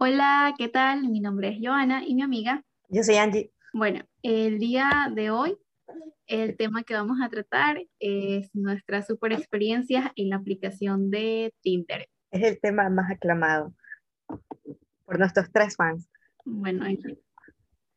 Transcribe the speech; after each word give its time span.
Hola, 0.00 0.54
¿qué 0.56 0.68
tal? 0.68 1.08
Mi 1.08 1.18
nombre 1.18 1.48
es 1.48 1.58
Joana 1.60 2.04
y 2.06 2.14
mi 2.14 2.22
amiga. 2.22 2.62
Yo 2.88 3.02
soy 3.02 3.16
Angie. 3.16 3.52
Bueno, 3.72 4.04
el 4.22 4.60
día 4.60 5.10
de 5.12 5.32
hoy 5.32 5.58
el 6.28 6.56
tema 6.56 6.84
que 6.84 6.94
vamos 6.94 7.18
a 7.20 7.28
tratar 7.28 7.82
es 7.98 8.48
nuestra 8.54 9.02
super 9.02 9.32
experiencia 9.32 10.12
en 10.14 10.30
la 10.30 10.36
aplicación 10.36 11.10
de 11.10 11.52
Tinder. 11.62 12.08
Es 12.30 12.44
el 12.44 12.60
tema 12.60 12.88
más 12.90 13.10
aclamado 13.10 13.74
por 15.04 15.18
nuestros 15.18 15.50
tres 15.50 15.74
fans. 15.74 16.08
Bueno, 16.44 16.86
el, 16.86 17.20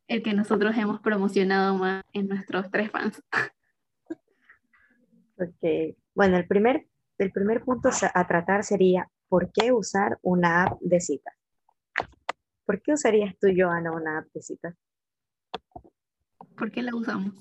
el 0.08 0.22
que 0.24 0.34
nosotros 0.34 0.76
hemos 0.76 1.00
promocionado 1.02 1.78
más 1.78 2.02
en 2.12 2.26
nuestros 2.26 2.68
tres 2.72 2.90
fans. 2.90 3.22
Ok, 5.38 5.96
bueno, 6.16 6.36
el 6.36 6.48
primer, 6.48 6.88
el 7.18 7.30
primer 7.30 7.62
punto 7.62 7.90
a 8.12 8.26
tratar 8.26 8.64
sería 8.64 9.08
¿por 9.28 9.52
qué 9.52 9.70
usar 9.70 10.18
una 10.22 10.64
app 10.64 10.80
de 10.80 11.00
citas? 11.00 11.34
¿Por 12.64 12.80
qué 12.80 12.92
usarías 12.92 13.34
tú, 13.38 13.48
Joana, 13.56 13.92
una 13.92 14.18
app 14.18 14.26
de 14.32 14.42
citas? 14.42 14.74
¿Por 16.56 16.70
qué 16.70 16.82
la 16.82 16.94
usamos? 16.94 17.34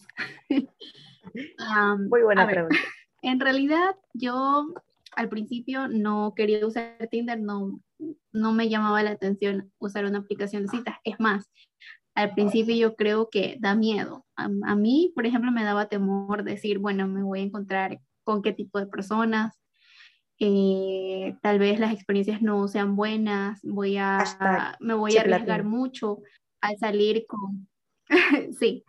Muy 2.09 2.23
buena 2.23 2.47
pregunta. 2.47 2.75
en 3.21 3.39
realidad, 3.39 3.95
yo 4.13 4.73
al 5.15 5.29
principio 5.29 5.87
no 5.87 6.33
quería 6.35 6.65
usar 6.65 7.07
Tinder, 7.09 7.39
no, 7.39 7.79
no 8.31 8.53
me 8.53 8.69
llamaba 8.69 9.03
la 9.03 9.11
atención 9.11 9.71
usar 9.77 10.05
una 10.05 10.19
aplicación 10.19 10.63
de 10.63 10.69
citas. 10.69 10.95
Es 11.03 11.19
más, 11.19 11.51
al 12.15 12.33
principio 12.33 12.75
yo 12.75 12.95
creo 12.95 13.29
que 13.29 13.57
da 13.59 13.75
miedo. 13.75 14.25
A, 14.35 14.45
a, 14.45 14.75
mí, 14.75 15.11
por 15.13 15.25
ejemplo, 15.25 15.51
me 15.51 15.63
daba 15.63 15.87
temor 15.87 16.43
decir, 16.43 16.79
bueno, 16.79 17.07
me 17.07 17.23
voy 17.23 17.41
a 17.41 17.43
encontrar 17.43 17.99
con 18.23 18.41
qué 18.41 18.53
tipo 18.53 18.79
de 18.79 18.87
personas, 18.87 19.60
eh, 20.43 21.37
tal 21.43 21.59
vez 21.59 21.79
las 21.79 21.93
experiencias 21.93 22.41
no 22.41 22.67
sean 22.67 22.95
buenas, 22.95 23.59
voy 23.61 23.97
a, 23.97 24.75
me 24.79 24.95
voy 24.95 25.15
a 25.15 25.21
arriesgar 25.21 25.63
mucho 25.63 26.17
al 26.61 26.77
salir 26.77 27.25
con, 27.27 27.67
sí, 28.59 28.83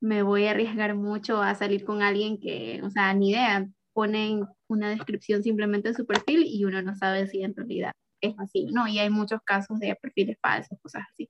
me 0.00 0.22
voy 0.22 0.46
a 0.46 0.52
arriesgar 0.52 0.94
mucho 0.94 1.42
a 1.42 1.54
salir 1.54 1.84
con 1.84 2.00
alguien 2.00 2.40
que, 2.40 2.80
o 2.82 2.88
sea, 2.88 3.12
ni 3.12 3.32
idea, 3.32 3.68
ponen 3.92 4.46
una 4.66 4.88
descripción 4.88 5.42
simplemente 5.42 5.88
en 5.88 5.94
su 5.94 6.06
perfil 6.06 6.44
y 6.46 6.64
uno 6.64 6.80
no 6.80 6.94
sabe 6.96 7.26
si 7.26 7.42
en 7.42 7.54
realidad 7.54 7.92
es 8.22 8.34
así, 8.38 8.64
¿no? 8.72 8.88
Y 8.88 8.98
hay 8.98 9.10
muchos 9.10 9.40
casos 9.44 9.78
de 9.80 9.94
perfiles 10.00 10.38
falsos, 10.40 10.78
cosas 10.80 11.02
así. 11.12 11.28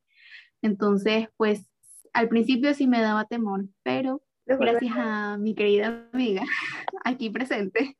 Entonces, 0.62 1.26
pues 1.36 1.68
al 2.12 2.28
principio 2.28 2.74
sí 2.74 2.86
me 2.86 3.00
daba 3.00 3.24
temor, 3.24 3.64
pero 3.82 4.22
gracias 4.46 4.94
a 4.96 5.36
mi 5.36 5.56
querida 5.56 6.08
amiga 6.12 6.42
aquí 7.04 7.28
presente, 7.30 7.96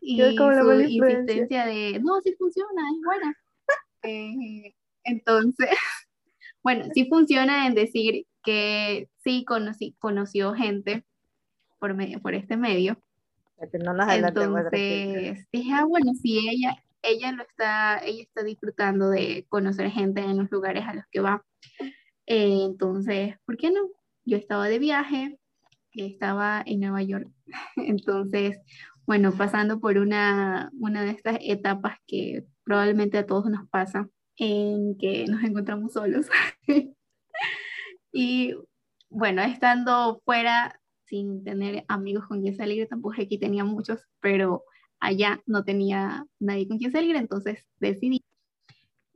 y 0.00 0.18
su 0.18 1.06
insistencia 1.06 1.66
de, 1.66 2.00
no, 2.02 2.20
sí 2.22 2.34
funciona, 2.38 2.82
es 2.90 3.04
buena. 3.04 3.34
Eh, 4.02 4.74
entonces, 5.04 5.68
bueno, 6.62 6.86
sí 6.94 7.04
funciona 7.04 7.66
en 7.66 7.74
decir 7.74 8.26
que 8.42 9.10
sí 9.22 9.44
conocí, 9.44 9.94
conoció 9.98 10.54
gente 10.54 11.04
por, 11.78 11.92
medio, 11.92 12.18
por 12.20 12.34
este 12.34 12.56
medio. 12.56 12.98
Entonces 13.58 15.46
dije, 15.52 15.72
ah, 15.74 15.84
bueno, 15.84 16.14
sí, 16.14 16.48
ella, 16.48 16.82
ella 17.02 17.32
lo 17.32 17.42
está, 17.42 17.98
ella 17.98 18.22
está 18.22 18.42
disfrutando 18.42 19.10
de 19.10 19.44
conocer 19.50 19.90
gente 19.90 20.22
en 20.22 20.38
los 20.38 20.50
lugares 20.50 20.84
a 20.86 20.94
los 20.94 21.04
que 21.10 21.20
va. 21.20 21.44
Eh, 22.26 22.64
entonces, 22.64 23.36
¿por 23.44 23.58
qué 23.58 23.70
no? 23.70 23.80
Yo 24.24 24.38
estaba 24.38 24.68
de 24.68 24.78
viaje, 24.78 25.38
estaba 25.92 26.62
en 26.64 26.80
Nueva 26.80 27.02
York. 27.02 27.28
Entonces, 27.76 28.58
bueno, 29.10 29.32
pasando 29.32 29.80
por 29.80 29.98
una, 29.98 30.70
una 30.78 31.02
de 31.02 31.10
estas 31.10 31.36
etapas 31.40 31.98
que 32.06 32.46
probablemente 32.62 33.18
a 33.18 33.26
todos 33.26 33.46
nos 33.46 33.68
pasa, 33.68 34.08
en 34.36 34.96
que 34.98 35.24
nos 35.26 35.42
encontramos 35.42 35.94
solos. 35.94 36.28
y 38.12 38.54
bueno, 39.08 39.42
estando 39.42 40.22
fuera 40.24 40.80
sin 41.06 41.42
tener 41.42 41.84
amigos 41.88 42.28
con 42.28 42.40
quien 42.40 42.54
salir, 42.54 42.86
tampoco 42.86 43.16
aquí 43.20 43.36
tenía 43.36 43.64
muchos, 43.64 44.00
pero 44.20 44.62
allá 45.00 45.42
no 45.44 45.64
tenía 45.64 46.24
nadie 46.38 46.68
con 46.68 46.78
quien 46.78 46.92
salir, 46.92 47.16
entonces 47.16 47.66
decidí 47.80 48.22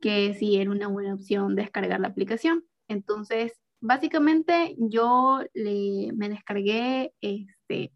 que 0.01 0.33
sí 0.33 0.57
era 0.57 0.71
una 0.71 0.89
buena 0.89 1.13
opción 1.13 1.55
descargar 1.55 2.01
la 2.01 2.09
aplicación. 2.09 2.65
Entonces, 2.89 3.53
básicamente 3.79 4.75
yo 4.77 5.39
le, 5.53 6.11
me 6.17 6.27
descargué 6.27 7.13
este, 7.21 7.93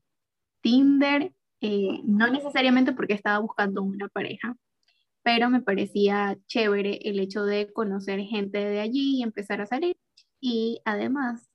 Tinder 0.61 1.33
eh, 1.61 1.99
no 2.05 2.27
necesariamente 2.27 2.93
porque 2.93 3.13
estaba 3.13 3.39
buscando 3.39 3.83
una 3.83 4.07
pareja, 4.07 4.55
pero 5.23 5.49
me 5.49 5.61
parecía 5.61 6.37
chévere 6.47 6.99
el 7.03 7.19
hecho 7.19 7.43
de 7.43 7.71
conocer 7.73 8.19
gente 8.21 8.57
de 8.57 8.79
allí 8.79 9.17
y 9.17 9.23
empezar 9.23 9.61
a 9.61 9.65
salir. 9.65 9.97
Y 10.39 10.81
además, 10.85 11.49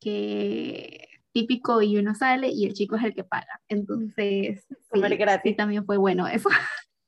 que 0.00 1.08
típico 1.32 1.82
y 1.82 1.98
uno 1.98 2.14
sale 2.14 2.48
y 2.48 2.66
el 2.66 2.74
chico 2.74 2.96
es 2.96 3.04
el 3.04 3.14
que 3.14 3.24
paga. 3.24 3.60
Entonces, 3.68 4.66
comer 4.88 5.16
gratis. 5.16 5.56
también 5.56 5.84
fue 5.84 5.96
bueno 5.96 6.26
eso. 6.26 6.48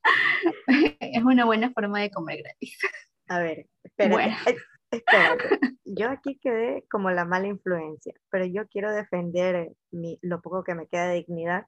es 1.00 1.24
una 1.24 1.44
buena 1.44 1.70
forma 1.72 2.00
de 2.00 2.10
comer 2.10 2.42
gratis. 2.42 2.78
A 3.26 3.40
ver, 3.40 3.66
espérate. 3.82 4.56
Espérate. 4.90 5.58
Yo 5.84 6.08
aquí 6.08 6.38
quedé 6.38 6.84
como 6.90 7.10
la 7.10 7.24
mala 7.24 7.46
influencia, 7.46 8.14
pero 8.30 8.46
yo 8.46 8.66
quiero 8.68 8.92
defender 8.92 9.72
mi, 9.90 10.18
lo 10.22 10.40
poco 10.40 10.64
que 10.64 10.74
me 10.74 10.86
queda 10.86 11.08
de 11.08 11.16
dignidad 11.16 11.66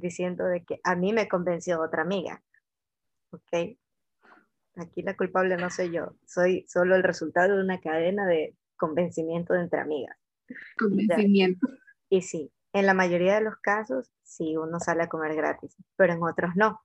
diciendo 0.00 0.44
de 0.44 0.64
que 0.64 0.80
a 0.84 0.94
mí 0.94 1.12
me 1.12 1.28
convenció 1.28 1.80
otra 1.80 2.02
amiga. 2.02 2.42
¿Ok? 3.30 3.78
Aquí 4.76 5.02
la 5.02 5.16
culpable 5.16 5.56
no 5.56 5.70
soy 5.70 5.90
yo, 5.90 6.14
soy 6.26 6.66
solo 6.68 6.96
el 6.96 7.02
resultado 7.02 7.56
de 7.56 7.62
una 7.62 7.80
cadena 7.80 8.26
de 8.26 8.54
convencimiento 8.76 9.54
entre 9.54 9.80
amigas. 9.80 10.16
Convencimiento. 10.78 11.66
Y 12.10 12.22
sí, 12.22 12.52
en 12.72 12.86
la 12.86 12.94
mayoría 12.94 13.36
de 13.36 13.40
los 13.40 13.56
casos 13.56 14.12
sí 14.22 14.56
uno 14.56 14.78
sale 14.78 15.02
a 15.02 15.08
comer 15.08 15.34
gratis, 15.34 15.74
pero 15.96 16.12
en 16.12 16.22
otros 16.22 16.54
no, 16.56 16.82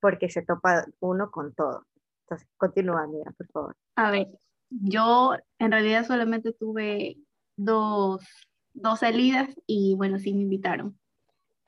porque 0.00 0.28
se 0.28 0.42
topa 0.42 0.84
uno 0.98 1.30
con 1.30 1.54
todo. 1.54 1.86
Entonces, 2.24 2.48
continúa, 2.56 3.04
amiga, 3.04 3.32
por 3.36 3.46
favor. 3.48 3.76
A 3.96 4.10
ver, 4.10 4.26
yo 4.70 5.34
en 5.58 5.72
realidad 5.72 6.06
solamente 6.06 6.52
tuve 6.52 7.16
dos, 7.56 8.24
dos 8.72 9.00
salidas 9.00 9.48
y 9.66 9.94
bueno, 9.96 10.18
sí 10.18 10.32
me 10.34 10.42
invitaron. 10.42 10.99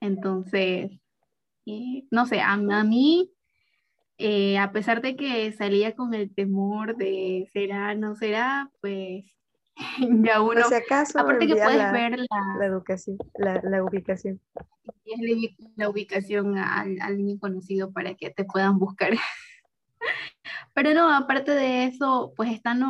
Entonces, 0.03 0.91
eh, 1.65 2.05
no 2.11 2.27
sé, 2.27 2.41
a, 2.41 2.57
mí, 2.57 3.33
eh, 4.19 4.59
a 4.59 4.73
pesar 4.73 5.01
de 5.01 5.15
que 5.15 5.53
salía 5.53 5.95
con 5.95 6.13
el 6.13 6.35
temor 6.35 6.97
de 6.97 7.49
será, 7.53 7.95
no 7.95 8.17
será, 8.17 8.69
pues 8.81 9.25
ya 10.25 10.43
uno... 10.43 10.61
si 10.65 10.75
acaso, 10.75 11.21
aparte 11.21 11.47
que 11.47 11.55
puedes 11.55 11.79
la, 11.79 11.93
ver 11.93 12.19
la, 12.19 12.67
educación, 12.67 13.17
la, 13.39 13.61
la 13.63 13.85
ubicación. 13.85 14.41
La 15.77 15.89
ubicación 15.89 16.59
al, 16.59 17.01
alguien 17.01 17.39
conocido 17.39 17.93
para 17.93 18.15
que 18.15 18.31
te 18.31 18.45
puedan 18.45 18.81
buscar. 18.81 19.13
Pero 20.75 20.95
no, 20.95 21.15
aparte 21.15 21.53
de 21.53 21.85
eso, 21.85 22.33
pues 22.37 22.51
están 22.51 22.81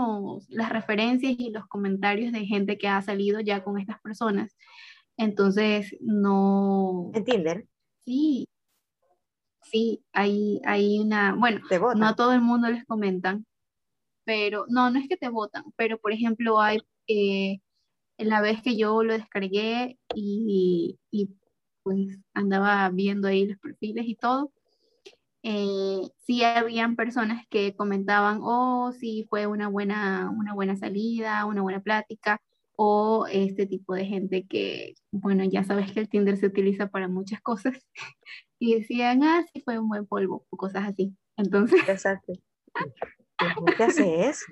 las 0.48 0.70
referencias 0.70 1.34
y 1.36 1.50
los 1.50 1.66
comentarios 1.66 2.32
de 2.32 2.46
gente 2.46 2.78
que 2.78 2.88
ha 2.88 3.02
salido 3.02 3.40
ya 3.40 3.62
con 3.62 3.78
estas 3.78 4.00
personas. 4.00 4.56
Entonces, 5.22 5.96
no... 6.00 7.10
¿En 7.14 7.24
Tinder? 7.24 7.66
Sí, 8.04 8.48
sí, 9.62 10.04
hay, 10.12 10.60
hay 10.64 10.98
una, 11.00 11.34
bueno, 11.34 11.60
no 11.96 12.06
a 12.06 12.16
todo 12.16 12.32
el 12.32 12.42
mundo 12.42 12.68
les 12.68 12.84
comentan, 12.84 13.46
pero 14.24 14.66
no, 14.68 14.90
no 14.90 14.98
es 14.98 15.08
que 15.08 15.16
te 15.16 15.28
votan, 15.28 15.64
pero 15.76 15.98
por 15.98 16.12
ejemplo 16.12 16.60
hay, 16.60 16.80
eh, 17.08 17.60
la 18.18 18.40
vez 18.40 18.62
que 18.62 18.76
yo 18.76 19.02
lo 19.02 19.14
descargué 19.14 19.98
y, 20.14 20.98
y, 21.10 21.30
pues 21.82 22.18
andaba 22.34 22.88
viendo 22.90 23.28
ahí 23.28 23.46
los 23.46 23.58
perfiles 23.58 24.06
y 24.06 24.14
todo, 24.14 24.52
eh, 25.42 26.02
sí 26.18 26.44
habían 26.44 26.94
personas 26.94 27.46
que 27.48 27.74
comentaban, 27.74 28.40
oh, 28.42 28.92
sí, 28.92 29.26
fue 29.28 29.46
una 29.46 29.68
buena, 29.68 30.30
una 30.30 30.54
buena 30.54 30.76
salida, 30.76 31.44
una 31.46 31.62
buena 31.62 31.80
plática, 31.80 32.40
o 32.76 33.26
este 33.30 33.66
tipo 33.66 33.94
de 33.94 34.06
gente 34.06 34.46
que, 34.46 34.94
bueno, 35.10 35.44
ya 35.44 35.64
sabes 35.64 35.92
que 35.92 36.00
el 36.00 36.08
Tinder 36.08 36.36
se 36.36 36.46
utiliza 36.46 36.88
para 36.88 37.08
muchas 37.08 37.40
cosas 37.40 37.74
y 38.58 38.78
decían, 38.78 39.22
ah, 39.22 39.44
sí 39.52 39.60
fue 39.60 39.78
un 39.78 39.88
buen 39.88 40.06
polvo 40.06 40.46
o 40.50 40.56
cosas 40.56 40.88
así. 40.88 41.16
Entonces... 41.36 41.80
Exacto. 41.88 42.32
¿Qué 43.76 43.84
hace 43.84 44.28
eso? 44.28 44.46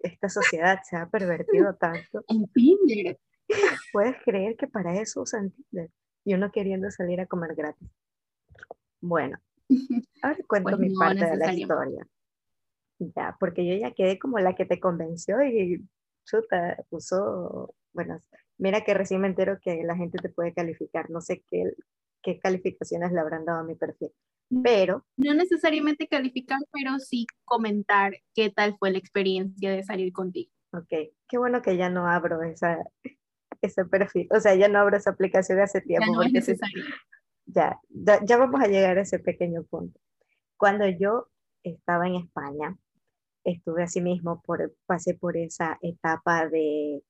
Esta 0.00 0.28
sociedad 0.28 0.80
se 0.82 0.96
ha 0.96 1.08
pervertido 1.08 1.74
tanto. 1.76 2.24
En 2.28 2.46
Tinder. 2.48 3.18
¿Puedes 3.92 4.16
creer 4.24 4.56
que 4.56 4.66
para 4.66 5.00
eso 5.00 5.22
usan 5.22 5.50
Tinder? 5.50 5.90
Y 6.24 6.34
uno 6.34 6.50
queriendo 6.50 6.90
salir 6.90 7.20
a 7.20 7.26
comer 7.26 7.54
gratis. 7.54 7.88
Bueno, 9.00 9.38
ahora 10.22 10.38
cuento 10.46 10.76
pues 10.76 10.80
mi 10.80 10.94
parte 10.94 11.24
de 11.24 11.36
la 11.36 11.54
historia. 11.54 12.06
Ya, 12.98 13.36
porque 13.40 13.66
yo 13.66 13.74
ya 13.76 13.92
quedé 13.92 14.18
como 14.18 14.38
la 14.38 14.54
que 14.54 14.66
te 14.66 14.78
convenció 14.78 15.42
y 15.42 15.82
chuta, 16.24 16.76
puso, 16.88 17.74
bueno, 17.92 18.18
mira 18.58 18.82
que 18.82 18.94
recién 18.94 19.20
me 19.20 19.28
entero 19.28 19.58
que 19.60 19.82
la 19.84 19.96
gente 19.96 20.18
te 20.18 20.28
puede 20.28 20.52
calificar, 20.52 21.10
no 21.10 21.20
sé 21.20 21.42
qué, 21.50 21.64
qué 22.22 22.38
calificaciones 22.38 23.12
le 23.12 23.20
habrán 23.20 23.44
dado 23.44 23.60
a 23.60 23.64
mi 23.64 23.74
perfil, 23.74 24.10
pero... 24.62 25.04
No 25.16 25.34
necesariamente 25.34 26.08
calificar, 26.08 26.58
pero 26.72 26.98
sí 26.98 27.26
comentar 27.44 28.12
qué 28.34 28.50
tal 28.50 28.76
fue 28.78 28.90
la 28.90 28.98
experiencia 28.98 29.70
de 29.70 29.82
salir 29.82 30.12
contigo. 30.12 30.52
Ok, 30.72 31.12
qué 31.28 31.38
bueno 31.38 31.62
que 31.62 31.76
ya 31.76 31.90
no 31.90 32.06
abro 32.06 32.42
esa, 32.42 32.78
ese 33.60 33.84
perfil, 33.84 34.28
o 34.30 34.40
sea, 34.40 34.54
ya 34.54 34.68
no 34.68 34.78
abro 34.78 34.96
esa 34.96 35.10
aplicación 35.10 35.60
hace 35.60 35.80
tiempo. 35.80 36.06
Ya 36.06 36.12
no 36.12 36.22
es 36.22 36.32
necesario. 36.32 36.84
Ya, 37.46 37.80
ya, 37.88 38.24
ya 38.24 38.36
vamos 38.36 38.60
a 38.60 38.68
llegar 38.68 38.98
a 38.98 39.02
ese 39.02 39.18
pequeño 39.18 39.64
punto. 39.64 39.98
Cuando 40.56 40.86
yo 40.88 41.28
estaba 41.64 42.06
en 42.06 42.16
España, 42.16 42.76
estuve 43.44 43.82
así 43.82 44.00
mismo, 44.00 44.42
por, 44.42 44.74
pasé 44.86 45.14
por 45.14 45.36
esa 45.36 45.78
etapa 45.82 46.48
de, 46.48 47.02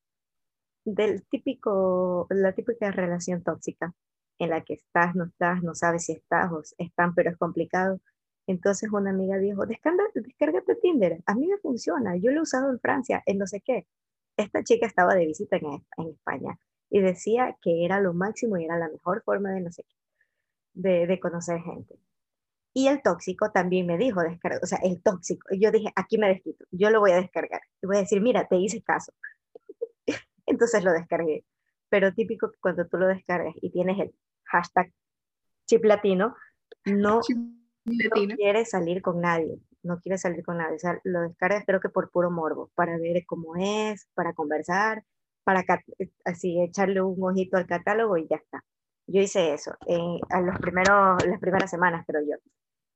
del 0.84 1.24
típico, 1.28 2.26
la 2.30 2.52
típica 2.54 2.90
relación 2.90 3.42
tóxica 3.42 3.94
en 4.38 4.50
la 4.50 4.62
que 4.62 4.74
estás, 4.74 5.14
no 5.14 5.24
estás, 5.24 5.62
no 5.62 5.74
sabes 5.74 6.06
si 6.06 6.12
estás 6.12 6.50
o 6.52 6.62
están, 6.78 7.14
pero 7.14 7.30
es 7.30 7.36
complicado. 7.36 8.00
Entonces 8.46 8.90
una 8.92 9.10
amiga 9.10 9.38
dijo, 9.38 9.66
descárgate, 9.66 10.22
descárgate 10.22 10.74
Tinder, 10.76 11.22
a 11.26 11.34
mí 11.34 11.46
me 11.46 11.58
funciona, 11.58 12.16
yo 12.16 12.30
lo 12.32 12.38
he 12.38 12.42
usado 12.42 12.70
en 12.70 12.80
Francia, 12.80 13.22
en 13.26 13.38
no 13.38 13.46
sé 13.46 13.60
qué. 13.60 13.86
Esta 14.36 14.64
chica 14.64 14.86
estaba 14.86 15.14
de 15.14 15.26
visita 15.26 15.56
en, 15.56 15.66
en 15.98 16.08
España 16.08 16.58
y 16.90 17.00
decía 17.00 17.56
que 17.62 17.84
era 17.84 18.00
lo 18.00 18.14
máximo 18.14 18.56
y 18.56 18.64
era 18.64 18.78
la 18.78 18.88
mejor 18.88 19.22
forma 19.22 19.50
de 19.52 19.60
no 19.60 19.70
sé 19.70 19.84
qué, 19.84 19.96
de, 20.74 21.06
de 21.06 21.20
conocer 21.20 21.60
gente. 21.60 21.96
Y 22.72 22.86
el 22.86 23.02
tóxico 23.02 23.50
también 23.50 23.86
me 23.86 23.98
dijo 23.98 24.22
descargar, 24.22 24.60
o 24.62 24.66
sea, 24.66 24.78
el 24.82 25.02
tóxico. 25.02 25.48
Yo 25.58 25.70
dije, 25.72 25.92
aquí 25.96 26.18
me 26.18 26.28
desquito, 26.28 26.64
yo 26.70 26.90
lo 26.90 27.00
voy 27.00 27.12
a 27.12 27.16
descargar. 27.16 27.60
Y 27.82 27.86
voy 27.86 27.96
a 27.96 28.00
decir, 28.00 28.20
mira, 28.20 28.46
te 28.46 28.56
hice 28.56 28.82
caso. 28.82 29.12
Entonces 30.46 30.84
lo 30.84 30.92
descargué. 30.92 31.44
Pero 31.88 32.14
típico 32.14 32.50
que 32.50 32.58
cuando 32.60 32.86
tú 32.86 32.98
lo 32.98 33.08
descargas 33.08 33.54
y 33.60 33.70
tienes 33.70 33.98
el 33.98 34.14
hashtag 34.44 34.92
chip 35.66 35.84
latino, 35.84 36.36
no, 36.84 37.20
no 37.84 38.26
quieres 38.36 38.70
salir 38.70 39.02
con 39.02 39.20
nadie. 39.20 39.58
No 39.82 39.98
quieres 40.00 40.20
salir 40.20 40.44
con 40.44 40.58
nadie. 40.58 40.76
O 40.76 40.78
sea, 40.78 41.00
lo 41.04 41.22
descargas 41.22 41.64
creo 41.66 41.80
que 41.80 41.88
por 41.88 42.10
puro 42.10 42.30
morbo, 42.30 42.70
para 42.74 42.96
ver 42.98 43.24
cómo 43.26 43.56
es, 43.56 44.06
para 44.14 44.32
conversar, 44.34 45.04
para 45.42 45.64
así 46.24 46.60
echarle 46.60 47.02
un 47.02 47.22
ojito 47.22 47.56
al 47.56 47.66
catálogo 47.66 48.16
y 48.16 48.28
ya 48.28 48.36
está. 48.36 48.64
Yo 49.06 49.20
hice 49.20 49.52
eso 49.54 49.74
en, 49.86 50.20
los 50.46 50.58
primeros, 50.60 51.24
las 51.26 51.40
primeras 51.40 51.70
semanas, 51.70 52.04
creo 52.06 52.22
yo. 52.22 52.36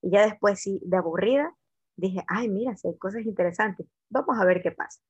Y 0.05 0.11
ya 0.11 0.27
después, 0.27 0.61
sí, 0.61 0.81
de 0.85 0.99
aburrida, 0.99 1.57
dije, 1.97 2.23
ay, 2.29 2.51
mira, 2.51 2.77
si 2.77 2.89
hay 2.89 2.99
cosas 2.99 3.23
interesantes, 3.25 3.87
vamos 4.11 4.39
a 4.39 4.45
ver 4.45 4.61
qué 4.63 4.71
pasa. 4.71 5.01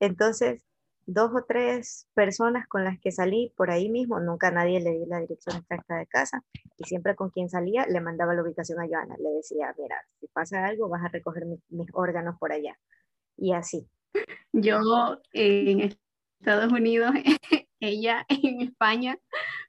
Entonces, 0.00 0.64
dos 1.04 1.30
o 1.34 1.44
tres 1.46 2.08
personas 2.14 2.66
con 2.66 2.84
las 2.84 2.98
que 2.98 3.12
salí 3.12 3.52
por 3.54 3.70
ahí 3.70 3.90
mismo, 3.90 4.20
nunca 4.20 4.48
a 4.48 4.50
nadie 4.50 4.80
le 4.80 4.92
di 4.92 5.04
la 5.04 5.18
dirección 5.18 5.56
exacta 5.58 5.98
de 5.98 6.06
casa, 6.06 6.42
y 6.78 6.84
siempre 6.84 7.14
con 7.14 7.28
quien 7.28 7.50
salía 7.50 7.84
le 7.86 8.00
mandaba 8.00 8.32
la 8.32 8.42
ubicación 8.42 8.80
a 8.80 8.88
Joana, 8.88 9.14
le 9.18 9.28
decía, 9.28 9.74
mira, 9.78 9.96
si 10.20 10.26
pasa 10.28 10.64
algo, 10.64 10.88
vas 10.88 11.04
a 11.04 11.08
recoger 11.08 11.44
mis 11.44 11.88
órganos 11.92 12.38
por 12.38 12.50
allá. 12.50 12.78
Y 13.36 13.52
así. 13.52 13.86
Yo 14.54 15.20
en 15.34 15.94
Estados 16.40 16.72
Unidos, 16.72 17.12
ella 17.78 18.24
en 18.30 18.62
España, 18.62 19.18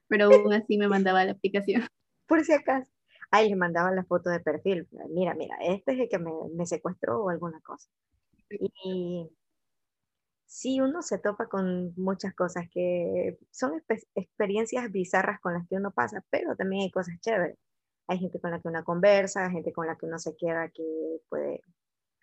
pero 0.08 0.26
aún 0.26 0.54
así 0.54 0.78
me 0.78 0.88
mandaba 0.88 1.26
la 1.26 1.32
aplicación. 1.32 1.86
Por 2.26 2.42
si 2.42 2.54
acaso 2.54 2.95
ahí 3.30 3.48
le 3.48 3.56
mandaba 3.56 3.90
la 3.90 4.04
foto 4.04 4.30
de 4.30 4.40
perfil, 4.40 4.88
mira, 5.10 5.34
mira, 5.34 5.56
este 5.60 5.92
es 5.92 6.00
el 6.00 6.08
que 6.08 6.18
me, 6.18 6.30
me 6.54 6.66
secuestró 6.66 7.24
o 7.24 7.30
alguna 7.30 7.60
cosa. 7.60 7.88
Y 8.48 9.28
sí, 10.46 10.80
uno 10.80 11.02
se 11.02 11.18
topa 11.18 11.48
con 11.48 11.92
muchas 11.96 12.34
cosas 12.34 12.66
que 12.70 13.38
son 13.50 13.82
experiencias 14.14 14.90
bizarras 14.90 15.40
con 15.40 15.54
las 15.54 15.66
que 15.68 15.76
uno 15.76 15.90
pasa, 15.90 16.24
pero 16.30 16.56
también 16.56 16.82
hay 16.82 16.90
cosas 16.90 17.20
chéveres. 17.20 17.58
Hay 18.08 18.18
gente 18.18 18.40
con 18.40 18.52
la 18.52 18.60
que 18.60 18.68
uno 18.68 18.84
conversa, 18.84 19.50
gente 19.50 19.72
con 19.72 19.86
la 19.86 19.96
que 19.96 20.06
uno 20.06 20.18
se 20.18 20.36
queda 20.36 20.68
que 20.68 20.84
puede... 21.28 21.60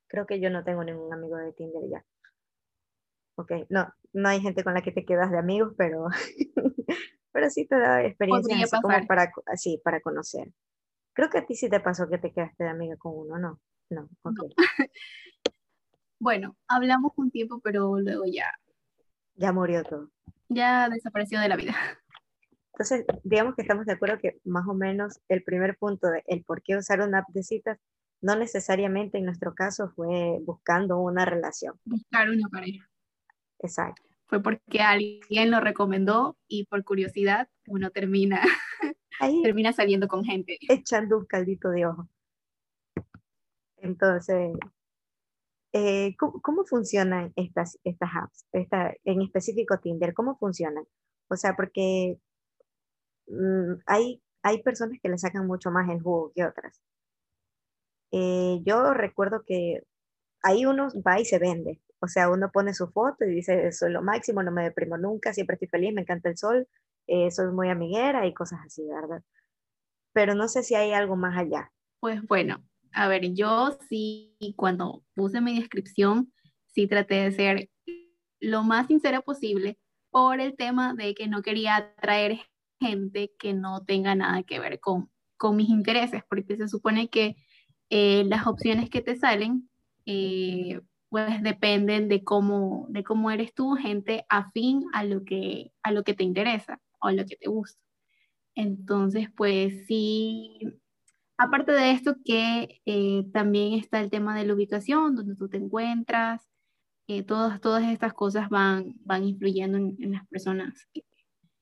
Creo 0.08 0.26
que 0.26 0.40
yo 0.40 0.50
no 0.50 0.64
tengo 0.64 0.84
ningún 0.84 1.12
amigo 1.14 1.36
de 1.38 1.52
Tinder 1.54 1.84
ya. 1.90 2.06
Ok, 3.36 3.52
no, 3.70 3.92
no 4.14 4.30
hay 4.30 4.40
gente 4.40 4.64
con 4.64 4.76
la 4.76 4.82
que 4.82 4.92
te 4.92 5.06
quedas 5.06 5.32
de 5.32 5.40
amigos, 5.40 5.74
pero, 5.76 6.08
pero 7.32 7.50
sí 7.50 7.66
te 7.66 7.78
da 7.78 8.04
experiencias 8.06 8.72
como 8.72 9.08
para, 9.08 9.34
así, 9.48 9.82
para 9.84 10.00
conocer. 10.02 10.50
Creo 11.14 11.30
que 11.30 11.40
a 11.40 11.46
ti 11.46 11.56
sí 11.56 11.70
te 11.70 11.80
pasó 11.80 12.10
que 12.10 12.18
te 12.18 12.32
quedaste 12.32 12.64
de 12.64 12.70
amiga 12.70 12.98
con 12.98 13.14
uno, 13.16 13.38
¿no? 13.38 13.60
No, 13.90 14.10
ok. 14.24 14.40
bueno, 16.20 16.58
hablamos 16.68 17.14
un 17.16 17.32
tiempo, 17.32 17.60
pero 17.64 18.00
luego 18.00 18.24
ya. 18.26 18.52
Ya 19.36 19.52
murió 19.52 19.84
todo. 19.84 20.10
Ya 20.50 20.90
desapareció 20.90 21.40
de 21.40 21.50
la 21.50 21.56
vida. 21.56 21.76
Entonces, 22.74 23.06
digamos 23.24 23.56
que 23.56 23.62
estamos 23.62 23.86
de 23.86 23.94
acuerdo 23.94 24.18
que 24.18 24.40
más 24.44 24.68
o 24.68 24.74
menos 24.74 25.20
el 25.28 25.44
primer 25.44 25.78
punto 25.78 26.08
de 26.08 26.24
el 26.26 26.44
por 26.44 26.64
qué 26.64 26.76
usar 26.76 27.02
una 27.02 27.20
app 27.20 27.30
de 27.30 27.44
citas, 27.44 27.80
no 28.22 28.36
necesariamente 28.36 29.20
en 29.20 29.26
nuestro 29.26 29.54
caso 29.54 29.90
fue 29.96 30.40
buscando 30.44 30.98
una 30.98 31.26
relación. 31.26 31.80
Buscar 31.86 32.30
una 32.30 32.48
pareja. 32.50 32.90
Exacto. 33.60 34.13
Fue 34.28 34.42
porque 34.42 34.80
alguien 34.80 35.52
lo 35.52 35.60
recomendó 35.60 36.38
y 36.48 36.66
por 36.66 36.84
curiosidad 36.84 37.50
uno 37.68 37.92
termina 37.92 38.42
termina 39.44 39.74
saliendo 39.74 40.08
con 40.08 40.24
gente. 40.24 40.58
Echando 40.70 41.18
un 41.18 41.26
caldito 41.26 41.70
de 41.70 41.86
ojo. 41.86 42.08
Entonces, 43.78 44.56
eh, 45.74 46.16
¿cómo, 46.18 46.66
funcionan 46.66 47.34
estas, 47.36 47.78
estas 47.84 48.10
apps? 48.16 48.46
Esta, 48.54 48.94
en 49.04 49.22
específico 49.22 49.80
Tinder, 49.80 50.14
¿cómo 50.14 50.38
funcionan? 50.38 50.86
O 51.30 51.36
sea, 51.36 51.56
porque 51.56 52.18
mm, 53.28 53.74
hay, 53.86 54.22
hay 54.44 54.64
personas 54.64 55.00
que 55.02 55.10
le 55.10 55.18
sacan 55.18 55.48
mucho 55.48 55.72
más 55.72 55.90
el 55.90 56.02
jugo 56.02 56.32
que 56.34 56.46
otras. 56.46 56.80
Eh, 58.12 58.62
yo 58.64 58.94
recuerdo 58.94 59.44
que 59.46 59.82
ahí 60.44 60.66
uno 60.66 60.90
va 61.06 61.20
y 61.20 61.26
se 61.26 61.40
vende. 61.40 61.82
O 62.04 62.10
sea, 62.10 62.30
uno 62.30 62.52
pone 62.52 62.74
su 62.74 62.90
foto 62.90 63.24
y 63.24 63.34
dice, 63.36 63.72
soy 63.72 63.90
lo 63.90 64.02
máximo, 64.02 64.44
no 64.44 64.52
me 64.52 64.64
deprimo 64.64 64.98
nunca, 64.98 65.34
siempre 65.34 65.54
estoy 65.54 65.70
feliz, 65.70 65.94
me 65.94 66.02
encanta 66.02 66.28
el 66.28 66.38
sol, 66.38 66.68
eh, 67.08 67.32
soy 67.32 67.54
muy 67.54 67.70
amiguera 67.70 68.28
y 68.28 68.34
cosas 68.34 68.60
así, 68.66 68.86
¿verdad? 68.86 69.24
Pero 70.12 70.36
no 70.36 70.50
sé 70.50 70.64
si 70.64 70.76
hay 70.76 70.92
algo 70.92 71.16
más 71.16 71.38
allá. 71.38 71.72
Pues 72.02 72.22
bueno, 72.28 72.62
a 72.92 73.08
ver, 73.08 73.34
yo 73.34 73.78
sí, 73.88 74.36
cuando 74.58 75.06
puse 75.16 75.40
mi 75.40 75.58
descripción, 75.58 76.34
sí 76.68 76.88
traté 76.88 77.16
de 77.16 77.32
ser 77.32 77.70
lo 78.42 78.64
más 78.64 78.88
sincera 78.88 79.22
posible 79.22 79.80
por 80.10 80.42
el 80.42 80.58
tema 80.58 80.96
de 80.96 81.16
que 81.16 81.30
no 81.30 81.42
quería 81.42 81.78
atraer 81.78 82.42
gente 82.82 83.32
que 83.40 83.54
no 83.54 83.86
tenga 83.86 84.14
nada 84.14 84.44
que 84.44 84.60
ver 84.60 84.82
con, 84.82 85.10
con 85.38 85.56
mis 85.56 85.70
intereses, 85.70 86.22
porque 86.30 86.58
se 86.58 86.68
supone 86.68 87.10
que 87.10 87.38
eh, 87.90 88.26
las 88.26 88.46
opciones 88.46 88.90
que 88.90 89.02
te 89.02 89.16
salen, 89.16 89.70
eh, 90.06 90.82
pues 91.14 91.44
dependen 91.44 92.08
de 92.08 92.24
cómo, 92.24 92.88
de 92.90 93.04
cómo 93.04 93.30
eres 93.30 93.54
tú, 93.54 93.76
gente 93.76 94.26
afín 94.30 94.86
a 94.94 95.04
lo 95.04 95.24
que, 95.24 95.72
a 95.84 95.92
lo 95.92 96.04
que 96.04 96.16
te 96.16 96.24
interesa 96.24 96.82
o 97.00 97.12
lo 97.12 97.24
que 97.28 97.36
te 97.36 97.50
gusta. 97.50 97.80
Entonces, 98.56 99.28
pues 99.38 99.86
sí, 99.86 100.58
aparte 101.38 101.72
de 101.72 101.92
esto 101.92 102.16
que 102.26 102.82
eh, 102.88 103.26
también 103.32 103.74
está 103.74 104.02
el 104.02 104.10
tema 104.10 104.36
de 104.36 104.48
la 104.48 104.56
ubicación, 104.56 105.16
donde 105.16 105.36
tú 105.36 105.48
te 105.50 105.58
encuentras, 105.58 106.50
eh, 107.08 107.22
todas, 107.22 107.62
todas 107.62 107.84
estas 107.84 108.14
cosas 108.16 108.50
van, 108.50 108.96
van 109.02 109.24
influyendo 109.24 109.78
en, 109.78 110.12
las 110.14 110.28
personas 110.30 110.88
que, 110.96 111.06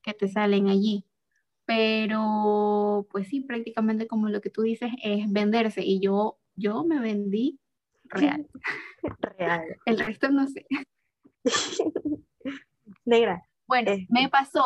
que, 0.00 0.14
te 0.14 0.28
salen 0.28 0.68
allí. 0.68 1.04
Pero, 1.66 3.06
pues 3.10 3.28
sí, 3.28 3.42
prácticamente 3.42 4.06
como 4.06 4.30
lo 4.30 4.40
que 4.40 4.48
tú 4.48 4.62
dices 4.62 4.92
es 5.02 5.30
venderse 5.30 5.84
y 5.84 6.00
yo, 6.00 6.38
yo 6.56 6.84
me 6.84 7.00
vendí 7.00 7.58
real. 8.12 8.46
Real. 9.38 9.76
El 9.84 9.98
resto 9.98 10.30
no 10.30 10.46
sé. 10.46 10.66
Negra. 13.04 13.42
Bueno, 13.66 13.92
me 14.10 14.28
pasó 14.28 14.64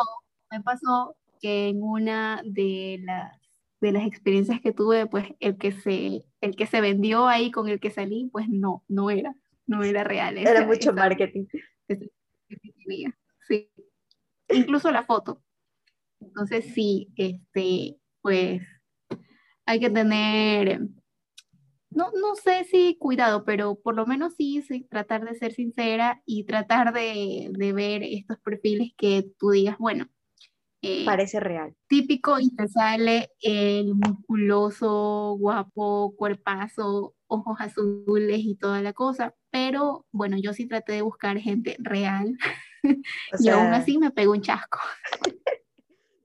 me 0.51 0.61
pasó 0.61 1.15
que 1.41 1.69
en 1.69 1.83
una 1.83 2.41
de 2.43 2.99
las, 3.03 3.39
de 3.81 3.91
las 3.91 4.05
experiencias 4.05 4.61
que 4.61 4.71
tuve, 4.71 5.05
pues 5.07 5.25
el 5.39 5.57
que, 5.57 5.71
se, 5.71 6.25
el 6.41 6.55
que 6.55 6.67
se 6.67 6.81
vendió 6.81 7.27
ahí 7.27 7.51
con 7.51 7.67
el 7.67 7.79
que 7.79 7.91
salí, 7.91 8.29
pues 8.31 8.47
no, 8.49 8.83
no 8.87 9.09
era, 9.09 9.35
no 9.65 9.83
era 9.83 10.03
real. 10.03 10.37
Era 10.37 10.65
mucho 10.65 10.93
marketing. 10.93 11.45
sí. 13.47 13.69
Incluso 14.49 14.91
la 14.91 15.03
foto. 15.03 15.43
Entonces 16.19 16.73
sí, 16.73 17.09
este, 17.17 17.97
pues 18.21 18.61
hay 19.65 19.79
que 19.79 19.89
tener, 19.89 20.79
no, 21.97 22.11
no 22.11 22.35
sé 22.35 22.63
si 22.65 22.95
cuidado, 22.97 23.43
pero 23.43 23.75
por 23.75 23.95
lo 23.95 24.05
menos 24.05 24.35
sí, 24.35 24.61
sí 24.61 24.87
tratar 24.89 25.25
de 25.25 25.35
ser 25.35 25.53
sincera 25.53 26.21
y 26.25 26.45
tratar 26.45 26.93
de, 26.93 27.49
de 27.51 27.73
ver 27.73 28.03
estos 28.03 28.39
perfiles 28.39 28.91
que 28.95 29.25
tú 29.37 29.49
digas, 29.49 29.77
bueno, 29.79 30.07
eh, 30.83 31.05
Parece 31.05 31.39
real. 31.39 31.75
Típico 31.87 32.39
y 32.39 32.55
te 32.55 32.67
sale 32.67 33.31
el 33.41 33.95
musculoso, 33.95 35.35
guapo, 35.39 36.13
cuerpazo, 36.15 37.15
ojos 37.25 37.57
azules 37.59 38.39
y 38.39 38.55
toda 38.55 38.81
la 38.81 38.93
cosa. 38.93 39.33
Pero 39.49 40.05
bueno, 40.11 40.37
yo 40.37 40.53
sí 40.53 40.67
traté 40.67 40.93
de 40.93 41.01
buscar 41.01 41.39
gente 41.39 41.77
real 41.79 42.37
y 43.39 43.49
aún 43.49 43.73
así 43.73 43.97
me 43.97 44.11
pegó 44.11 44.33
un 44.33 44.41
chasco. 44.41 44.79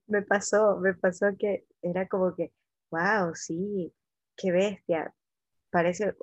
me 0.06 0.22
pasó, 0.22 0.78
me 0.80 0.92
pasó 0.94 1.26
que 1.38 1.66
era 1.80 2.06
como 2.06 2.34
que, 2.34 2.52
wow, 2.90 3.34
sí, 3.34 3.92
qué 4.36 4.52
bestia, 4.52 5.14
parece, 5.72 6.14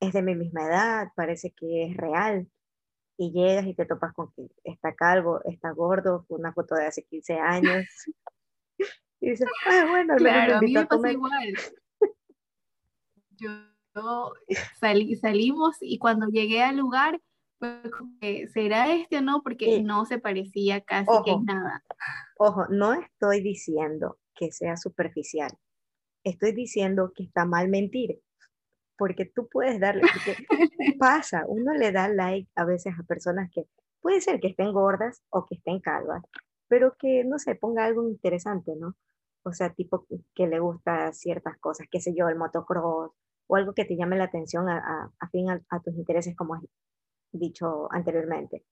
es 0.00 0.12
de 0.14 0.22
mi 0.22 0.34
misma 0.34 0.66
edad, 0.66 1.08
parece 1.14 1.50
que 1.50 1.84
es 1.84 1.96
real. 1.96 2.48
Y 3.18 3.32
llegas 3.32 3.66
y 3.66 3.74
te 3.74 3.86
topas 3.86 4.14
con 4.14 4.30
que 4.32 4.48
está 4.64 4.94
calvo, 4.94 5.40
está 5.44 5.70
gordo, 5.70 6.24
una 6.28 6.52
foto 6.52 6.74
de 6.74 6.86
hace 6.86 7.02
15 7.02 7.34
años. 7.34 7.86
y 9.20 9.30
dices, 9.30 9.48
ah, 9.66 9.86
bueno, 9.90 10.16
claro, 10.16 10.56
a 10.56 10.60
mí 10.60 10.72
me 10.72 10.86
pasa 10.86 11.12
igual. 11.12 11.54
Yo, 13.38 14.32
salí, 14.78 15.16
salimos 15.16 15.76
y 15.80 15.98
cuando 15.98 16.28
llegué 16.28 16.62
al 16.62 16.76
lugar, 16.76 17.20
¿será 18.52 18.92
este 18.92 19.18
o 19.18 19.22
no? 19.22 19.42
Porque 19.42 19.82
no 19.82 20.04
se 20.04 20.18
parecía 20.18 20.82
casi 20.82 21.10
que 21.24 21.32
que 21.32 21.38
nada. 21.44 21.82
Ojo, 22.38 22.66
no 22.68 22.92
estoy 22.92 23.40
diciendo 23.42 24.18
que 24.34 24.52
sea 24.52 24.76
superficial. 24.76 25.50
Estoy 26.22 26.52
diciendo 26.52 27.12
que 27.14 27.24
está 27.24 27.44
mal 27.46 27.68
mentir. 27.68 28.20
Porque 28.98 29.26
tú 29.26 29.48
puedes 29.48 29.78
darle, 29.80 30.02
pasa, 30.98 31.44
uno 31.46 31.74
le 31.74 31.92
da 31.92 32.08
like 32.08 32.50
a 32.54 32.64
veces 32.64 32.94
a 32.98 33.02
personas 33.02 33.50
que 33.52 33.66
puede 34.00 34.20
ser 34.20 34.40
que 34.40 34.48
estén 34.48 34.72
gordas 34.72 35.22
o 35.30 35.44
que 35.46 35.56
estén 35.56 35.80
calvas, 35.80 36.22
pero 36.68 36.96
que 36.98 37.24
no 37.24 37.38
se 37.38 37.54
ponga 37.54 37.84
algo 37.84 38.08
interesante, 38.08 38.74
¿no? 38.76 38.94
O 39.44 39.52
sea, 39.52 39.72
tipo 39.72 40.06
que 40.34 40.46
le 40.46 40.58
gusta 40.58 41.12
ciertas 41.12 41.58
cosas, 41.58 41.86
qué 41.90 42.00
sé 42.00 42.14
yo, 42.14 42.28
el 42.28 42.36
motocross 42.36 43.12
o 43.48 43.56
algo 43.56 43.74
que 43.74 43.84
te 43.84 43.96
llame 43.96 44.16
la 44.16 44.24
atención 44.24 44.68
a, 44.68 45.12
a, 45.18 45.28
fin 45.28 45.50
a, 45.50 45.60
a, 45.70 45.80
tus 45.80 45.94
intereses, 45.94 46.34
como 46.36 46.54
has 46.54 46.62
dicho 47.32 47.88
anteriormente. 47.92 48.64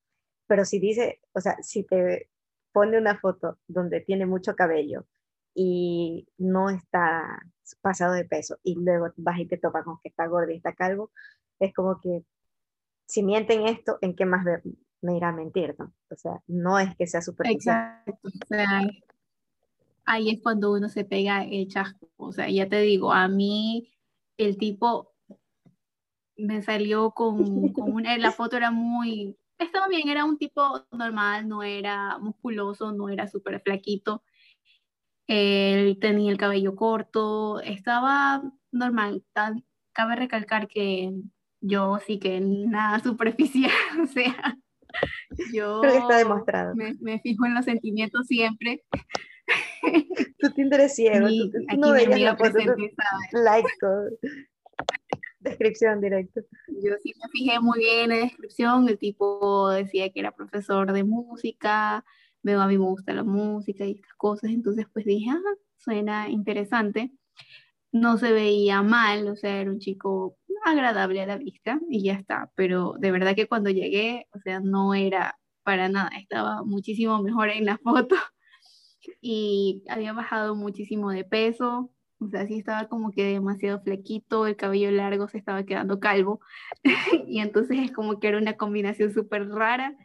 Pero 0.47 0.65
si 0.65 0.81
dice, 0.81 1.21
o 1.33 1.41
sea, 1.41 1.57
si 1.63 1.85
te 1.85 2.31
pone 2.73 2.99
una 2.99 3.19
foto 3.19 3.59
donde 3.69 4.01
tiene 4.01 4.27
mucho 4.27 4.57
cabello 4.57 5.07
y 5.55 6.27
no 6.37 6.71
está 6.71 7.41
pasado 7.81 8.13
de 8.13 8.25
peso 8.25 8.59
y 8.63 8.75
luego 8.75 9.07
vas 9.17 9.39
y 9.39 9.47
te 9.47 9.57
topas 9.57 9.85
con 9.85 9.99
que 10.03 10.09
está 10.09 10.27
gordo 10.27 10.51
y 10.51 10.57
está 10.57 10.75
calvo, 10.75 11.11
es 11.59 11.73
como 11.73 12.01
que 12.01 12.25
si 13.07 13.23
mienten 13.23 13.67
esto, 13.67 13.99
¿en 14.01 14.15
qué 14.17 14.27
más 14.27 14.45
me 15.01 15.17
irá 15.17 15.29
a 15.29 15.33
mentir? 15.33 15.75
¿no? 15.79 15.93
O 16.11 16.17
sea, 16.17 16.43
no 16.47 16.79
es 16.79 16.95
que 16.97 17.07
sea 17.07 17.23
superficial. 17.23 18.03
Exacto, 18.07 18.29
o 18.29 18.47
sea, 18.49 18.83
ahí 20.05 20.31
es 20.31 20.43
cuando 20.43 20.73
uno 20.73 20.89
se 20.89 21.05
pega 21.05 21.45
el 21.45 21.69
chasco. 21.69 22.09
O 22.17 22.33
sea, 22.33 22.49
ya 22.49 22.69
te 22.69 22.81
digo, 22.81 23.13
a 23.13 23.29
mí 23.29 23.93
el 24.37 24.57
tipo 24.57 25.13
me 26.37 26.63
salió 26.63 27.13
con, 27.13 27.73
con 27.73 27.93
una, 27.93 28.17
la 28.19 28.33
foto 28.33 28.57
era 28.57 28.71
muy, 28.71 29.37
estaba 29.59 29.89
bien, 29.89 30.09
era 30.09 30.25
un 30.25 30.39
tipo 30.39 30.85
normal, 30.91 31.49
no 31.49 31.63
era 31.63 32.19
musculoso, 32.19 32.93
no 32.93 33.09
era 33.09 33.29
súper 33.29 33.61
flaquito. 33.61 34.23
Él 35.27 35.99
tenía 36.01 36.31
el 36.31 36.39
cabello 36.39 36.77
corto, 36.77 37.61
estaba 37.61 38.43
normal. 38.73 39.25
cabe 39.93 40.17
recalcar 40.17 40.69
que 40.69 41.13
yo 41.61 41.99
sí 42.07 42.19
que 42.19 42.41
nada 42.41 42.99
superficial, 43.03 43.71
o 44.03 44.07
sea, 44.07 44.59
yo 45.53 45.83
está 45.83 46.19
demostrado. 46.19 46.75
Me, 46.75 47.21
fijo 47.21 47.47
en 47.47 47.55
los 47.55 47.65
sentimientos 47.65 48.27
siempre. 48.27 48.85
Tú 50.39 50.51
te 50.51 50.63
interesas 50.63 50.97
ciego, 50.97 51.29
tú, 51.29 51.51
no 51.77 51.93
veías 51.93 52.19
la 52.19 52.37
foto, 52.37 52.59
like, 53.33 53.69
descripción 55.41 56.01
directa. 56.01 56.41
Yo 56.69 56.95
sí 57.03 57.13
me 57.23 57.29
fijé 57.31 57.61
muy 57.61 57.79
bien 57.81 58.11
en 58.11 58.21
la 58.21 58.25
descripción, 58.25 58.89
el 58.89 58.99
tipo 58.99 59.69
decía 59.71 60.11
que 60.11 60.21
era 60.21 60.33
profesor 60.33 60.93
de 60.93 61.05
música, 61.05 62.05
veo 62.45 62.61
a 62.61 62.69
mí 62.69 62.79
me 62.79 62.85
gusta 62.85 63.13
la 63.15 63.25
música 63.25 63.85
y 63.85 63.93
estas 63.93 64.15
cosas, 64.15 64.51
entonces 64.51 64.87
pues 64.93 65.05
dije, 65.05 65.31
ah, 65.31 65.41
suena 65.79 66.29
interesante. 66.31 67.13
No 67.93 68.19
se 68.19 68.33
veía 68.33 68.83
mal, 68.83 69.29
o 69.29 69.37
sea, 69.37 69.61
era 69.61 69.71
un 69.71 69.79
chico 69.81 70.37
agradable 70.65 71.23
a 71.23 71.27
la 71.27 71.39
vista 71.39 71.81
y 71.91 72.05
ya 72.05 72.15
está, 72.15 72.51
pero 72.57 72.95
de 72.99 73.11
verdad 73.13 73.35
que 73.37 73.49
cuando 73.49 73.71
llegué, 73.71 74.27
o 74.33 74.41
sea, 74.41 74.61
no 74.61 74.95
era 74.95 75.39
para 75.65 75.89
nada, 75.89 76.11
estaba 76.19 76.63
muchísimo 76.65 77.23
mejor 77.23 77.51
en 77.51 77.67
la 77.67 77.79
foto 77.85 78.17
y 79.21 79.83
había 79.89 80.13
bajado 80.13 80.55
muchísimo 80.57 81.11
de 81.11 81.25
peso, 81.25 81.91
o 82.21 82.29
sea, 82.29 82.47
sí 82.47 82.59
estaba 82.59 82.89
como 82.89 83.11
que 83.13 83.25
demasiado 83.25 83.81
flequito, 83.83 84.47
el 84.47 84.57
cabello 84.57 84.91
largo 84.91 85.29
se 85.29 85.39
estaba 85.39 85.65
quedando 85.65 86.01
calvo. 86.01 86.41
y 87.29 87.41
entonces 87.41 87.79
es 87.79 87.93
como 87.93 88.19
que 88.19 88.29
era 88.29 88.39
una 88.39 88.57
combinación 88.57 89.13
súper 89.13 89.49
rara. 89.49 89.97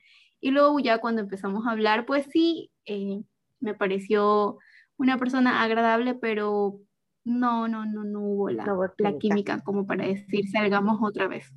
Y 0.41 0.51
luego 0.51 0.79
ya 0.79 0.99
cuando 0.99 1.21
empezamos 1.21 1.65
a 1.65 1.71
hablar, 1.71 2.05
pues 2.05 2.25
sí, 2.31 2.71
eh, 2.85 3.21
me 3.59 3.73
pareció 3.73 4.57
una 4.97 5.17
persona 5.17 5.63
agradable, 5.63 6.15
pero 6.15 6.79
no, 7.23 7.67
no, 7.67 7.85
no, 7.85 8.03
no 8.03 8.21
hubo 8.21 8.49
la, 8.49 8.65
la 8.97 9.17
química 9.17 9.59
como 9.61 9.85
para 9.85 10.05
decir 10.05 10.49
salgamos 10.49 10.99
otra 11.01 11.27
vez. 11.27 11.53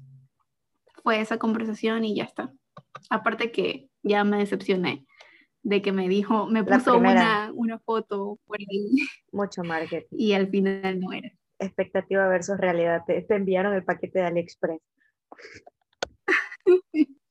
Fue 1.03 1.21
esa 1.21 1.39
conversación 1.39 2.05
y 2.05 2.17
ya 2.17 2.25
está. 2.25 2.53
Aparte 3.11 3.51
que 3.53 3.89
ya 4.03 4.25
me 4.25 4.39
decepcioné 4.39 5.07
de 5.63 5.81
que 5.81 5.93
me 5.93 6.09
dijo, 6.09 6.47
me 6.47 6.65
puso 6.65 6.99
una, 6.99 7.53
una, 7.55 7.79
foto 7.79 8.39
por 8.47 8.59
ahí. 8.59 8.97
Mucho 9.33 9.63
marketing. 9.63 10.07
Y 10.11 10.33
al 10.33 10.49
final 10.49 11.01
no 11.01 11.13
era. 11.13 11.31
Expectativa 11.59 12.27
versus 12.29 12.59
realidad. 12.59 13.03
Te, 13.07 13.25
enviaron 13.29 13.75
el 13.75 13.85
paquete 13.85 14.19
de 14.19 14.25
AliExpress. 14.27 14.81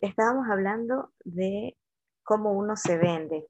Estábamos 0.00 0.48
hablando 0.48 1.12
de 1.24 1.76
cómo 2.22 2.52
uno 2.52 2.76
se 2.76 2.96
vende. 2.98 3.46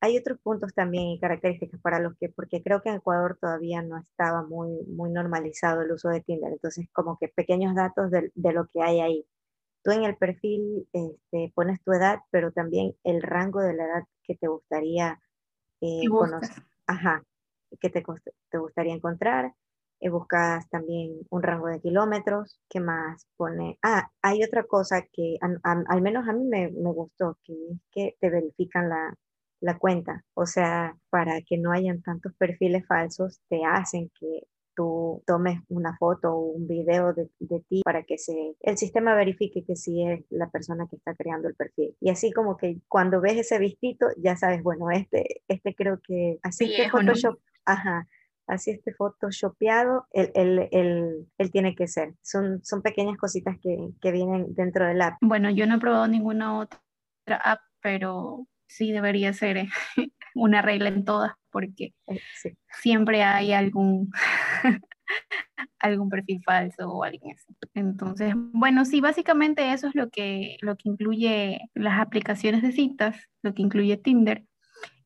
Hay 0.00 0.16
otros 0.16 0.38
puntos 0.40 0.72
también 0.74 1.08
y 1.08 1.20
características 1.20 1.80
para 1.80 1.98
los 1.98 2.16
que, 2.18 2.28
porque 2.28 2.62
creo 2.62 2.82
que 2.82 2.88
en 2.88 2.96
Ecuador 2.96 3.36
todavía 3.40 3.82
no 3.82 3.98
estaba 3.98 4.42
muy, 4.42 4.84
muy 4.86 5.10
normalizado 5.10 5.82
el 5.82 5.90
uso 5.90 6.08
de 6.08 6.20
Tinder, 6.20 6.52
entonces 6.52 6.86
como 6.92 7.18
que 7.18 7.28
pequeños 7.28 7.74
datos 7.74 8.10
de, 8.10 8.30
de 8.34 8.52
lo 8.52 8.68
que 8.68 8.80
hay 8.80 9.00
ahí 9.00 9.26
tú 9.82 9.90
en 9.90 10.04
el 10.04 10.16
perfil 10.16 10.88
este, 10.92 11.52
pones 11.54 11.82
tu 11.82 11.92
edad, 11.92 12.20
pero 12.30 12.52
también 12.52 12.94
el 13.04 13.22
rango 13.22 13.60
de 13.60 13.74
la 13.74 13.84
edad 13.84 14.04
que 14.22 14.36
te 14.36 14.48
gustaría 14.48 15.20
eh, 15.80 16.08
conocer. 16.08 16.62
Ajá, 16.86 17.24
que 17.80 17.90
te, 17.90 18.04
te 18.50 18.58
gustaría 18.58 18.94
encontrar. 18.94 19.54
Eh, 20.00 20.10
buscas 20.10 20.68
también 20.70 21.18
un 21.30 21.42
rango 21.42 21.66
de 21.68 21.80
kilómetros. 21.80 22.60
¿Qué 22.68 22.80
más 22.80 23.26
pone? 23.36 23.78
Ah, 23.82 24.10
hay 24.22 24.42
otra 24.44 24.64
cosa 24.64 25.02
que 25.12 25.36
al 25.40 26.02
menos 26.02 26.28
a 26.28 26.32
mí 26.32 26.44
me, 26.44 26.70
me, 26.70 26.92
gustó, 26.92 27.38
que 27.44 27.52
es 27.52 27.78
que 27.90 28.16
te 28.20 28.30
verifican 28.30 28.88
la, 28.88 29.14
la 29.60 29.78
cuenta. 29.78 30.24
O 30.34 30.46
sea, 30.46 30.96
para 31.10 31.40
que 31.42 31.58
no 31.58 31.72
hayan 31.72 32.02
tantos 32.02 32.32
perfiles 32.34 32.86
falsos, 32.86 33.40
te 33.48 33.64
hacen 33.64 34.10
que 34.18 34.46
tú 34.78 35.24
tomes 35.26 35.58
una 35.68 35.96
foto 35.96 36.32
o 36.32 36.52
un 36.52 36.68
video 36.68 37.12
de, 37.12 37.28
de, 37.40 37.60
ti 37.68 37.82
para 37.84 38.04
que 38.04 38.16
se, 38.16 38.54
el 38.60 38.78
sistema 38.78 39.16
verifique 39.16 39.64
que 39.64 39.74
sí 39.74 40.04
es 40.06 40.24
la 40.30 40.48
persona 40.50 40.86
que 40.88 40.94
está 40.94 41.16
creando 41.16 41.48
el 41.48 41.56
perfil. 41.56 41.96
Y 42.00 42.10
así 42.10 42.32
como 42.32 42.56
que 42.56 42.78
cuando 42.86 43.20
ves 43.20 43.38
ese 43.38 43.58
vistito, 43.58 44.06
ya 44.18 44.36
sabes, 44.36 44.62
bueno, 44.62 44.88
este, 44.92 45.42
este 45.48 45.74
creo 45.74 45.98
que 46.00 46.38
así 46.44 46.72
que 46.72 46.88
Photoshop, 46.90 47.40
ajá, 47.64 48.06
así 48.48 48.70
este 48.70 48.92
photoshopeado, 48.94 50.06
él, 50.12 50.32
él, 50.34 50.68
él, 50.72 51.26
él, 51.36 51.50
tiene 51.50 51.74
que 51.74 51.86
ser. 51.86 52.14
Son, 52.22 52.64
son 52.64 52.82
pequeñas 52.82 53.16
cositas 53.16 53.56
que, 53.62 53.76
que 54.00 54.10
vienen 54.10 54.54
dentro 54.54 54.86
del 54.86 55.00
app. 55.02 55.18
Bueno, 55.20 55.50
yo 55.50 55.66
no 55.66 55.76
he 55.76 55.80
probado 55.80 56.08
ninguna 56.08 56.58
otra 56.58 56.80
app, 57.44 57.60
pero 57.80 58.46
sí 58.66 58.92
debería 58.92 59.32
ser 59.32 59.66
una 60.34 60.62
regla 60.62 60.88
en 60.88 61.04
todas, 61.04 61.32
porque 61.50 61.92
eh, 62.06 62.20
siempre 62.80 63.22
hay 63.22 63.52
algún, 63.52 64.10
algún 65.78 66.08
perfil 66.08 66.40
falso 66.44 66.88
o 66.88 67.04
alguien 67.04 67.34
así. 67.34 67.54
Entonces, 67.74 68.34
bueno, 68.36 68.84
sí, 68.84 69.00
básicamente 69.00 69.72
eso 69.72 69.88
es 69.88 69.94
lo 69.94 70.10
que, 70.10 70.56
lo 70.60 70.76
que 70.76 70.88
incluye 70.88 71.60
las 71.74 72.00
aplicaciones 72.00 72.62
de 72.62 72.72
citas, 72.72 73.16
lo 73.42 73.54
que 73.54 73.62
incluye 73.62 73.96
Tinder. 73.96 74.44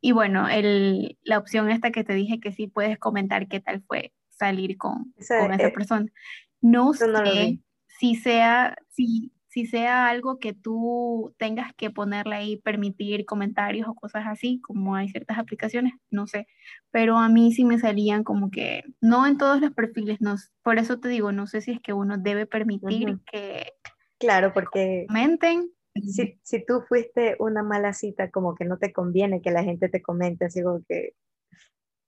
Y 0.03 0.13
bueno, 0.13 0.49
el, 0.49 1.17
la 1.23 1.39
opción 1.39 1.71
esta 1.71 1.93
que 1.93 2.05
te 2.05 2.13
dije 2.13 2.41
que 2.41 2.53
sí 2.53 2.67
puedes 2.67 2.99
comentar 2.99 3.49
qué 3.49 3.61
tal 3.61 3.83
fue 3.87 4.13
salir 4.29 4.77
con, 4.77 5.15
con 5.15 5.53
esa 5.55 5.69
eh, 5.69 5.73
persona. 5.73 6.13
No 6.61 6.93
sé 6.93 7.61
si 7.87 8.17
sea, 8.17 8.77
si 8.91 9.33
si 9.53 9.67
sea 9.67 10.09
algo 10.09 10.39
que 10.39 10.55
tú 10.55 11.35
tengas 11.37 11.75
que 11.75 11.91
ponerle 11.91 12.37
ahí, 12.37 12.57
permitir 12.57 13.27
comentarios 13.27 13.87
o 13.87 13.95
cosas 13.95 14.25
así, 14.27 14.63
como 14.63 14.97
hay 14.97 15.11
ciertas 15.11 15.39
aplicaciones, 15.39 15.93
no 16.11 16.27
sé, 16.27 16.47
pero 16.91 17.19
a 17.19 17.29
mí 17.29 17.53
sí 17.53 17.67
me 17.67 17.79
salían 17.79 18.25
como 18.25 18.51
que, 18.51 18.83
no 19.03 19.27
en 19.27 19.37
todos 19.37 19.61
los 19.61 19.71
perfiles, 19.73 20.23
no, 20.23 20.37
por 20.63 20.79
eso 20.79 21.01
te 21.01 21.11
digo, 21.11 21.33
no 21.33 21.47
sé 21.47 21.61
si 21.61 21.73
es 21.73 21.81
que 21.83 21.93
uno 21.93 22.17
debe 22.17 22.47
permitir 22.47 23.19
que... 23.31 23.75
Claro, 24.19 24.55
porque... 24.55 25.05
Comenten. 25.07 25.71
Si, 25.95 26.39
si 26.43 26.65
tú 26.65 26.83
fuiste 26.89 27.37
una 27.39 27.63
mala 27.63 27.93
cita, 27.93 28.31
como 28.31 28.55
que 28.55 28.65
no 28.65 28.79
te 28.79 28.93
conviene 28.93 29.43
que 29.43 29.51
la 29.51 29.63
gente 29.63 29.89
te 29.89 30.01
comente, 30.01 30.47
así 30.47 30.63
como 30.63 30.83
que 30.89 31.15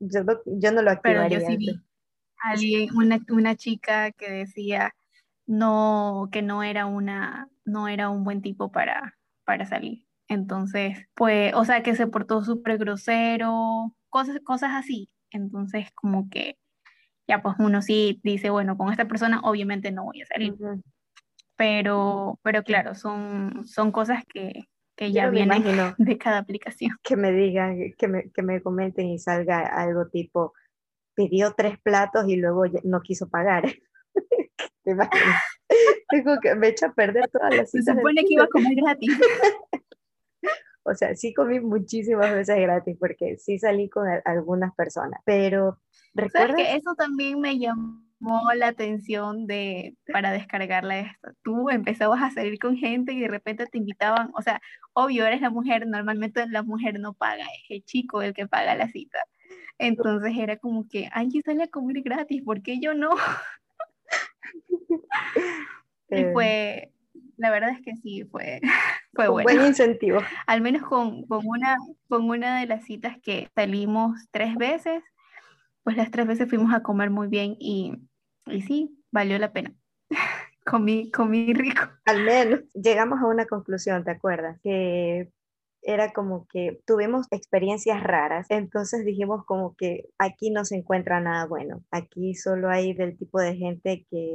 yo 0.00 0.24
no, 0.24 0.40
yo 0.46 0.72
no 0.72 0.82
lo 0.82 0.90
activaría. 0.90 1.38
Pero 1.38 1.40
yo 1.40 1.46
sí 1.46 1.56
vi 1.56 1.80
alguien, 2.42 2.96
una, 2.96 3.18
una 3.28 3.56
chica 3.56 4.12
que 4.12 4.30
decía 4.30 4.94
no, 5.46 6.28
que 6.32 6.42
no 6.42 6.62
era 6.62 6.86
una, 6.86 7.48
no 7.64 7.88
era 7.88 8.08
un 8.08 8.24
buen 8.24 8.42
tipo 8.42 8.72
para, 8.72 9.18
para 9.44 9.66
salir. 9.66 10.06
Entonces, 10.28 10.98
pues, 11.14 11.52
o 11.54 11.64
sea, 11.64 11.82
que 11.82 11.94
se 11.94 12.06
portó 12.06 12.42
súper 12.42 12.78
grosero, 12.78 13.94
cosas, 14.08 14.40
cosas 14.40 14.70
así. 14.72 15.10
Entonces, 15.30 15.88
como 15.94 16.30
que 16.30 16.56
ya 17.26 17.42
pues 17.42 17.56
uno 17.58 17.82
sí 17.82 18.20
dice, 18.22 18.50
bueno, 18.50 18.76
con 18.76 18.90
esta 18.90 19.06
persona 19.06 19.40
obviamente 19.42 19.92
no 19.92 20.04
voy 20.04 20.22
a 20.22 20.26
salir. 20.26 20.54
Pero, 21.56 22.38
pero 22.42 22.62
claro, 22.64 22.94
son, 22.94 23.64
son 23.64 23.92
cosas 23.92 24.24
que, 24.26 24.68
que 24.96 25.12
ya 25.12 25.28
vienen 25.30 25.62
de 25.98 26.18
cada 26.18 26.38
aplicación. 26.38 26.96
Que 27.02 27.16
me 27.16 27.32
digan, 27.32 27.76
que 27.96 28.08
me, 28.08 28.30
que 28.30 28.42
me 28.42 28.62
comenten 28.62 29.06
y 29.06 29.18
salga 29.18 29.60
algo 29.60 30.08
tipo, 30.08 30.52
pidió 31.14 31.54
tres 31.56 31.78
platos 31.80 32.28
y 32.28 32.36
luego 32.36 32.64
no 32.82 33.00
quiso 33.00 33.28
pagar. 33.28 33.64
Tengo 34.84 35.08
que 36.42 36.54
me 36.54 36.68
echa 36.68 36.86
a 36.86 36.92
perder 36.92 37.28
todas 37.30 37.56
las. 37.56 37.70
Se 37.70 37.82
supone 37.82 38.22
que 38.22 38.34
iba 38.34 38.44
a 38.44 38.48
comer 38.48 38.74
gratis. 38.76 39.18
o 40.82 40.94
sea, 40.94 41.14
sí 41.14 41.32
comí 41.32 41.60
muchísimas 41.60 42.32
veces 42.32 42.56
gratis 42.58 42.96
porque 42.98 43.36
sí 43.38 43.58
salí 43.58 43.88
con 43.88 44.06
algunas 44.24 44.74
personas, 44.74 45.20
pero 45.24 45.80
¿recuerdas? 46.14 46.56
que 46.56 46.76
eso 46.76 46.94
también 46.94 47.40
me 47.40 47.58
llamó 47.58 48.03
la 48.56 48.68
atención 48.68 49.46
de 49.46 49.96
para 50.12 50.32
descargarla 50.32 51.00
esto. 51.00 51.28
Tú 51.42 51.70
empezabas 51.70 52.22
a 52.22 52.30
salir 52.30 52.58
con 52.58 52.76
gente 52.76 53.12
y 53.12 53.20
de 53.20 53.28
repente 53.28 53.66
te 53.66 53.78
invitaban, 53.78 54.30
o 54.34 54.42
sea, 54.42 54.60
obvio 54.92 55.26
eres 55.26 55.40
la 55.40 55.50
mujer, 55.50 55.86
normalmente 55.86 56.46
la 56.48 56.62
mujer 56.62 56.98
no 57.00 57.12
paga, 57.14 57.44
es 57.44 57.70
el 57.70 57.84
chico 57.84 58.22
el 58.22 58.34
que 58.34 58.46
paga 58.46 58.74
la 58.74 58.88
cita. 58.88 59.18
Entonces 59.78 60.32
era 60.36 60.56
como 60.56 60.88
que 60.88 61.08
Angie 61.12 61.42
sale 61.42 61.64
a 61.64 61.68
comer 61.68 62.02
gratis, 62.02 62.42
¿por 62.42 62.62
qué 62.62 62.80
yo 62.80 62.94
no? 62.94 63.10
y 66.10 66.16
eh. 66.16 66.30
fue, 66.32 66.92
la 67.36 67.50
verdad 67.50 67.70
es 67.70 67.82
que 67.82 67.96
sí, 67.96 68.24
fue, 68.24 68.60
fue 69.14 69.28
bueno. 69.28 69.50
Buen 69.50 69.66
incentivo. 69.66 70.20
Al 70.46 70.60
menos 70.60 70.82
con, 70.82 71.24
con, 71.26 71.44
una, 71.44 71.76
con 72.08 72.28
una 72.30 72.60
de 72.60 72.66
las 72.66 72.84
citas 72.84 73.16
que 73.22 73.48
salimos 73.54 74.16
tres 74.30 74.54
veces, 74.54 75.02
pues 75.84 75.96
las 75.96 76.10
tres 76.10 76.26
veces 76.26 76.48
fuimos 76.48 76.74
a 76.74 76.82
comer 76.82 77.10
muy 77.10 77.28
bien 77.28 77.56
y, 77.60 77.94
y 78.46 78.62
sí, 78.62 78.98
valió 79.12 79.38
la 79.38 79.52
pena. 79.52 79.74
comí, 80.64 81.10
comí 81.10 81.52
rico. 81.52 81.82
Al 82.06 82.24
menos 82.24 82.60
llegamos 82.72 83.20
a 83.20 83.26
una 83.26 83.46
conclusión, 83.46 84.02
¿te 84.02 84.10
acuerdas? 84.10 84.58
Que 84.62 85.30
era 85.82 86.12
como 86.12 86.46
que 86.46 86.80
tuvimos 86.86 87.26
experiencias 87.30 88.02
raras, 88.02 88.46
entonces 88.48 89.04
dijimos 89.04 89.44
como 89.44 89.76
que 89.76 90.06
aquí 90.18 90.50
no 90.50 90.64
se 90.64 90.76
encuentra 90.76 91.20
nada 91.20 91.44
bueno, 91.46 91.84
aquí 91.90 92.34
solo 92.34 92.70
hay 92.70 92.94
del 92.94 93.18
tipo 93.18 93.38
de 93.38 93.54
gente 93.54 94.06
que 94.10 94.34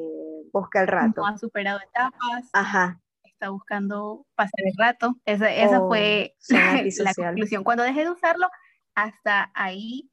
busca 0.53 0.81
el 0.81 0.87
rato. 0.87 1.21
No 1.21 1.27
ha 1.27 1.37
superado 1.37 1.79
etapas. 1.79 2.49
Ajá. 2.53 3.01
Está 3.23 3.49
buscando 3.49 4.27
pasar 4.35 4.59
el 4.65 4.73
rato. 4.77 5.15
Esa, 5.25 5.51
esa 5.51 5.79
fue 5.79 6.35
la 6.49 7.13
conclusión. 7.15 7.63
Cuando 7.63 7.83
dejé 7.83 8.03
de 8.03 8.11
usarlo, 8.11 8.47
hasta 8.95 9.49
ahí 9.55 10.11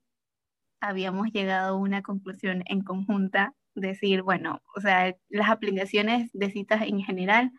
habíamos 0.80 1.32
llegado 1.32 1.74
a 1.76 1.78
una 1.78 2.02
conclusión 2.02 2.62
en 2.66 2.82
conjunta, 2.82 3.54
decir, 3.74 4.22
bueno, 4.22 4.62
o 4.74 4.80
sea, 4.80 5.14
las 5.28 5.50
aplicaciones 5.50 6.30
de 6.32 6.50
citas 6.50 6.82
en 6.82 7.02
general 7.02 7.52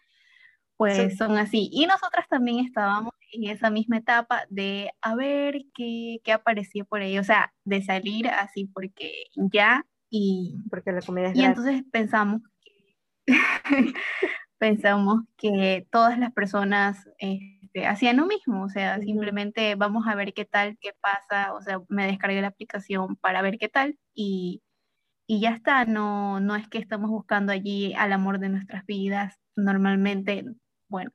pues 0.77 1.17
son 1.17 1.37
así. 1.37 1.69
Y 1.73 1.87
nosotras 1.87 2.27
también 2.29 2.63
estábamos 2.63 3.11
en 3.33 3.49
esa 3.49 3.71
misma 3.71 3.97
etapa 3.97 4.45
de 4.49 4.91
a 5.01 5.15
ver 5.15 5.63
qué, 5.73 6.19
qué 6.23 6.31
aparecía 6.31 6.85
por 6.85 7.01
ahí, 7.01 7.17
o 7.17 7.23
sea, 7.23 7.51
de 7.65 7.81
salir 7.81 8.27
así 8.27 8.65
porque 8.65 9.25
ya 9.35 9.85
y... 10.09 10.55
Porque 10.69 10.91
la 10.91 11.01
comida 11.01 11.29
es 11.29 11.35
Y 11.35 11.43
entonces 11.43 11.83
pensamos 11.91 12.41
que, 12.61 13.27
pensamos 14.59 15.23
que 15.35 15.87
todas 15.91 16.19
las 16.19 16.31
personas 16.31 17.09
este, 17.77 17.87
hacían 17.87 18.17
lo 18.17 18.25
mismo, 18.25 18.63
o 18.63 18.69
sea, 18.69 18.99
simplemente 18.99 19.75
vamos 19.75 20.07
a 20.07 20.15
ver 20.15 20.33
qué 20.33 20.45
tal, 20.45 20.77
qué 20.81 20.91
pasa, 20.99 21.53
o 21.53 21.61
sea, 21.61 21.81
me 21.89 22.07
descargué 22.07 22.41
la 22.41 22.47
aplicación 22.47 23.15
para 23.17 23.41
ver 23.41 23.57
qué 23.59 23.69
tal 23.69 23.97
y, 24.13 24.63
y 25.27 25.41
ya 25.41 25.51
está, 25.51 25.85
no, 25.85 26.39
no 26.39 26.55
es 26.55 26.67
que 26.69 26.79
estamos 26.79 27.09
buscando 27.09 27.51
allí 27.51 27.93
al 27.93 28.13
amor 28.13 28.39
de 28.39 28.49
nuestras 28.49 28.85
vidas, 28.85 29.35
normalmente 29.55 30.43
bueno, 30.87 31.11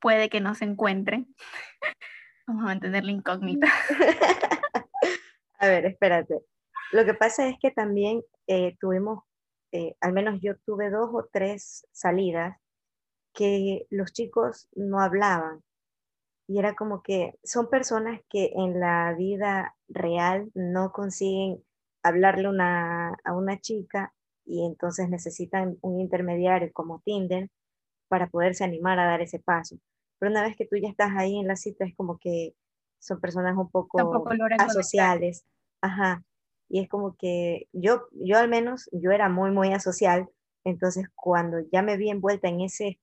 puede 0.00 0.28
que 0.28 0.40
no 0.40 0.54
se 0.54 0.64
encuentre. 0.64 1.26
Vamos 2.46 2.62
a 2.62 2.66
mantener 2.66 3.04
la 3.04 3.10
incógnita. 3.10 3.66
a 5.58 5.66
ver, 5.66 5.86
espérate. 5.86 6.40
Lo 6.92 7.04
que 7.04 7.14
pasa 7.14 7.48
es 7.48 7.56
que 7.60 7.72
también 7.72 8.22
eh, 8.46 8.76
tuvimos, 8.80 9.24
eh, 9.72 9.96
al 10.00 10.12
menos 10.12 10.40
yo 10.40 10.56
tuve 10.64 10.90
dos 10.90 11.10
o 11.12 11.28
tres 11.32 11.86
salidas 11.92 12.56
que 13.34 13.86
los 13.90 14.12
chicos 14.12 14.68
no 14.76 15.00
hablaban. 15.00 15.62
Y 16.48 16.58
era 16.58 16.74
como 16.74 17.02
que 17.02 17.38
son 17.42 17.68
personas 17.68 18.20
que 18.28 18.52
en 18.54 18.78
la 18.78 19.14
vida 19.14 19.76
real 19.88 20.50
no 20.54 20.92
consiguen 20.92 21.62
hablarle 22.02 22.48
a 22.48 23.32
una 23.34 23.60
chica 23.60 24.14
y 24.44 24.64
entonces 24.64 25.08
necesitan 25.08 25.76
un 25.80 26.00
intermediario 26.00 26.70
como 26.72 27.00
Tinder 27.04 27.50
para 28.08 28.28
poderse 28.28 28.64
animar 28.64 28.98
a 28.98 29.06
dar 29.06 29.20
ese 29.20 29.40
paso. 29.40 29.76
Pero 30.18 30.30
una 30.30 30.42
vez 30.42 30.56
que 30.56 30.66
tú 30.66 30.76
ya 30.76 30.88
estás 30.88 31.12
ahí 31.16 31.38
en 31.38 31.48
la 31.48 31.56
cita, 31.56 31.84
es 31.84 31.94
como 31.96 32.18
que 32.18 32.54
son 33.00 33.20
personas 33.20 33.56
un 33.56 33.70
poco 33.70 33.98
asociales. 34.58 35.44
Ajá. 35.80 36.24
Y 36.68 36.80
es 36.80 36.88
como 36.88 37.16
que 37.16 37.68
yo, 37.72 38.06
yo 38.12 38.38
al 38.38 38.48
menos, 38.48 38.88
yo 38.92 39.10
era 39.10 39.28
muy, 39.28 39.50
muy 39.50 39.72
asocial. 39.72 40.28
Entonces, 40.64 41.08
cuando 41.14 41.58
ya 41.72 41.82
me 41.82 41.96
vi 41.96 42.10
envuelta 42.10 42.48
en, 42.48 42.60
ese, 42.60 42.98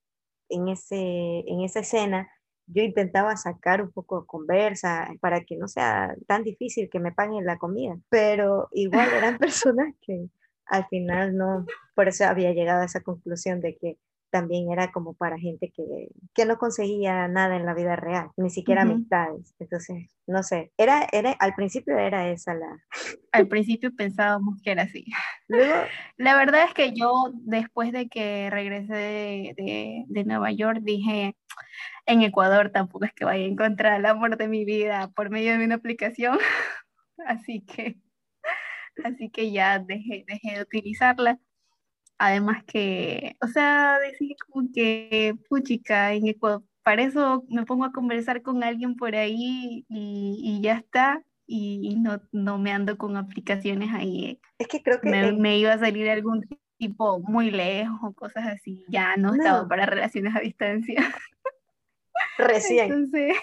en, 0.48 0.68
ese, 0.68 1.44
en 1.46 1.60
esa 1.62 1.80
escena, 1.80 2.30
yo 2.66 2.82
intentaba 2.82 3.36
sacar 3.36 3.82
un 3.82 3.90
poco 3.90 4.20
de 4.20 4.26
conversa 4.26 5.08
para 5.20 5.44
que 5.44 5.56
no 5.56 5.68
sea 5.68 6.14
tan 6.26 6.44
difícil 6.44 6.88
que 6.90 7.00
me 7.00 7.12
paguen 7.12 7.44
la 7.44 7.58
comida. 7.58 7.98
Pero 8.08 8.68
igual 8.72 9.08
eran 9.12 9.38
personas 9.38 9.94
que 10.00 10.28
al 10.66 10.86
final 10.86 11.36
no, 11.36 11.66
por 11.94 12.08
eso 12.08 12.24
había 12.24 12.52
llegado 12.52 12.82
a 12.82 12.86
esa 12.86 13.00
conclusión 13.00 13.60
de 13.60 13.76
que 13.76 13.98
también 14.34 14.72
era 14.72 14.90
como 14.90 15.14
para 15.14 15.38
gente 15.38 15.70
que, 15.70 16.08
que 16.34 16.44
no 16.44 16.58
conseguía 16.58 17.28
nada 17.28 17.54
en 17.54 17.64
la 17.64 17.72
vida 17.72 17.94
real, 17.94 18.30
ni 18.36 18.50
siquiera 18.50 18.82
amistades. 18.82 19.54
Entonces, 19.60 20.10
no 20.26 20.42
sé, 20.42 20.72
era, 20.76 21.06
era, 21.12 21.30
al 21.38 21.54
principio 21.54 21.96
era 21.96 22.28
esa 22.28 22.52
la... 22.52 22.82
Al 23.30 23.46
principio 23.48 23.94
pensábamos 23.94 24.60
que 24.60 24.72
era 24.72 24.82
así. 24.82 25.04
Luego... 25.46 25.72
La 26.16 26.36
verdad 26.36 26.64
es 26.64 26.74
que 26.74 26.92
yo, 26.94 27.12
después 27.42 27.92
de 27.92 28.08
que 28.08 28.50
regresé 28.50 28.92
de, 28.92 29.54
de, 29.56 30.04
de 30.08 30.24
Nueva 30.24 30.50
York, 30.50 30.80
dije, 30.82 31.36
en 32.06 32.22
Ecuador 32.22 32.70
tampoco 32.70 33.04
es 33.04 33.12
que 33.12 33.24
vaya 33.24 33.44
a 33.44 33.48
encontrar 33.48 34.00
el 34.00 34.06
amor 34.06 34.36
de 34.36 34.48
mi 34.48 34.64
vida 34.64 35.12
por 35.14 35.30
medio 35.30 35.56
de 35.56 35.64
una 35.64 35.76
aplicación, 35.76 36.38
así 37.24 37.64
que, 37.64 38.00
así 39.04 39.30
que 39.30 39.52
ya 39.52 39.78
dejé, 39.78 40.24
dejé 40.26 40.56
de 40.56 40.62
utilizarla. 40.62 41.38
Además 42.18 42.64
que, 42.64 43.36
o 43.42 43.48
sea, 43.48 43.98
decir 43.98 44.36
como 44.48 44.68
que, 44.72 45.34
puchica, 45.48 46.12
en 46.12 46.28
Ecuador, 46.28 46.62
para 46.82 47.02
eso 47.02 47.44
me 47.48 47.64
pongo 47.64 47.84
a 47.84 47.92
conversar 47.92 48.42
con 48.42 48.62
alguien 48.62 48.94
por 48.94 49.16
ahí 49.16 49.84
y, 49.88 50.40
y 50.42 50.60
ya 50.62 50.74
está, 50.76 51.22
y, 51.46 51.96
no, 51.96 52.20
no, 52.32 52.58
me 52.58 52.72
ando 52.72 52.96
con 52.96 53.16
aplicaciones 53.16 53.92
ahí. 53.92 54.40
Es 54.58 54.68
que 54.68 54.82
creo 54.82 55.00
que... 55.00 55.10
Me, 55.10 55.32
me 55.32 55.58
iba 55.58 55.72
a 55.72 55.78
salir 55.78 56.08
algún 56.08 56.46
tipo 56.78 57.20
muy 57.20 57.50
lejos 57.50 57.98
o 58.02 58.12
cosas 58.12 58.46
así, 58.46 58.84
ya 58.88 59.16
no, 59.16 59.34
estaba 59.34 59.66
para 59.68 59.86
relaciones 59.86 60.34
a 60.34 60.40
distancia. 60.40 60.96
Recién. 62.38 62.86
Entonces, 62.86 63.36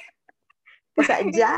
o 0.96 1.04
sea, 1.04 1.20
ya, 1.32 1.58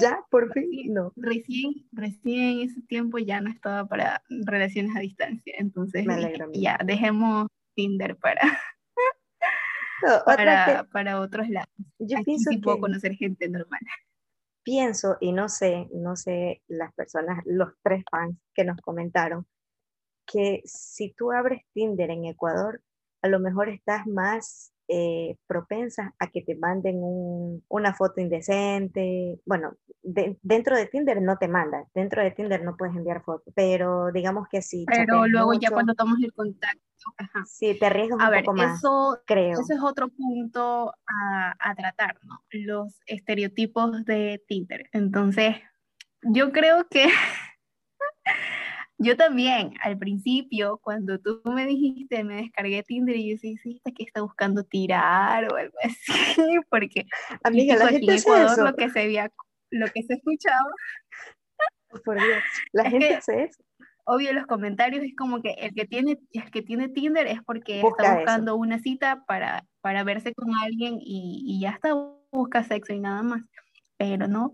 ya, 0.00 0.20
por 0.30 0.52
fin, 0.52 0.92
no. 0.92 1.12
Recién, 1.16 1.86
recién 1.92 2.60
ese 2.60 2.82
tiempo 2.82 3.18
ya 3.18 3.40
no 3.40 3.50
estaba 3.50 3.86
para 3.86 4.22
relaciones 4.28 4.96
a 4.96 5.00
distancia, 5.00 5.54
entonces 5.58 6.06
ya, 6.54 6.78
dejemos 6.84 7.48
Tinder 7.74 8.16
para, 8.16 8.40
para, 10.26 10.84
para, 10.92 11.20
otros 11.20 11.48
lados. 11.48 11.70
Yo 11.98 12.18
pienso 12.24 12.50
sí 12.50 12.58
puedo 12.58 12.80
conocer 12.80 13.14
gente 13.14 13.48
normal. 13.48 13.80
Pienso, 14.62 15.16
y 15.20 15.32
no 15.32 15.48
sé, 15.48 15.88
no 15.92 16.16
sé 16.16 16.62
las 16.66 16.92
personas, 16.94 17.40
los 17.44 17.72
tres 17.82 18.02
fans 18.10 18.36
que 18.52 18.64
nos 18.64 18.80
comentaron, 18.80 19.46
que 20.26 20.60
si 20.64 21.12
tú 21.12 21.30
abres 21.30 21.62
Tinder 21.72 22.10
en 22.10 22.24
Ecuador, 22.24 22.82
a 23.22 23.28
lo 23.28 23.38
mejor 23.38 23.68
estás 23.68 24.06
más 24.06 24.72
eh, 24.88 25.36
propensas 25.46 26.12
a 26.18 26.30
que 26.30 26.42
te 26.42 26.54
manden 26.54 27.00
una 27.68 27.94
foto 27.94 28.20
indecente. 28.20 29.40
Bueno, 29.44 29.74
dentro 30.02 30.76
de 30.76 30.86
Tinder 30.86 31.20
no 31.20 31.36
te 31.38 31.48
mandan, 31.48 31.84
dentro 31.94 32.22
de 32.22 32.30
Tinder 32.30 32.62
no 32.62 32.76
puedes 32.76 32.94
enviar 32.94 33.22
fotos, 33.22 33.52
pero 33.54 34.12
digamos 34.12 34.48
que 34.48 34.62
sí. 34.62 34.84
Pero 34.86 35.26
luego 35.26 35.54
ya 35.54 35.70
cuando 35.70 35.94
tomas 35.94 36.22
el 36.22 36.32
contacto. 36.32 36.80
Sí, 37.46 37.78
te 37.78 37.86
arriesgas 37.86 38.18
un 38.18 38.34
poco 38.38 38.54
más, 38.54 38.78
eso, 38.78 39.22
creo. 39.26 39.60
Eso 39.60 39.74
es 39.74 39.80
otro 39.80 40.08
punto 40.08 40.92
a, 41.06 41.54
a 41.58 41.74
tratar, 41.74 42.18
¿no? 42.24 42.42
Los 42.50 43.00
estereotipos 43.06 44.04
de 44.04 44.42
Tinder. 44.48 44.88
Entonces, 44.92 45.56
yo 46.22 46.52
creo 46.52 46.88
que 46.88 47.06
Yo 48.98 49.16
también, 49.16 49.74
al 49.82 49.98
principio, 49.98 50.80
cuando 50.82 51.18
tú 51.18 51.42
me 51.44 51.66
dijiste, 51.66 52.24
me 52.24 52.36
descargué 52.36 52.82
Tinder 52.82 53.14
y 53.16 53.30
yo 53.30 53.36
sí, 53.38 53.56
sí, 53.58 53.80
que 53.84 54.04
está 54.04 54.22
buscando 54.22 54.64
tirar 54.64 55.52
o 55.52 55.56
algo 55.56 55.74
así, 55.82 56.58
porque 56.70 57.06
Amiga, 57.44 57.76
la 57.76 57.88
gente 57.88 58.12
en 58.12 58.18
Ecuador 58.18 58.58
lo 58.58 58.74
que 58.74 58.88
se 58.88 59.06
veía, 59.06 59.30
lo 59.70 59.86
que 59.88 60.02
se 60.02 60.14
escuchaba. 60.14 60.70
Oh, 61.92 61.98
por 62.04 62.16
Dios, 62.16 62.42
la 62.72 62.90
gente 62.90 63.14
hace 63.14 63.44
eso. 63.44 63.62
obvio 64.04 64.32
los 64.32 64.46
comentarios 64.46 65.04
es 65.04 65.14
como 65.14 65.42
que 65.42 65.50
el 65.52 65.74
que 65.74 65.84
tiene, 65.84 66.18
el 66.32 66.50
que 66.50 66.62
tiene 66.62 66.88
Tinder 66.88 67.26
es 67.26 67.42
porque 67.44 67.80
está 67.80 68.14
buscando 68.14 68.56
una 68.56 68.78
cita 68.78 69.24
para, 69.26 69.66
para 69.82 70.04
verse 70.04 70.32
con 70.32 70.54
alguien 70.54 70.98
y, 71.00 71.42
y 71.44 71.60
ya 71.60 71.70
está, 71.70 71.90
busca 72.32 72.64
sexo 72.64 72.94
y 72.94 73.00
nada 73.00 73.22
más. 73.22 73.42
Pero 73.98 74.26
no. 74.26 74.52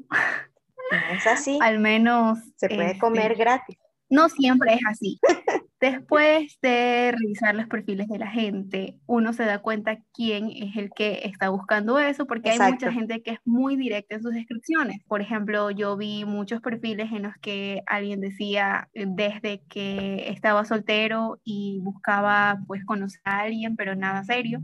No 0.91 1.15
es 1.15 1.27
así. 1.27 1.59
Al 1.63 1.79
menos. 1.79 2.39
Se 2.57 2.69
puede 2.69 2.99
comer 2.99 3.33
este, 3.33 3.45
gratis. 3.45 3.79
No 4.13 4.29
siempre 4.29 4.75
es 4.75 4.81
así. 4.87 5.19
Después 5.81 6.59
de 6.61 7.15
revisar 7.19 7.55
los 7.55 7.67
perfiles 7.67 8.09
de 8.09 8.19
la 8.19 8.27
gente, 8.27 8.99
uno 9.07 9.33
se 9.33 9.45
da 9.45 9.61
cuenta 9.61 10.01
quién 10.13 10.51
es 10.51 10.77
el 10.77 10.91
que 10.95 11.23
está 11.25 11.49
buscando 11.49 11.99
eso, 11.99 12.27
porque 12.27 12.51
hay 12.51 12.59
mucha 12.73 12.93
gente 12.93 13.23
que 13.23 13.31
es 13.31 13.39
muy 13.47 13.75
directa 13.75 14.17
en 14.17 14.23
sus 14.23 14.35
descripciones. 14.35 15.03
Por 15.09 15.23
ejemplo, 15.23 15.71
yo 15.71 15.97
vi 15.97 16.27
muchos 16.27 16.61
perfiles 16.61 17.11
en 17.11 17.23
los 17.23 17.35
que 17.41 17.83
alguien 17.87 18.21
decía 18.21 18.91
eh, 18.93 19.07
desde 19.09 19.63
que 19.71 20.29
estaba 20.29 20.67
soltero 20.67 21.41
y 21.43 21.81
buscaba 21.83 22.59
pues 22.67 22.85
conocer 22.85 23.23
a 23.25 23.41
alguien, 23.41 23.77
pero 23.77 23.97
nada 23.97 24.25
serio, 24.25 24.61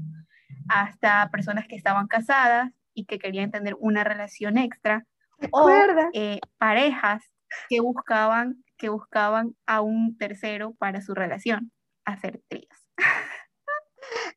hasta 0.69 1.31
personas 1.31 1.67
que 1.67 1.77
estaban 1.77 2.07
casadas 2.07 2.71
y 2.93 3.07
que 3.07 3.19
querían 3.19 3.51
tener 3.51 3.75
una 3.81 4.05
relación 4.05 4.59
extra, 4.59 5.07
o 5.53 5.71
eh, 6.13 6.39
parejas 6.59 7.25
que 7.71 7.81
buscaban 7.81 8.63
que 8.79 8.88
buscaban 8.88 9.55
a 9.67 9.83
un 9.83 10.17
tercero 10.17 10.75
para 10.79 11.03
su 11.03 11.14
relación, 11.14 11.71
hacer 12.05 12.41
tríos. 12.49 12.88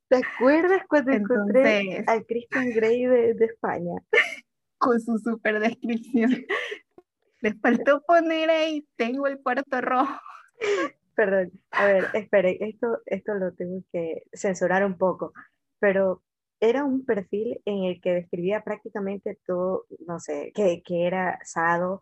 ¿Te 0.09 0.17
acuerdas 0.17 0.81
cuando 0.89 1.11
encontré 1.11 2.03
al 2.07 2.25
Christian 2.25 2.71
Grey 2.71 3.05
de, 3.05 3.45
España? 3.45 3.93
Con 4.77 4.99
su 4.99 5.17
super 5.19 5.59
descripción. 5.59 6.31
Les 7.41 7.59
faltó 7.61 8.01
poner 8.01 8.49
ahí, 8.49 8.85
tengo 8.97 9.27
el 9.27 9.39
cuarto 9.41 9.79
rojo. 9.79 10.19
Perdón, 11.15 11.51
a 11.71 11.85
ver, 11.85 12.07
espere, 12.13 12.57
esto, 12.61 12.99
esto 13.05 13.33
lo 13.35 13.53
tengo 13.53 13.81
que 13.91 14.23
censurar 14.33 14.85
un 14.85 14.97
poco, 14.97 15.33
pero 15.79 16.21
era 16.59 16.83
un 16.83 17.03
perfil 17.03 17.59
en 17.65 17.85
el 17.85 18.01
que 18.01 18.13
describía 18.13 18.63
prácticamente 18.63 19.39
todo, 19.45 19.85
no 20.07 20.19
sé, 20.19 20.51
que, 20.53 20.83
que 20.83 21.07
era 21.07 21.39
sado, 21.43 22.01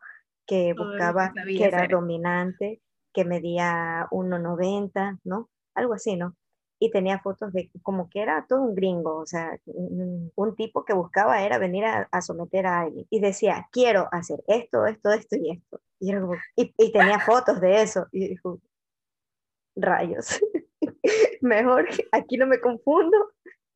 que 0.49 0.73
buscaba, 0.73 1.31
que, 1.45 1.63
era 1.63 1.87
dominante, 1.87 2.81
que 3.13 3.23
medía 3.23 4.07
1,90, 4.09 5.19
¿no? 5.23 5.47
Algo 5.75 5.93
así, 5.93 6.15
¿no? 6.15 6.35
Y 6.79 6.89
tenía 6.89 7.19
fotos 7.19 7.53
de 7.53 7.69
como 7.83 8.09
que 8.09 8.21
era 8.23 8.47
todo 8.49 8.63
un 8.63 8.73
gringo, 8.73 9.17
o 9.17 9.27
sea, 9.27 9.59
un, 9.67 10.55
tipo 10.55 10.85
que 10.85 10.93
buscaba 10.93 11.43
era 11.43 11.59
venir 11.59 11.85
a, 11.85 12.21
someter 12.21 12.65
a 12.65 12.81
alguien. 12.81 13.05
Y 13.11 13.19
decía, 13.19 13.67
quiero 13.71 14.07
hacer 14.11 14.43
esto, 14.47 14.87
esto, 14.87 15.11
esto 15.11 15.35
y 15.35 15.51
esto. 15.51 15.81
Y, 15.99 16.13
y, 16.55 16.91
tenía 16.91 17.19
fotos 17.19 17.61
de 17.61 17.83
eso. 17.83 18.07
Y 18.11 18.29
dijo, 18.29 18.59
rayos, 19.75 20.41
mejor 21.41 21.87
aquí 22.11 22.37
no 22.37 22.47
me 22.47 22.59
confundo, 22.59 23.17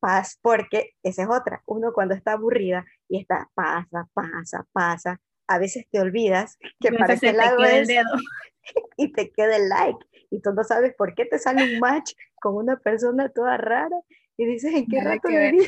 paz, 0.00 0.40
porque 0.42 0.94
esa 1.04 1.22
es 1.22 1.28
otra. 1.28 1.62
Uno 1.66 1.92
cuando 1.92 2.14
está 2.14 2.32
aburrida 2.32 2.84
y 3.08 3.20
está 3.20 3.48
pasa, 3.54 4.08
pasa, 4.12 4.66
pasa, 4.72 5.20
a 5.46 5.58
veces 5.58 5.86
te 5.90 6.00
olvidas 6.00 6.58
que 6.80 6.92
para 6.92 7.16
qué 7.16 7.32
lado 7.32 7.62
es 7.64 7.88
y 8.96 9.12
te 9.12 9.30
queda 9.30 9.56
el 9.56 9.68
like 9.68 9.98
y 10.30 10.40
tú 10.40 10.52
no 10.52 10.64
sabes 10.64 10.94
por 10.94 11.14
qué 11.14 11.26
te 11.26 11.38
sale 11.38 11.74
un 11.74 11.80
match 11.80 12.12
con 12.40 12.56
una 12.56 12.76
persona 12.76 13.28
toda 13.28 13.56
rara 13.56 13.96
y 14.36 14.46
dices 14.46 14.74
en 14.74 14.86
qué 14.86 15.00
rato 15.02 15.28
le 15.28 15.52
di 15.52 15.58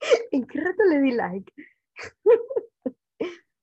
en 0.32 0.46
qué 0.46 0.60
rato 0.60 0.84
le 0.84 1.00
di 1.00 1.12
like 1.12 1.52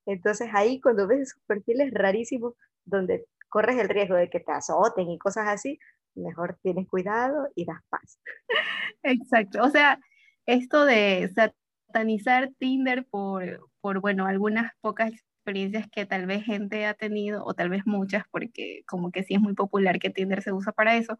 entonces 0.06 0.50
ahí 0.54 0.82
cuando 0.82 1.08
ves 1.08 1.22
esos 1.22 1.41
perfiles 1.46 1.94
rarísimos 1.94 2.56
donde 2.84 3.26
corres 3.50 3.78
el 3.78 3.89
riesgo 3.89 4.15
de 4.15 4.30
que 4.30 4.39
te 4.39 4.52
azoten 4.52 5.10
y 5.10 5.18
cosas 5.18 5.48
así 5.48 5.80
mejor 6.15 6.58
tienes 6.62 6.88
cuidado 6.88 7.50
y 7.56 7.65
das 7.65 7.82
paz. 7.89 8.20
Exacto. 9.04 9.62
O 9.63 9.70
sea 9.70 10.00
esto 10.46 10.86
de 10.86 11.24
satanizar 11.96 12.52
Tinder 12.60 13.06
por 13.06 13.70
por, 13.86 14.02
bueno, 14.02 14.26
algunas 14.26 14.72
pocas 14.82 15.12
experiencias 15.12 15.88
que 15.92 16.08
tal 16.08 16.26
vez 16.26 16.44
gente 16.44 16.88
ha 16.88 16.96
tenido, 16.96 17.46
o 17.46 17.54
tal 17.54 17.70
vez 17.70 17.84
muchas, 17.86 18.24
porque 18.32 18.82
como 18.88 19.12
que 19.12 19.22
sí 19.22 19.36
es 19.36 19.40
muy 19.40 19.54
popular 19.54 20.00
que 20.00 20.10
Tinder 20.10 20.42
se 20.42 20.52
usa 20.52 20.72
para 20.72 20.98
eso, 20.98 21.20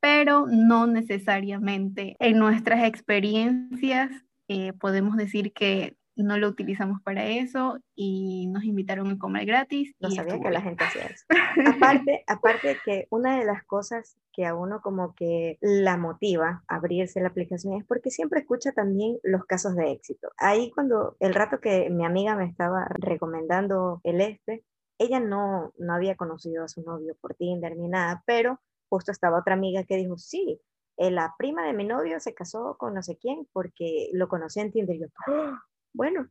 pero 0.00 0.46
no 0.46 0.86
necesariamente 0.86 2.16
en 2.18 2.38
nuestras 2.38 2.84
experiencias 2.84 4.10
eh, 4.48 4.72
podemos 4.72 5.18
decir 5.18 5.52
que 5.52 5.94
no 6.16 6.38
lo 6.38 6.48
utilizamos 6.48 7.02
para 7.02 7.26
eso 7.26 7.78
y 7.94 8.46
nos 8.48 8.64
invitaron 8.64 9.10
a 9.10 9.18
comer 9.18 9.44
gratis. 9.46 9.94
No 10.00 10.10
sabía 10.10 10.40
que 10.40 10.50
la 10.50 10.62
gente 10.62 10.84
hacía 10.84 11.06
eso. 11.06 11.26
aparte, 11.76 12.24
aparte 12.26 12.78
que 12.84 13.06
una 13.10 13.38
de 13.38 13.44
las 13.44 13.64
cosas 13.64 14.16
que 14.32 14.46
a 14.46 14.54
uno 14.54 14.80
como 14.80 15.14
que 15.14 15.58
la 15.60 15.96
motiva 15.96 16.62
a 16.68 16.76
abrirse 16.76 17.20
la 17.20 17.28
aplicación 17.28 17.74
es 17.74 17.84
porque 17.84 18.10
siempre 18.10 18.40
escucha 18.40 18.72
también 18.72 19.18
los 19.22 19.44
casos 19.44 19.76
de 19.76 19.92
éxito. 19.92 20.30
Ahí 20.38 20.70
cuando 20.70 21.16
el 21.20 21.34
rato 21.34 21.60
que 21.60 21.90
mi 21.90 22.04
amiga 22.04 22.34
me 22.34 22.46
estaba 22.46 22.86
recomendando 22.94 24.00
el 24.04 24.20
este, 24.20 24.64
ella 24.98 25.20
no, 25.20 25.72
no 25.78 25.94
había 25.94 26.16
conocido 26.16 26.64
a 26.64 26.68
su 26.68 26.82
novio 26.82 27.14
por 27.20 27.34
Tinder 27.34 27.76
ni 27.76 27.88
nada, 27.88 28.22
pero 28.26 28.60
justo 28.88 29.12
estaba 29.12 29.38
otra 29.38 29.54
amiga 29.54 29.84
que 29.84 29.96
dijo, 29.96 30.16
sí, 30.16 30.60
eh, 30.96 31.10
la 31.10 31.34
prima 31.36 31.66
de 31.66 31.74
mi 31.74 31.84
novio 31.84 32.20
se 32.20 32.34
casó 32.34 32.76
con 32.78 32.94
no 32.94 33.02
sé 33.02 33.18
quién 33.18 33.46
porque 33.52 34.08
lo 34.12 34.28
conocí 34.28 34.60
en 34.60 34.72
Tinder. 34.72 34.96
Y 34.96 35.00
yo, 35.00 35.06
¡Ah! 35.26 35.62
Bueno, 35.96 36.28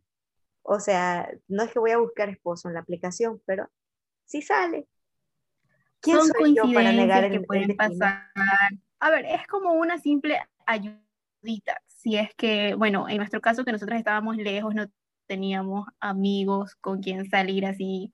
o 0.62 0.80
sea, 0.80 1.28
no 1.48 1.64
es 1.64 1.72
que 1.72 1.80
voy 1.80 1.92
a 1.92 1.98
buscar 1.98 2.30
esposo 2.30 2.68
en 2.68 2.76
la 2.76 2.80
aplicación, 2.80 3.42
pero 3.46 3.70
sí 4.26 4.42
sale. 4.42 4.88
¿Quién 6.00 6.18
Son 6.18 6.28
soy 6.28 6.56
yo 6.56 6.64
para 6.74 6.92
negar 6.92 7.30
que 7.32 7.42
pueden 7.42 7.76
pasar. 7.76 8.32
A 9.00 9.10
ver, 9.10 9.26
es 9.26 9.46
como 9.48 9.74
una 9.74 9.98
simple 9.98 10.40
ayudita. 10.66 11.82
Si 11.88 12.16
es 12.16 12.34
que, 12.36 12.76
bueno, 12.76 13.10
en 13.10 13.18
nuestro 13.18 13.42
caso 13.42 13.66
que 13.66 13.72
nosotros 13.72 13.98
estábamos 13.98 14.38
lejos, 14.38 14.76
no 14.76 14.88
teníamos 15.28 15.88
amigos 16.00 16.76
con 16.76 17.02
quien 17.02 17.28
salir 17.30 17.66
así 17.66 18.14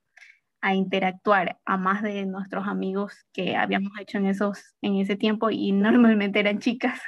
a 0.61 0.75
interactuar 0.75 1.59
a 1.65 1.75
más 1.75 2.01
de 2.01 2.25
nuestros 2.25 2.67
amigos 2.67 3.25
que 3.33 3.55
habíamos 3.55 3.91
hecho 3.99 4.19
en 4.19 4.27
esos 4.27 4.75
en 4.81 4.95
ese 4.97 5.15
tiempo 5.15 5.49
y 5.49 5.71
normalmente 6.21 6.39
eran 6.39 6.59
chicas. 6.59 7.01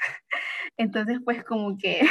Entonces, 0.77 1.19
pues 1.23 1.43
como 1.43 1.77
que 1.77 2.01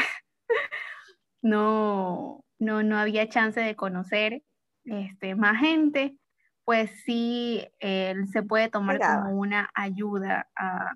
no, 1.43 2.45
no, 2.59 2.83
no 2.83 2.99
había 2.99 3.29
chance 3.29 3.61
de 3.61 3.77
conocer 3.77 4.43
este, 4.85 5.35
más 5.35 5.61
gente, 5.61 6.17
pues 6.65 6.91
sí 7.05 7.67
se 7.81 8.43
puede 8.43 8.69
tomar 8.69 8.99
como 8.99 9.39
una 9.39 9.71
ayuda 9.75 10.49
a 10.57 10.93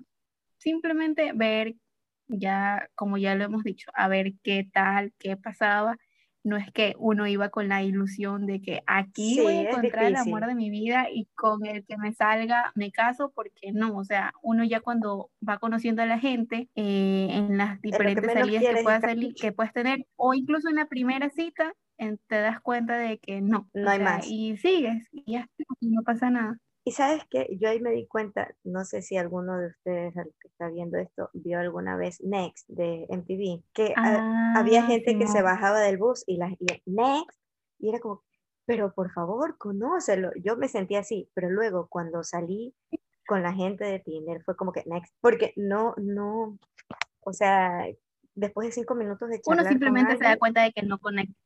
simplemente 0.57 1.33
ver, 1.33 1.75
ya 2.27 2.89
como 2.95 3.17
ya 3.17 3.35
lo 3.35 3.43
hemos 3.45 3.63
dicho, 3.63 3.91
a 3.93 4.07
ver 4.07 4.33
qué 4.43 4.67
tal, 4.71 5.13
qué 5.19 5.37
pasaba 5.37 5.97
no 6.47 6.57
es 6.57 6.71
que 6.71 6.95
uno 6.97 7.27
iba 7.27 7.49
con 7.49 7.67
la 7.67 7.83
ilusión 7.83 8.45
de 8.45 8.61
que 8.61 8.81
aquí 8.87 9.39
voy 9.41 9.53
a 9.53 9.69
encontrar 9.69 10.05
el 10.05 10.15
amor 10.15 10.45
de 10.45 10.55
mi 10.55 10.69
vida 10.69 11.07
y 11.11 11.27
con 11.35 11.65
el 11.65 11.85
que 11.85 11.97
me 11.97 12.13
salga 12.13 12.71
me 12.75 12.91
caso, 12.91 13.31
porque 13.35 13.71
no, 13.73 13.97
o 13.97 14.03
sea, 14.03 14.33
uno 14.41 14.63
ya 14.63 14.79
cuando 14.79 15.29
va 15.47 15.59
conociendo 15.59 16.01
a 16.01 16.05
la 16.05 16.19
gente 16.19 16.69
eh, 16.75 17.27
en 17.31 17.57
las 17.57 17.81
diferentes 17.81 18.31
salidas 18.31 18.63
que 18.63 18.83
puedas, 18.83 19.01
salir, 19.01 19.33
que 19.35 19.51
puedes 19.51 19.73
tener, 19.73 20.05
o 20.15 20.33
incluso 20.33 20.69
en 20.69 20.75
la 20.75 20.87
primera 20.87 21.29
cita, 21.29 21.73
te 21.97 22.35
das 22.39 22.61
cuenta 22.61 22.97
de 22.97 23.17
que 23.19 23.41
no. 23.41 23.69
No 23.73 23.89
hay 23.89 23.99
más. 23.99 24.25
Y 24.27 24.57
sigues, 24.57 25.07
y 25.11 25.33
ya 25.33 25.47
no 25.81 26.03
pasa 26.03 26.29
nada. 26.29 26.57
Y 26.87 26.91
sabes 26.91 27.21
que 27.29 27.49
yo 27.59 27.67
ahí 27.67 27.81
me 27.81 27.91
di 27.91 28.07
cuenta, 28.07 28.55
no 28.63 28.85
sé 28.85 29.01
si 29.01 29.17
alguno 29.17 29.57
de 29.57 29.67
ustedes 29.67 30.13
que 30.13 30.47
está 30.47 30.69
viendo 30.69 30.97
esto 30.97 31.29
vio 31.33 31.59
alguna 31.59 31.97
vez 31.97 32.23
Next 32.23 32.65
de 32.69 33.05
MTV, 33.09 33.61
que 33.73 33.93
había 34.55 34.85
ah, 34.85 34.87
gente 34.87 35.19
que 35.19 35.27
se 35.27 35.41
bajaba 35.41 35.81
del 35.81 35.97
bus 35.97 36.23
y 36.27 36.37
la 36.37 36.47
Next, 36.85 37.37
y 37.79 37.89
era 37.89 37.99
como, 37.99 38.23
pero 38.65 38.93
por 38.93 39.11
favor, 39.11 39.57
conócelo. 39.57 40.31
Yo 40.41 40.55
me 40.55 40.69
sentía 40.69 40.99
así, 40.99 41.29
pero 41.33 41.49
luego 41.49 41.87
cuando 41.89 42.23
salí 42.23 42.73
con 43.27 43.43
la 43.43 43.51
gente 43.51 43.83
de 43.83 43.99
Tinder 43.99 44.41
fue 44.45 44.55
como 44.55 44.71
que 44.71 44.85
Next, 44.85 45.13
porque 45.19 45.51
no, 45.57 45.93
no, 45.97 46.57
o 47.19 47.33
sea, 47.33 47.85
después 48.33 48.65
de 48.65 48.71
cinco 48.71 48.95
minutos 48.95 49.27
de 49.27 49.41
charlar 49.41 49.65
Uno 49.65 49.69
simplemente 49.69 50.15
se 50.15 50.23
da 50.23 50.37
cuenta 50.37 50.63
de 50.63 50.71
que 50.71 50.83
no 50.83 50.99
conecta. 50.99 51.37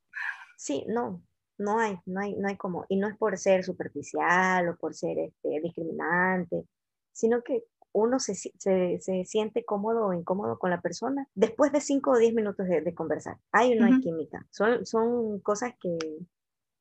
Sí, 0.55 0.85
no, 0.87 1.23
no 1.57 1.79
hay, 1.79 1.97
no 2.05 2.21
hay, 2.21 2.35
no 2.35 2.47
hay 2.47 2.57
como, 2.57 2.85
y 2.89 2.97
no 2.97 3.07
es 3.07 3.17
por 3.17 3.37
ser 3.37 3.63
superficial 3.63 4.69
o 4.69 4.75
por 4.75 4.93
ser 4.93 5.17
este, 5.19 5.61
discriminante, 5.61 6.65
sino 7.11 7.43
que 7.43 7.63
uno 7.93 8.19
se, 8.19 8.35
se, 8.35 8.99
se, 8.99 9.25
siente 9.25 9.65
cómodo 9.65 10.07
o 10.07 10.13
incómodo 10.13 10.57
con 10.57 10.69
la 10.69 10.81
persona 10.81 11.27
después 11.35 11.71
de 11.71 11.81
5 11.81 12.11
o 12.11 12.17
10 12.17 12.33
minutos 12.33 12.67
de, 12.67 12.93
conversar. 12.95 13.37
Hay 13.51 13.73
o 13.73 13.81
no 13.81 13.85
hay 13.85 13.99
química. 13.99 14.45
Son, 14.49 14.85
son 14.85 15.39
cosas 15.41 15.73
que 15.79 15.97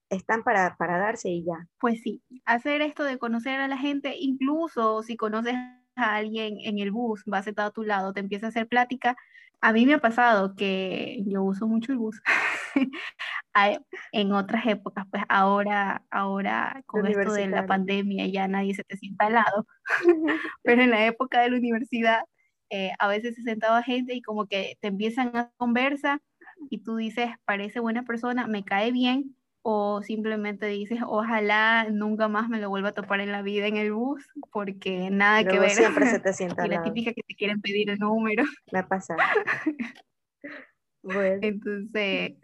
están 0.09 0.42
para, 0.42 0.76
para 0.76 0.98
darse 0.98 1.28
y 1.28 1.44
ya. 1.44 1.68
Pues 1.80 2.00
sí, 2.02 2.22
hacer 2.44 2.83
esto 2.83 3.04
de 3.04 3.18
conocer 3.18 3.61
a 3.61 3.68
la 3.68 3.78
gente, 3.78 4.14
incluso 4.18 5.02
si 5.02 5.16
conoces 5.16 5.54
a 5.54 6.16
alguien 6.16 6.59
en 6.62 6.78
el 6.78 6.90
bus, 6.90 7.24
va 7.33 7.42
sentado 7.42 7.68
a 7.68 7.72
tu 7.72 7.83
lado, 7.83 8.12
te 8.12 8.20
empieza 8.20 8.46
a 8.46 8.48
hacer 8.50 8.68
plática, 8.68 9.16
a 9.60 9.72
mí 9.72 9.86
me 9.86 9.94
ha 9.94 9.98
pasado 9.98 10.54
que 10.54 11.22
yo 11.26 11.42
uso 11.42 11.66
mucho 11.66 11.92
el 11.92 11.98
bus 11.98 12.20
en 14.12 14.32
otras 14.32 14.66
épocas, 14.66 15.06
pues 15.10 15.22
ahora, 15.28 16.04
ahora 16.10 16.82
con 16.86 17.06
esto 17.06 17.32
de 17.32 17.48
la 17.48 17.66
pandemia 17.66 18.26
ya 18.26 18.48
nadie 18.48 18.74
se 18.74 18.84
te 18.84 18.96
sienta 18.96 19.26
al 19.26 19.34
lado, 19.34 19.66
pero 20.62 20.82
en 20.82 20.90
la 20.90 21.06
época 21.06 21.42
de 21.42 21.50
la 21.50 21.56
universidad 21.56 22.22
eh, 22.70 22.92
a 22.98 23.08
veces 23.08 23.34
se 23.34 23.42
sentaba 23.42 23.82
gente 23.82 24.14
y 24.14 24.22
como 24.22 24.46
que 24.46 24.76
te 24.80 24.88
empiezan 24.88 25.36
a 25.36 25.50
conversar 25.56 26.20
y 26.70 26.78
tú 26.82 26.96
dices, 26.96 27.30
parece 27.44 27.80
buena 27.80 28.04
persona, 28.04 28.46
me 28.46 28.64
cae 28.64 28.92
bien, 28.92 29.36
o 29.62 30.02
simplemente 30.02 30.66
dices, 30.66 31.00
ojalá 31.06 31.86
nunca 31.90 32.28
más 32.28 32.48
me 32.48 32.60
lo 32.60 32.70
vuelva 32.70 32.90
a 32.90 32.94
topar 32.94 33.20
en 33.20 33.32
la 33.32 33.42
vida 33.42 33.66
en 33.66 33.76
el 33.76 33.92
bus, 33.92 34.26
porque 34.52 35.10
nada 35.10 35.44
que 35.44 35.58
ver. 35.58 35.70
Siempre 35.70 36.06
se 36.06 36.18
te 36.18 36.32
sienta. 36.32 36.66
y 36.66 36.70
la 36.70 36.82
típica 36.82 37.12
que 37.12 37.22
te 37.22 37.34
quieren 37.34 37.60
pedir 37.60 37.90
el 37.90 37.98
número. 37.98 38.44
Me 38.72 38.78
ha 38.78 38.88
pasado. 38.88 39.18
bueno. 41.02 41.38
Entonces, 41.42 42.36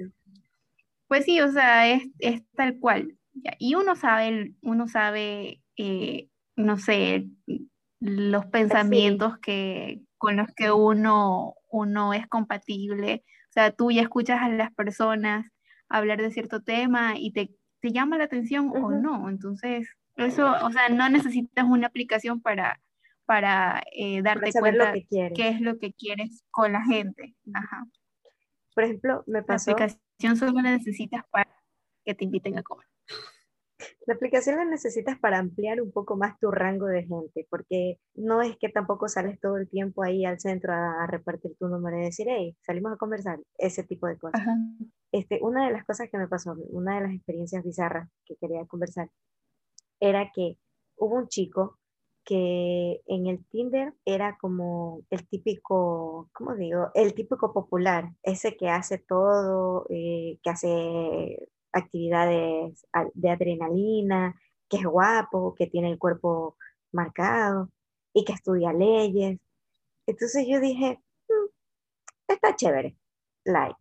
pues 1.08 1.24
sí, 1.24 1.40
o 1.40 1.50
sea, 1.50 1.88
es, 1.90 2.02
es 2.18 2.42
tal 2.54 2.78
cual. 2.78 3.16
Y 3.58 3.74
uno 3.74 3.96
sabe, 3.96 4.54
uno 4.62 4.88
sabe, 4.88 5.62
eh, 5.76 6.28
no 6.56 6.78
sé, 6.78 7.28
los 8.00 8.44
pues 8.44 8.52
pensamientos 8.52 9.38
que, 9.38 10.00
con 10.18 10.36
los 10.36 10.48
que 10.54 10.70
uno, 10.70 11.54
uno 11.70 12.12
es 12.12 12.26
compatible. 12.26 13.24
O 13.48 13.52
sea, 13.52 13.70
tú 13.72 13.90
ya 13.90 14.02
escuchas 14.02 14.42
a 14.42 14.48
las 14.48 14.72
personas 14.74 15.46
hablar 15.88 16.20
de 16.20 16.30
cierto 16.30 16.62
tema 16.62 17.14
y 17.16 17.32
te, 17.32 17.54
te 17.80 17.92
llama 17.92 18.18
la 18.18 18.24
atención 18.24 18.70
o 18.74 18.90
no. 18.90 19.28
Entonces, 19.28 19.88
eso, 20.16 20.52
o 20.62 20.70
sea, 20.70 20.88
no 20.88 21.08
necesitas 21.08 21.64
una 21.64 21.86
aplicación 21.88 22.40
para, 22.40 22.80
para 23.24 23.82
eh, 23.92 24.22
darte 24.22 24.52
cuenta 24.52 24.92
qué 24.92 25.48
es 25.48 25.60
lo 25.60 25.78
que 25.78 25.92
quieres 25.92 26.44
con 26.50 26.72
la 26.72 26.82
gente. 26.84 27.34
Ajá. 27.52 27.84
Por 28.74 28.84
ejemplo, 28.84 29.24
me 29.26 29.42
pasó... 29.42 29.70
La 29.70 29.84
aplicación 29.84 30.36
solo 30.36 30.60
la 30.62 30.70
necesitas 30.70 31.24
para 31.30 31.50
que 32.04 32.14
te 32.14 32.24
inviten 32.24 32.58
a 32.58 32.62
comer. 32.62 32.86
La 34.06 34.14
aplicación 34.14 34.56
la 34.56 34.64
necesitas 34.64 35.18
para 35.18 35.38
ampliar 35.38 35.82
un 35.82 35.90
poco 35.90 36.16
más 36.16 36.38
tu 36.38 36.52
rango 36.52 36.86
de 36.86 37.02
gente, 37.02 37.44
porque 37.50 37.98
no 38.14 38.40
es 38.40 38.56
que 38.56 38.68
tampoco 38.68 39.08
sales 39.08 39.40
todo 39.40 39.56
el 39.56 39.68
tiempo 39.68 40.04
ahí 40.04 40.24
al 40.24 40.38
centro 40.38 40.72
a, 40.72 41.06
repartir 41.08 41.56
tu 41.58 41.66
número 41.66 41.98
y 41.98 42.04
decir, 42.04 42.28
hey, 42.30 42.56
salimos 42.62 42.92
a 42.92 42.96
conversar, 42.96 43.40
ese 43.58 43.82
tipo 43.82 44.06
de 44.06 44.16
cosas. 44.16 44.40
Este, 45.10 45.40
una 45.42 45.66
de 45.66 45.72
las 45.72 45.84
cosas 45.84 46.08
que 46.08 46.18
me 46.18 46.28
pasó, 46.28 46.54
una 46.68 46.96
de 46.96 47.00
las 47.02 47.14
experiencias 47.14 47.64
bizarras 47.64 48.08
que 48.24 48.36
quería 48.36 48.64
conversar, 48.66 49.10
era 49.98 50.30
que 50.32 50.56
hubo 50.96 51.16
un 51.16 51.28
chico 51.28 51.78
que 52.24 53.00
en 53.06 53.26
el 53.26 53.44
Tinder 53.46 53.94
era 54.04 54.36
como 54.38 55.02
el 55.10 55.26
típico, 55.28 56.28
¿cómo 56.32 56.54
digo? 56.54 56.90
El 56.94 57.14
típico 57.14 57.52
popular, 57.52 58.10
ese 58.22 58.56
que 58.56 58.68
hace 58.68 58.98
todo, 58.98 59.86
eh, 59.90 60.38
que 60.42 60.50
hace 60.50 61.48
actividades 61.76 62.86
de 63.14 63.30
adrenalina, 63.30 64.34
que 64.68 64.78
es 64.78 64.84
guapo, 64.84 65.54
que 65.54 65.66
tiene 65.66 65.90
el 65.90 65.98
cuerpo 65.98 66.56
marcado 66.92 67.70
y 68.12 68.24
que 68.24 68.32
estudia 68.32 68.72
leyes. 68.72 69.38
Entonces 70.06 70.46
yo 70.48 70.60
dije, 70.60 71.00
mm, 71.28 72.32
está 72.32 72.56
chévere, 72.56 72.96
like. 73.44 73.78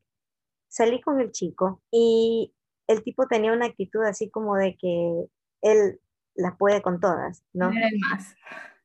Salí 0.68 1.02
con 1.02 1.22
el 1.22 1.32
chico 1.32 1.82
y 1.92 2.54
el 2.88 3.04
tipo 3.04 3.28
tenía 3.28 3.54
una 3.54 3.68
actitud 3.68 4.04
así 4.04 4.30
como 4.30 4.56
de 4.56 4.76
que 4.78 5.26
él 5.62 6.00
las 6.36 6.58
puede 6.58 6.82
con 6.82 7.00
todas, 7.00 7.44
¿no? 7.54 7.72
Más. 7.72 8.36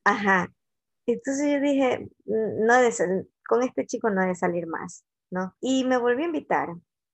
Ajá. 0.03 0.51
Entonces 1.05 1.51
yo 1.51 1.59
dije, 1.59 2.09
mm, 2.25 2.65
no 2.65 2.73
con 3.47 3.63
este 3.63 3.85
chico 3.85 4.09
no 4.09 4.25
de 4.25 4.35
salir 4.35 4.67
más, 4.67 5.03
¿no? 5.29 5.53
Y 5.59 5.83
me 5.83 5.97
volví 5.97 6.23
a 6.23 6.27
invitar 6.27 6.69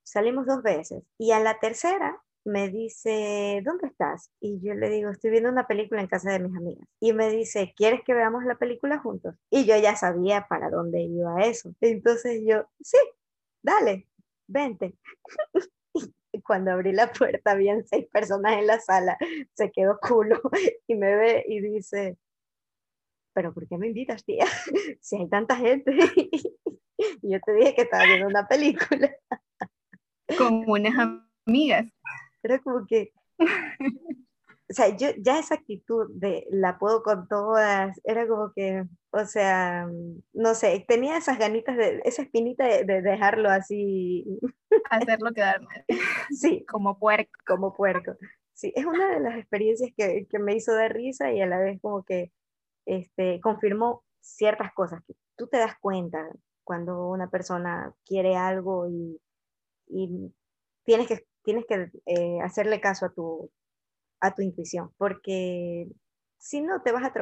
salimos 0.08 0.46
dos 0.46 0.64
veces 0.64 1.04
y 1.18 1.32
a 1.32 1.40
la 1.40 1.60
tercera 1.60 2.22
me 2.46 2.70
dice, 2.70 3.62
¿dónde 3.66 3.88
estás? 3.88 4.32
Y 4.40 4.62
yo 4.62 4.74
le 4.74 4.90
digo, 4.90 5.10
estoy 5.10 5.32
viendo 5.32 5.50
una 5.50 5.68
película 5.68 6.00
en 6.00 6.08
casa 6.08 6.32
de 6.32 6.40
mis 6.40 6.56
amigas. 6.56 6.88
Y 7.02 7.12
me 7.12 7.30
dice, 7.30 7.74
¿quieres 7.76 8.04
que 8.06 8.14
veamos 8.14 8.46
la 8.46 8.56
película 8.56 9.00
juntos? 9.00 9.36
Y 9.50 9.66
yo 9.66 9.76
ya 9.78 9.98
sabía 9.98 10.48
para 10.48 10.70
dónde 10.70 11.02
iba 11.02 11.44
eso. 11.44 11.74
Entonces 11.82 12.42
yo, 12.46 12.66
sí, 12.80 12.98
dale, 13.62 14.08
vente. 14.48 14.96
y 16.32 16.42
cuando 16.42 16.72
abrí 16.72 16.94
la 16.94 17.12
puerta, 17.12 17.52
habían 17.52 17.86
seis 17.86 18.08
personas 18.08 18.58
en 18.58 18.68
la 18.68 18.80
sala, 18.80 19.18
se 19.54 19.70
quedó 19.70 20.00
culo 20.00 20.40
y 20.88 20.96
me 20.96 21.18
ve 21.18 21.44
y 21.50 21.60
dice, 21.60 22.18
¿pero 23.34 23.54
por 23.54 23.68
qué 23.68 23.78
me 23.78 23.88
invitas, 23.88 24.24
tía? 24.24 24.46
si 25.02 25.18
hay 25.18 25.28
tanta 25.28 25.58
gente. 25.58 25.92
y 26.16 27.34
yo 27.34 27.40
te 27.46 27.54
dije 27.56 27.76
que 27.76 27.82
estaba 27.82 28.06
viendo 28.06 28.28
una 28.28 28.48
película 28.48 29.14
con 30.38 30.64
unas 30.68 30.94
amigas. 31.46 31.88
Era 32.44 32.60
como 32.60 32.86
que, 32.86 33.12
o 33.40 34.74
sea, 34.74 34.96
yo 34.96 35.10
ya 35.20 35.40
esa 35.40 35.56
actitud 35.56 36.08
de 36.14 36.46
la 36.50 36.78
puedo 36.78 37.04
con 37.04 37.28
todas, 37.28 38.00
era 38.04 38.28
como 38.28 38.52
que, 38.54 38.84
o 39.12 39.26
sea, 39.26 39.88
no 40.34 40.56
sé, 40.56 40.86
tenía 40.88 41.18
esas 41.18 41.40
ganitas, 41.40 41.78
de, 41.78 42.02
esa 42.04 42.24
espinita 42.24 42.66
de, 42.66 43.02
dejarlo 43.02 43.50
así. 43.50 44.26
Hacerlo 44.90 45.34
quedar 45.34 45.62
mal. 45.62 45.86
Sí. 46.32 46.66
Como 46.68 47.00
puerco. 47.00 47.32
Como 47.46 47.74
puerco. 47.74 48.16
Sí, 48.54 48.74
es 48.76 48.86
una 48.86 49.10
de 49.14 49.20
las 49.20 49.38
experiencias 49.38 49.92
que, 49.96 50.28
que 50.30 50.40
me 50.40 50.56
hizo 50.56 50.74
de 50.74 50.90
risa 50.90 51.32
y 51.32 51.42
a 51.42 51.46
la 51.46 51.60
vez 51.60 51.80
como 51.80 52.04
que 52.04 52.32
este, 52.86 53.40
confirmó 53.42 54.04
ciertas 54.20 54.74
cosas 54.74 55.04
que 55.06 55.14
tú 55.36 55.48
te 55.48 55.58
das 55.58 55.76
cuenta 55.80 56.28
cuando 56.64 57.08
una 57.08 57.30
persona 57.30 57.94
quiere 58.06 58.36
algo 58.36 58.90
y 58.90 59.20
y 59.90 60.34
tienes 60.84 61.08
que, 61.08 61.26
tienes 61.44 61.66
que 61.66 61.92
eh, 62.06 62.40
hacerle 62.42 62.82
caso 62.82 63.06
a 63.06 63.14
tu, 63.14 63.52
a 64.20 64.34
tu 64.34 64.42
intuición, 64.42 64.92
porque 64.98 65.88
si 66.38 66.62
no, 66.62 66.82
te 66.82 66.92
vas 66.92 67.04
a, 67.04 67.14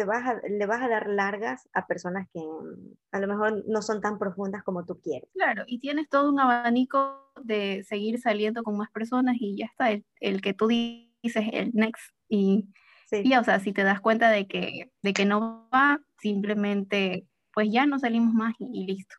te 0.00 0.04
vas 0.04 0.26
a, 0.26 0.40
le 0.48 0.64
vas 0.66 0.80
a 0.82 0.88
dar 0.88 1.08
largas 1.08 1.68
a 1.74 1.86
personas 1.86 2.26
que 2.32 2.40
mm, 2.40 2.94
a 3.12 3.20
lo 3.20 3.26
mejor 3.26 3.64
no 3.66 3.82
son 3.82 4.00
tan 4.00 4.18
profundas 4.18 4.62
como 4.62 4.86
tú 4.86 4.98
quieres. 5.00 5.28
Claro, 5.34 5.64
y 5.66 5.78
tienes 5.78 6.08
todo 6.08 6.30
un 6.30 6.40
abanico 6.40 7.30
de 7.42 7.84
seguir 7.84 8.18
saliendo 8.18 8.62
con 8.62 8.76
más 8.76 8.90
personas 8.90 9.36
y 9.38 9.58
ya 9.58 9.66
está, 9.66 9.90
el, 9.90 10.06
el 10.20 10.40
que 10.40 10.54
tú 10.54 10.68
dices, 10.68 11.44
el 11.52 11.72
next. 11.74 12.14
Y, 12.28 12.68
y, 13.12 13.34
o 13.34 13.44
sea, 13.44 13.60
si 13.60 13.72
te 13.72 13.82
das 13.82 14.00
cuenta 14.00 14.30
de 14.30 14.46
que, 14.46 14.90
de 15.02 15.12
que 15.12 15.26
no 15.26 15.68
va, 15.70 16.00
simplemente, 16.18 17.26
pues 17.52 17.68
ya 17.70 17.84
no 17.84 17.98
salimos 17.98 18.32
más 18.32 18.54
y 18.58 18.86
listo. 18.86 19.16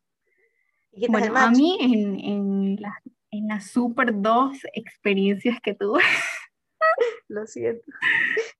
Bueno, 1.09 1.37
a 1.37 1.51
mí 1.51 1.77
en, 1.79 2.19
en, 2.19 2.75
la, 2.79 3.01
en 3.31 3.47
las 3.47 3.71
super 3.71 4.11
dos 4.13 4.57
experiencias 4.73 5.59
que 5.61 5.73
tuve. 5.73 6.01
Lo 7.27 7.47
siento. 7.47 7.83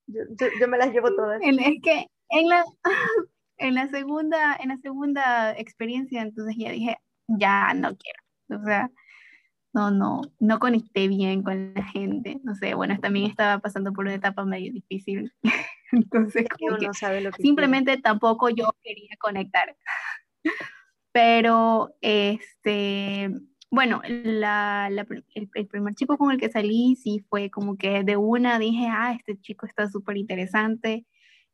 Yo, 0.08 0.22
yo, 0.60 0.67
me 0.67 0.78
las 0.78 0.94
llevo 0.94 1.13
todas. 1.15 1.41
es 1.41 1.82
que 1.84 2.08
en 2.30 2.50
la, 2.50 2.63
en 3.58 3.76
la 3.76 3.88
segunda, 3.89 4.56
en 4.56 4.70
la 4.70 4.78
segunda 4.78 5.58
experiencia, 5.58 6.22
entonces 6.22 6.56
ya 6.58 6.72
dije, 6.72 6.98
ya 7.28 7.74
no 7.74 7.96
quiero. 7.98 8.62
O 8.62 8.65
sea, 8.65 8.89
no, 9.74 9.91
no, 9.91 10.22
no 10.39 10.60
conecté 10.60 11.08
bien 11.08 11.44
con 11.44 11.74
la 11.74 11.84
gente. 11.84 12.39
No 12.44 12.56
sé, 12.56 12.74
bueno, 12.74 13.00
también 13.00 13.30
estaba 13.30 13.60
pasando 13.60 13.94
por 13.94 14.06
una 14.06 14.15
etapa 14.15 14.44
medio 14.46 14.72
difícil. 14.74 15.34
Entonces, 15.91 16.46
como 16.50 16.78
que 16.78 16.94
sabe 16.94 17.22
lo 17.22 17.32
que 17.32 17.41
simplemente 17.41 17.98
tampoco 17.98 18.50
yo 18.50 18.70
quería 18.84 19.15
conectar. 19.20 19.76
Pero, 21.12 21.95
este, 22.02 23.30
bueno, 23.69 24.02
la, 24.08 24.89
el, 25.34 25.67
primer 25.67 25.95
chico 25.95 26.17
con 26.17 26.32
el 26.32 26.39
que 26.39 26.50
salí 26.50 26.95
sí 26.95 27.26
fue 27.30 27.50
como 27.50 27.78
que 27.78 28.04
de 28.04 28.17
una 28.17 28.60
dije, 28.60 28.88
ah, 28.89 29.13
este 29.13 29.39
chico 29.39 29.65
está 29.65 29.89
súper 29.89 30.17
interesante 30.17 31.06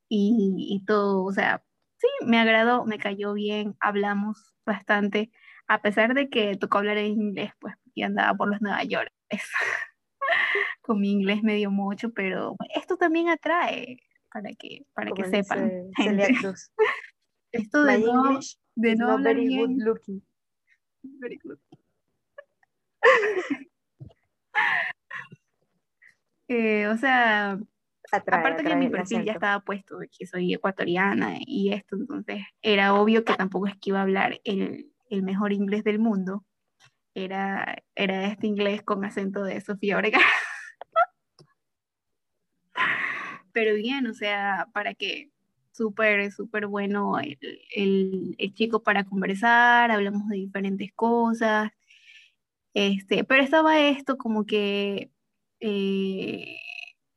y, 0.10 0.56
y, 0.70 0.86
todo, 0.86 1.24
o 1.24 1.32
sea, 1.34 1.64
sí, 1.98 2.08
me 2.26 2.40
agradó, 2.40 2.86
me 2.86 3.00
cayó 3.00 3.34
bien, 3.34 3.76
hablamos 3.80 4.54
bastante, 4.66 5.32
a 5.68 5.82
pesar 5.82 6.14
de 6.14 6.30
que 6.30 6.56
tocó 6.56 6.80
hablar 6.80 6.98
en 6.98 7.14
inglés, 7.22 7.52
pues, 7.60 7.76
y 7.94 8.04
andaba 8.04 8.36
por 8.36 8.50
los 8.50 8.62
Nueva 8.62 8.84
York. 8.84 9.12
con 10.82 11.02
mi 11.02 11.12
inglés 11.12 11.44
medio 11.44 11.70
mucho, 11.70 12.12
pero 12.14 12.56
esto 12.74 12.98
también 12.98 13.28
atrae 13.28 14.00
para 14.32 14.50
que, 14.54 14.86
para 14.94 15.12
que 15.12 15.26
sepan. 15.26 15.92
Esto 17.52 17.84
de 17.84 18.00
no, 18.00 18.40
de 18.76 18.96
no 18.96 19.12
hablar 19.12 19.36
very 19.36 19.48
bien. 19.48 19.78
good 19.78 19.84
looking. 19.84 20.24
Very 21.04 21.38
good. 21.44 21.60
eh, 26.48 26.88
o 26.88 26.98
sea, 26.98 27.60
aparte 28.12 28.64
que 28.64 28.76
mi 28.76 28.90
perfil 28.90 29.24
ya 29.24 29.34
estaba 29.34 29.64
puesto 29.64 30.00
de 30.00 30.10
que 30.10 30.26
soy 30.26 30.52
ecuatoriana 30.54 31.38
y 31.40 31.72
esto, 31.74 31.96
entonces 31.96 32.42
era 32.62 32.94
obvio 32.94 33.24
que 33.24 33.36
tampoco 33.36 33.68
es 33.68 33.76
que 33.76 33.92
iba 33.92 34.00
a 34.00 34.04
hablar 34.04 34.42
el, 34.44 34.92
el 35.10 35.24
mejor 35.24 35.54
inglés 35.54 35.84
del 35.84 36.00
mundo. 36.00 36.44
Era, 37.14 37.84
era 37.96 38.28
este 38.28 38.48
inglés 38.48 38.84
con 38.84 39.04
acento 39.04 39.44
de 39.44 39.60
Sofía 39.62 39.98
Orega. 39.98 40.20
Pero 43.52 43.74
bien, 43.74 44.06
o 44.06 44.14
sea, 44.14 44.68
para 44.72 44.94
que 44.94 45.32
súper, 45.78 46.32
súper 46.32 46.68
bueno 46.68 47.20
el, 47.20 47.38
el, 47.76 48.36
el, 48.38 48.54
chico 48.54 48.84
para 48.84 49.06
conversar, 49.06 49.92
hablamos 49.92 50.28
de 50.30 50.38
diferentes 50.38 50.92
cosas, 50.94 51.72
este, 52.74 53.24
pero 53.24 53.44
estaba 53.44 53.80
esto 53.80 54.18
como 54.18 54.46
que, 54.46 55.12
eh, 55.60 56.58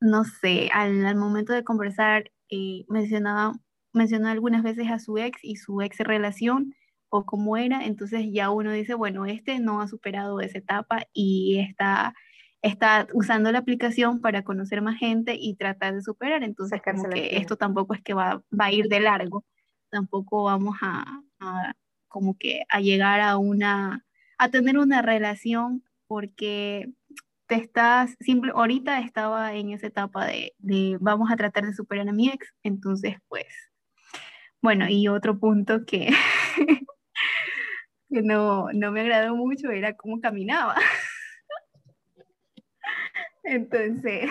no 0.00 0.24
sé, 0.24 0.70
al, 0.72 1.04
al, 1.06 1.16
momento 1.16 1.52
de 1.52 1.64
conversar 1.64 2.30
eh, 2.50 2.84
mencionaba, 2.88 3.52
mencionó 3.92 4.28
algunas 4.28 4.62
veces 4.62 4.90
a 4.90 4.98
su 4.98 5.18
ex 5.18 5.38
y 5.42 5.56
su 5.56 5.82
ex 5.82 5.98
relación 5.98 6.74
o 7.10 7.26
cómo 7.26 7.56
era, 7.56 7.84
entonces 7.84 8.26
ya 8.32 8.50
uno 8.50 8.72
dice, 8.72 8.94
bueno, 8.94 9.26
este 9.26 9.58
no 9.60 9.80
ha 9.82 9.88
superado 9.88 10.40
esa 10.40 10.58
etapa 10.58 11.02
y 11.12 11.58
está 11.58 12.14
está 12.62 13.06
usando 13.14 13.50
la 13.52 13.58
aplicación 13.60 14.20
para 14.20 14.42
conocer 14.42 14.82
más 14.82 14.98
gente 14.98 15.36
y 15.38 15.54
tratar 15.54 15.94
de 15.94 16.02
superar. 16.02 16.42
Entonces, 16.42 16.80
como 16.82 17.08
que 17.08 17.36
esto 17.36 17.56
tampoco 17.56 17.94
es 17.94 18.02
que 18.02 18.14
va, 18.14 18.42
va, 18.58 18.66
a 18.66 18.72
ir 18.72 18.88
de 18.88 19.00
largo, 19.00 19.44
tampoco 19.90 20.44
vamos 20.44 20.76
a, 20.82 21.22
a, 21.40 21.72
como 22.08 22.36
que 22.36 22.62
a 22.68 22.80
llegar 22.80 23.20
a 23.20 23.38
una, 23.38 24.04
a 24.38 24.48
tener 24.50 24.78
una 24.78 25.02
relación 25.02 25.84
porque 26.06 26.90
te 27.46 27.56
estás, 27.56 28.16
simple, 28.20 28.52
ahorita 28.54 29.00
estaba 29.00 29.54
en 29.54 29.70
esa 29.70 29.88
etapa 29.88 30.26
de, 30.26 30.54
de 30.58 30.98
vamos 31.00 31.30
a 31.32 31.36
tratar 31.36 31.66
de 31.66 31.74
superar 31.74 32.08
a 32.08 32.12
mi 32.12 32.28
ex, 32.28 32.54
entonces 32.62 33.16
pues, 33.28 33.46
bueno, 34.62 34.88
y 34.88 35.08
otro 35.08 35.38
punto 35.38 35.84
que, 35.84 36.10
que 38.08 38.22
no, 38.22 38.68
no 38.72 38.92
me 38.92 39.00
agradó 39.00 39.34
mucho 39.34 39.70
era 39.70 39.96
cómo 39.96 40.20
caminaba. 40.20 40.76
Entonces, 43.50 44.30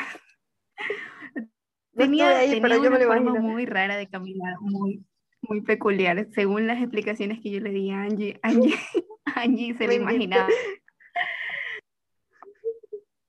tenía, 1.94 2.38
ahí, 2.38 2.62
tenía 2.62 2.80
una 2.80 3.00
forma 3.00 3.34
muy 3.36 3.66
rara 3.66 3.98
de 3.98 4.08
caminar, 4.08 4.56
muy, 4.62 5.06
muy 5.42 5.60
peculiar. 5.60 6.30
Según 6.32 6.68
las 6.68 6.80
explicaciones 6.80 7.42
que 7.42 7.52
yo 7.52 7.60
le 7.60 7.72
di 7.72 7.92
a 7.92 8.04
Angie, 8.04 8.40
Angie, 8.42 8.76
Angie 9.36 9.74
se 9.74 9.88
lo 9.88 9.94
imaginaba. 9.94 10.48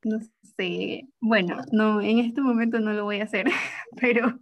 No 0.05 0.21
sé, 0.57 1.09
bueno, 1.21 1.57
no, 1.73 2.01
en 2.01 2.21
este 2.21 2.41
momento 2.41 2.79
no 2.79 2.93
lo 2.93 3.03
voy 3.03 3.21
a 3.21 3.25
hacer, 3.25 3.47
pero 4.01 4.39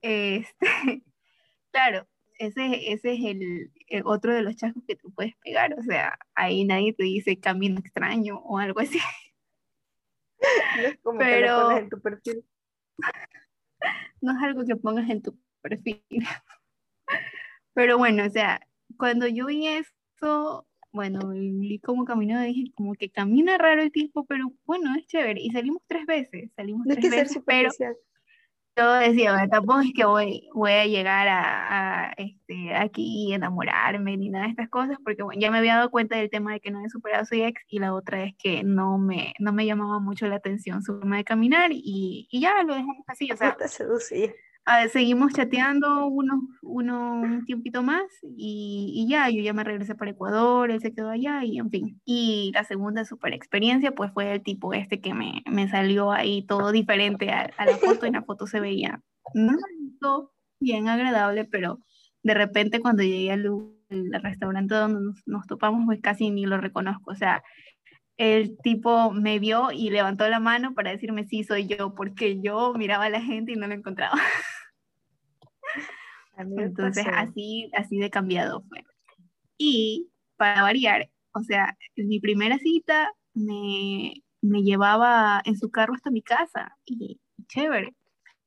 este, 0.00 1.02
claro, 1.70 2.08
ese, 2.38 2.90
ese 2.90 3.12
es 3.12 3.20
el, 3.22 3.70
el, 3.88 4.02
otro 4.06 4.34
de 4.34 4.42
los 4.42 4.56
chascos 4.56 4.82
que 4.88 4.96
tú 4.96 5.12
puedes 5.12 5.34
pegar, 5.44 5.78
o 5.78 5.82
sea, 5.82 6.18
ahí 6.34 6.64
nadie 6.64 6.94
te 6.94 7.04
dice 7.04 7.38
camino 7.38 7.78
extraño 7.78 8.38
o 8.38 8.58
algo 8.58 8.80
así. 8.80 8.98
No 10.76 10.88
es 10.88 10.98
como 11.02 11.18
pero, 11.18 11.46
que 11.46 11.46
lo 11.46 11.62
pones 11.62 11.82
en 11.82 11.88
tu 11.90 12.00
perfil. 12.00 12.44
No 14.20 14.36
es 14.36 14.42
algo 14.44 14.64
que 14.64 14.76
pongas 14.76 15.10
en 15.10 15.20
tu 15.20 15.36
perfil. 15.60 16.04
Pero 17.74 17.98
bueno, 17.98 18.24
o 18.24 18.30
sea, 18.30 18.60
cuando 18.96 19.26
yo 19.26 19.46
vi 19.46 19.66
eso, 19.66 20.64
bueno, 20.92 21.30
vi 21.30 21.80
cómo 21.80 22.04
caminó, 22.04 22.40
dije 22.40 22.70
como 22.76 22.94
que 22.94 23.10
camina 23.10 23.58
raro 23.58 23.82
el 23.82 23.90
tipo, 23.90 24.24
pero 24.24 24.52
bueno, 24.64 24.94
es 24.96 25.06
chévere. 25.06 25.40
Y 25.40 25.50
salimos 25.50 25.82
tres 25.88 26.06
veces, 26.06 26.50
salimos 26.54 26.86
no 26.86 26.94
tres 26.94 27.10
veces, 27.10 27.42
pero 27.44 27.70
yo 28.76 28.92
decía, 28.94 29.48
tampoco 29.50 29.80
es 29.80 29.92
que 29.94 30.04
voy, 30.04 30.48
voy 30.54 30.72
a 30.72 30.86
llegar 30.86 31.28
a, 31.28 32.08
a, 32.08 32.12
este, 32.12 32.74
aquí 32.74 33.28
y 33.28 33.34
enamorarme 33.34 34.16
ni 34.16 34.30
nada 34.30 34.44
de 34.44 34.50
estas 34.50 34.68
cosas, 34.68 34.96
porque 35.04 35.22
bueno, 35.22 35.40
ya 35.40 35.50
me 35.50 35.58
había 35.58 35.76
dado 35.76 35.90
cuenta 35.90 36.16
del 36.16 36.30
tema 36.30 36.52
de 36.52 36.60
que 36.60 36.70
no 36.70 36.84
he 36.84 36.88
superado 36.88 37.24
su 37.26 37.34
ex 37.34 37.62
y 37.68 37.78
la 37.78 37.94
otra 37.94 38.24
es 38.24 38.34
que 38.38 38.64
no 38.64 38.98
me, 38.98 39.34
no 39.38 39.52
me 39.52 39.66
llamaba 39.66 39.98
mucho 39.98 40.26
la 40.26 40.36
atención 40.36 40.82
su 40.82 40.98
forma 40.98 41.18
de 41.18 41.24
caminar 41.24 41.70
y, 41.72 42.28
y 42.30 42.40
ya 42.40 42.62
lo 42.62 42.74
dejamos 42.74 43.04
así, 43.06 43.30
o 43.30 43.36
sea, 43.36 43.54
te 43.58 43.68
seducía 43.68 44.32
seguimos 44.90 45.32
chateando 45.32 46.06
uno, 46.06 46.40
uno, 46.62 47.20
un 47.20 47.44
tiempito 47.44 47.82
más 47.82 48.02
y, 48.22 48.92
y, 48.94 49.08
ya, 49.10 49.28
yo 49.28 49.42
ya 49.42 49.52
me 49.52 49.64
regresé 49.64 49.94
para 49.94 50.12
Ecuador, 50.12 50.70
él 50.70 50.80
se 50.80 50.94
quedó 50.94 51.10
allá 51.10 51.44
y 51.44 51.58
en 51.58 51.70
fin. 51.70 52.00
Y 52.04 52.52
la 52.54 52.64
segunda 52.64 53.04
super 53.04 53.32
experiencia 53.32 53.92
pues 53.92 54.12
fue 54.12 54.34
el 54.34 54.42
tipo 54.42 54.72
este 54.74 55.00
que 55.00 55.14
me, 55.14 55.42
me 55.50 55.68
salió 55.68 56.12
ahí 56.12 56.46
todo 56.46 56.72
diferente 56.72 57.30
a, 57.30 57.50
a, 57.56 57.66
la 57.66 57.76
foto, 57.76 58.06
en 58.06 58.14
la 58.14 58.22
foto 58.22 58.46
se 58.46 58.60
veía 58.60 59.02
no 59.34 60.30
bien 60.60 60.88
agradable, 60.88 61.44
pero 61.44 61.80
de 62.22 62.34
repente 62.34 62.80
cuando 62.80 63.02
llegué 63.02 63.32
al, 63.32 63.46
al 63.90 64.22
restaurante 64.22 64.74
donde 64.74 65.00
nos, 65.00 65.22
nos 65.26 65.46
topamos 65.46 65.84
pues 65.86 66.00
casi 66.00 66.30
ni 66.30 66.46
lo 66.46 66.58
reconozco, 66.58 67.10
o 67.10 67.14
sea, 67.14 67.42
el 68.22 68.56
tipo 68.58 69.10
me 69.10 69.40
vio 69.40 69.72
y 69.72 69.90
levantó 69.90 70.28
la 70.28 70.38
mano 70.38 70.74
para 70.74 70.92
decirme 70.92 71.26
sí, 71.26 71.42
soy 71.42 71.66
yo, 71.66 71.92
porque 71.92 72.40
yo 72.40 72.72
miraba 72.74 73.06
a 73.06 73.10
la 73.10 73.20
gente 73.20 73.50
y 73.50 73.56
no 73.56 73.66
lo 73.66 73.74
encontraba. 73.74 74.14
Entonces, 76.36 77.04
así, 77.12 77.68
así 77.74 77.98
de 77.98 78.10
cambiado 78.10 78.62
fue. 78.68 78.84
Y 79.58 80.08
para 80.36 80.62
variar, 80.62 81.10
o 81.32 81.42
sea, 81.42 81.76
mi 81.96 82.20
primera 82.20 82.58
cita 82.58 83.12
me, 83.34 84.14
me 84.40 84.62
llevaba 84.62 85.42
en 85.44 85.56
su 85.56 85.72
carro 85.72 85.94
hasta 85.94 86.12
mi 86.12 86.22
casa 86.22 86.76
y 86.84 87.20
chévere. 87.48 87.92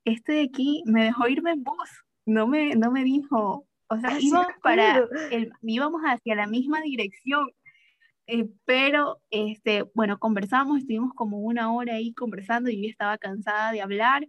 Este 0.06 0.32
de 0.32 0.44
aquí 0.44 0.84
me 0.86 1.04
dejó 1.04 1.28
irme 1.28 1.52
en 1.52 1.64
bus, 1.64 1.90
no 2.26 2.48
me, 2.48 2.76
no 2.76 2.92
me 2.92 3.04
dijo, 3.04 3.68
o 3.88 4.00
sea, 4.00 4.18
íbamos, 4.22 4.48
para 4.64 5.06
el, 5.32 5.52
íbamos 5.64 6.02
hacia 6.04 6.36
la 6.36 6.48
misma 6.48 6.80
dirección, 6.80 7.52
eh, 8.28 8.50
pero, 8.66 9.22
este, 9.30 9.84
bueno, 9.94 10.20
conversamos, 10.20 10.80
estuvimos 10.80 11.14
como 11.14 11.40
una 11.40 11.72
hora 11.74 11.96
ahí 11.96 12.14
conversando 12.14 12.70
y 12.70 12.82
yo 12.84 12.90
estaba 12.90 13.18
cansada 13.18 13.72
de 13.72 13.82
hablar. 13.82 14.28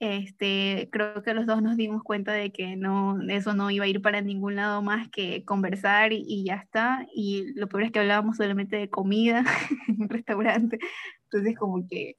Este, 0.00 0.88
creo 0.92 1.22
que 1.24 1.34
los 1.34 1.46
dos 1.46 1.60
nos 1.60 1.76
dimos 1.76 2.04
cuenta 2.04 2.32
de 2.32 2.52
que 2.52 2.76
no, 2.76 3.20
eso 3.28 3.54
no 3.54 3.68
iba 3.70 3.84
a 3.84 3.88
ir 3.88 4.00
para 4.00 4.20
ningún 4.20 4.54
lado 4.54 4.80
más 4.80 5.08
que 5.10 5.44
conversar 5.44 6.12
y, 6.12 6.24
y 6.26 6.44
ya 6.44 6.54
está. 6.56 7.06
Y 7.14 7.52
lo 7.54 7.68
peor 7.68 7.84
es 7.84 7.92
que 7.92 7.98
hablábamos 8.00 8.36
solamente 8.36 8.76
de 8.76 8.90
comida 8.90 9.44
en 9.88 10.02
un 10.02 10.08
restaurante. 10.08 10.78
Entonces, 11.24 11.56
como 11.58 11.86
que, 11.88 12.16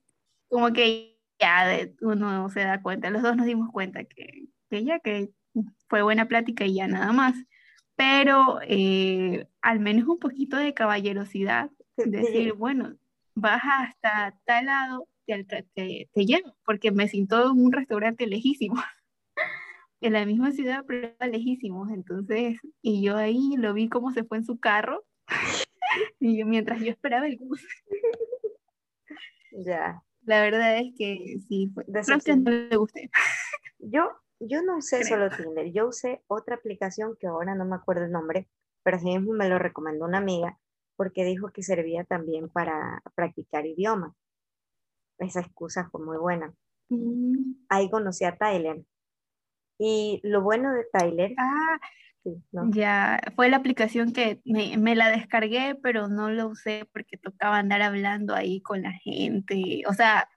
como 0.49 0.73
que 0.73 1.19
ya 1.39 1.67
de, 1.67 1.95
uno 2.01 2.49
se 2.49 2.61
da 2.61 2.81
cuenta, 2.81 3.09
los 3.09 3.21
dos 3.23 3.35
nos 3.37 3.45
dimos 3.45 3.69
cuenta 3.71 4.03
que, 4.03 4.47
que 4.69 4.83
ya 4.83 4.99
que 4.99 5.31
fue 5.87 6.01
buena 6.03 6.27
plática 6.27 6.65
y 6.65 6.75
ya 6.75 6.87
nada 6.87 7.11
más 7.13 7.35
pero 7.99 8.61
eh, 8.61 9.45
al 9.61 9.81
menos 9.81 10.07
un 10.07 10.19
poquito 10.19 10.55
de 10.55 10.73
caballerosidad, 10.73 11.69
decir, 11.97 12.53
bueno, 12.53 12.95
baja 13.35 13.83
hasta 13.83 14.39
tal 14.45 14.67
lado, 14.67 15.05
te, 15.25 15.43
te, 15.43 16.09
te 16.13 16.25
llevo, 16.25 16.55
porque 16.63 16.91
me 16.91 17.09
siento 17.09 17.51
en 17.51 17.61
un 17.61 17.73
restaurante 17.73 18.25
lejísimo, 18.25 18.75
en 20.01 20.13
la 20.13 20.25
misma 20.25 20.53
ciudad, 20.53 20.85
pero 20.87 21.13
lejísimos, 21.29 21.91
entonces, 21.91 22.57
y 22.81 23.03
yo 23.03 23.17
ahí 23.17 23.55
lo 23.57 23.73
vi 23.73 23.89
cómo 23.89 24.13
se 24.13 24.23
fue 24.23 24.37
en 24.37 24.45
su 24.45 24.57
carro, 24.61 25.03
y 26.21 26.39
yo, 26.39 26.45
mientras 26.45 26.79
yo 26.79 26.91
esperaba 26.91 27.27
el 27.27 27.35
bus. 27.35 27.61
Ya. 29.65 30.01
La 30.23 30.39
verdad 30.41 30.77
es 30.77 30.93
que 30.97 31.35
sí, 31.49 31.69
fue, 31.73 31.83
creo 31.83 32.19
que 32.19 32.35
no 32.37 32.49
le 32.49 32.77
gusté. 32.77 33.09
Yo 33.79 34.09
yo 34.39 34.61
no 34.61 34.77
usé 34.77 35.03
solo 35.03 35.29
Tinder, 35.29 35.71
yo 35.71 35.87
usé 35.87 36.23
otra 36.27 36.55
aplicación 36.55 37.15
que 37.19 37.27
ahora 37.27 37.55
no 37.55 37.65
me 37.65 37.75
acuerdo 37.75 38.05
el 38.05 38.11
nombre, 38.11 38.49
pero 38.83 38.97
así 38.97 39.07
mismo 39.07 39.33
me 39.33 39.49
lo 39.49 39.59
recomendó 39.59 40.05
una 40.05 40.19
amiga 40.19 40.57
porque 40.95 41.23
dijo 41.23 41.51
que 41.51 41.63
servía 41.63 42.03
también 42.03 42.49
para 42.49 43.01
practicar 43.15 43.65
idiomas. 43.65 44.13
Esa 45.17 45.41
excusa 45.41 45.89
fue 45.89 46.03
muy 46.03 46.17
buena. 46.17 46.53
Mm. 46.89 47.53
Ahí 47.69 47.89
conocí 47.89 48.25
a 48.25 48.37
Tyler. 48.37 48.83
Y 49.77 50.19
lo 50.23 50.41
bueno 50.41 50.73
de 50.73 50.85
Tyler... 50.91 51.33
Ah, 51.37 51.79
ya, 52.73 53.21
fue 53.35 53.49
la 53.49 53.57
aplicación 53.57 54.11
que 54.11 54.41
me, 54.43 54.77
me, 54.77 54.95
la 54.95 55.09
descargué, 55.09 55.75
pero 55.81 56.09
no 56.09 56.29
lo 56.29 56.49
usé 56.49 56.87
porque 56.91 57.17
tocaba 57.17 57.57
andar 57.57 57.81
hablando 57.81 58.35
ahí 58.35 58.61
con 58.61 58.81
la 58.81 58.91
gente. 58.91 59.83
O 59.87 59.93
sea, 59.93 60.27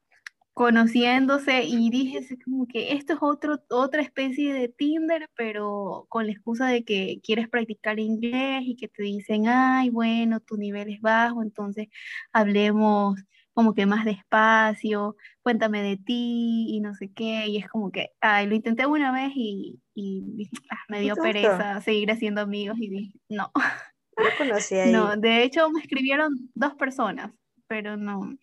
conociéndose 0.54 1.64
y 1.64 1.90
dije 1.90 2.20
como 2.44 2.66
que 2.66 2.92
esto 2.92 3.14
es 3.14 3.18
otro, 3.22 3.62
otra 3.70 4.02
especie 4.02 4.52
de 4.52 4.68
Tinder, 4.68 5.30
pero 5.34 6.06
con 6.08 6.26
la 6.26 6.32
excusa 6.32 6.68
de 6.68 6.84
que 6.84 7.20
quieres 7.22 7.48
practicar 7.48 7.98
inglés 7.98 8.62
y 8.64 8.76
que 8.76 8.88
te 8.88 9.02
dicen, 9.02 9.48
ay, 9.48 9.90
bueno, 9.90 10.40
tu 10.40 10.56
nivel 10.56 10.90
es 10.90 11.00
bajo, 11.00 11.42
entonces 11.42 11.88
hablemos 12.32 13.18
como 13.54 13.74
que 13.74 13.86
más 13.86 14.04
despacio, 14.04 15.16
cuéntame 15.42 15.82
de 15.82 15.96
ti 15.96 16.66
y 16.68 16.80
no 16.80 16.94
sé 16.94 17.10
qué, 17.14 17.46
y 17.48 17.58
es 17.58 17.68
como 17.68 17.90
que, 17.90 18.10
ay, 18.20 18.46
lo 18.46 18.54
intenté 18.54 18.86
una 18.86 19.12
vez 19.12 19.32
y, 19.34 19.80
y 19.94 20.50
ah, 20.70 20.76
me 20.88 21.00
dio 21.00 21.14
pereza 21.16 21.80
seguir 21.80 22.10
haciendo 22.10 22.40
amigos 22.40 22.76
y 22.78 22.88
dije, 22.88 23.18
no. 23.28 23.50
No 24.14 24.28
conocí 24.36 24.74
ahí. 24.74 24.92
No, 24.92 25.16
de 25.16 25.42
hecho 25.42 25.70
me 25.70 25.80
escribieron 25.80 26.50
dos 26.54 26.74
personas, 26.74 27.32
pero 27.66 27.96
no, 27.96 28.36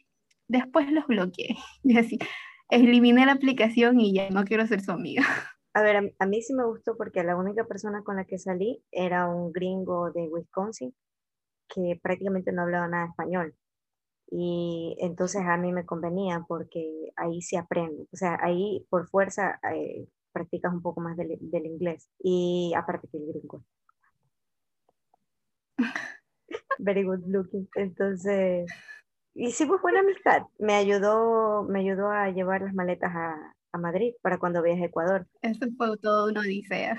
después 0.50 0.92
los 0.92 1.08
bloqueé. 1.08 1.56
Y 1.84 1.98
así, 1.98 2.20
eliminé 2.70 3.26
la 3.26 3.34
aplicación 3.34 4.02
y 4.02 4.14
ya 4.14 4.30
no 4.30 4.44
quiero 4.44 4.68
ser 4.68 4.82
su 4.82 4.92
amiga. 4.92 5.24
A 5.74 5.82
ver, 5.84 6.14
a, 6.18 6.26
mí 6.26 6.42
sí 6.42 6.54
me 6.56 6.66
gustó 6.66 6.98
porque 6.98 7.24
la 7.24 7.38
única 7.38 7.64
persona 7.64 8.02
con 8.04 8.16
la 8.16 8.26
que 8.26 8.40
salí 8.40 8.84
era 8.92 9.30
un 9.30 9.54
gringo 9.54 10.12
de 10.12 10.28
Wisconsin 10.28 10.94
que 11.70 11.98
prácticamente 12.02 12.52
no 12.52 12.64
hablaba 12.64 12.88
nada 12.88 13.06
español. 13.06 13.56
Y 14.32 14.98
entonces 15.00 15.44
a 15.46 15.58
mí 15.58 15.72
me 15.72 15.86
convenía 15.86 16.44
porque 16.48 17.12
ahí 17.16 17.42
se 17.44 17.58
aprende. 17.58 18.08
O 18.12 18.18
sea, 18.18 18.40
ahí 18.42 18.86
por 18.90 19.08
fuerza 19.10 19.60
eh, 19.72 20.08
practicas 20.34 20.74
un 20.74 20.82
poco 20.82 21.02
más 21.02 21.16
del, 21.16 21.38
del 21.40 21.66
inglés. 21.68 22.10
Y 22.20 22.74
aparte 22.76 23.08
que 23.08 23.18
el 23.20 23.28
gringo. 23.28 23.64
Very 26.80 27.04
good 27.04 27.26
looking. 27.28 27.70
Entonces, 27.76 28.70
hicimos 29.36 29.82
buena 29.82 30.02
amistad. 30.02 30.44
Me 30.58 30.76
ayudó, 30.76 31.64
me 31.64 31.80
ayudó 31.80 32.10
a 32.10 32.30
llevar 32.30 32.62
las 32.62 32.74
maletas 32.74 33.12
a, 33.16 33.56
a 33.72 33.78
Madrid 33.78 34.14
para 34.22 34.38
cuando 34.38 34.62
viaje 34.62 34.84
a 34.84 34.88
Ecuador. 34.88 35.28
Eso 35.42 35.68
fue 35.78 35.98
todo 35.98 36.30
una 36.30 36.42
odisea. 36.42 36.98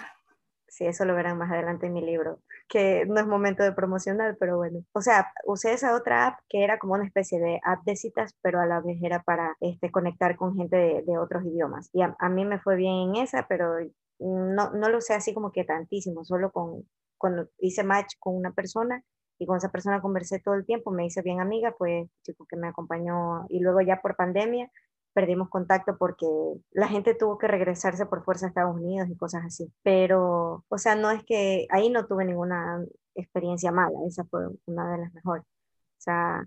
Sí, 0.70 0.86
eso 0.86 1.04
lo 1.04 1.16
verán 1.16 1.36
más 1.36 1.50
adelante 1.50 1.86
en 1.86 1.94
mi 1.94 2.00
libro, 2.00 2.38
que 2.68 3.04
no 3.04 3.18
es 3.18 3.26
momento 3.26 3.64
de 3.64 3.72
promocionar, 3.72 4.36
pero 4.38 4.56
bueno. 4.56 4.84
O 4.92 5.00
sea, 5.00 5.32
usé 5.44 5.72
esa 5.72 5.96
otra 5.96 6.28
app 6.28 6.40
que 6.48 6.62
era 6.62 6.78
como 6.78 6.94
una 6.94 7.04
especie 7.04 7.40
de 7.40 7.60
app 7.64 7.82
de 7.84 7.96
citas, 7.96 8.36
pero 8.40 8.60
a 8.60 8.66
la 8.66 8.80
vez 8.80 8.98
era 9.02 9.20
para 9.24 9.56
este, 9.60 9.90
conectar 9.90 10.36
con 10.36 10.54
gente 10.54 10.76
de, 10.76 11.02
de 11.02 11.18
otros 11.18 11.44
idiomas. 11.44 11.90
Y 11.92 12.02
a, 12.02 12.14
a, 12.20 12.28
mí 12.28 12.44
me 12.44 12.60
fue 12.60 12.76
bien 12.76 12.94
en 12.94 13.16
esa, 13.16 13.48
pero 13.48 13.78
no, 14.20 14.70
no 14.70 14.88
lo 14.88 14.98
usé 14.98 15.14
así 15.14 15.34
como 15.34 15.50
que 15.50 15.64
tantísimo, 15.64 16.24
solo 16.24 16.52
con, 16.52 16.84
cuando 17.18 17.48
hice 17.58 17.82
match 17.82 18.14
con 18.20 18.36
una 18.36 18.52
persona 18.52 19.02
y 19.40 19.46
con 19.46 19.56
esa 19.56 19.70
persona 19.70 20.02
conversé 20.02 20.38
todo 20.38 20.54
el 20.54 20.66
tiempo, 20.66 20.90
me 20.90 21.06
hice 21.06 21.22
bien 21.22 21.40
amiga, 21.40 21.74
pues 21.78 22.08
chico 22.22 22.46
que 22.46 22.56
me 22.56 22.68
acompañó 22.68 23.46
y 23.48 23.60
luego 23.60 23.80
ya 23.80 24.02
por 24.02 24.14
pandemia 24.14 24.70
perdimos 25.14 25.48
contacto 25.48 25.96
porque 25.98 26.26
la 26.72 26.88
gente 26.88 27.14
tuvo 27.14 27.38
que 27.38 27.48
regresarse 27.48 28.04
por 28.04 28.22
fuerza 28.22 28.46
a 28.46 28.50
Estados 28.50 28.76
Unidos 28.76 29.08
y 29.08 29.16
cosas 29.16 29.42
así. 29.46 29.72
Pero, 29.82 30.64
o 30.68 30.78
sea, 30.78 30.94
no 30.94 31.10
es 31.10 31.24
que 31.24 31.66
ahí 31.70 31.88
no 31.88 32.06
tuve 32.06 32.26
ninguna 32.26 32.84
experiencia 33.14 33.72
mala, 33.72 33.98
esa 34.06 34.24
fue 34.24 34.42
una 34.66 34.92
de 34.92 34.98
las 34.98 35.14
mejores. 35.14 35.44
O 35.44 36.02
sea, 36.02 36.46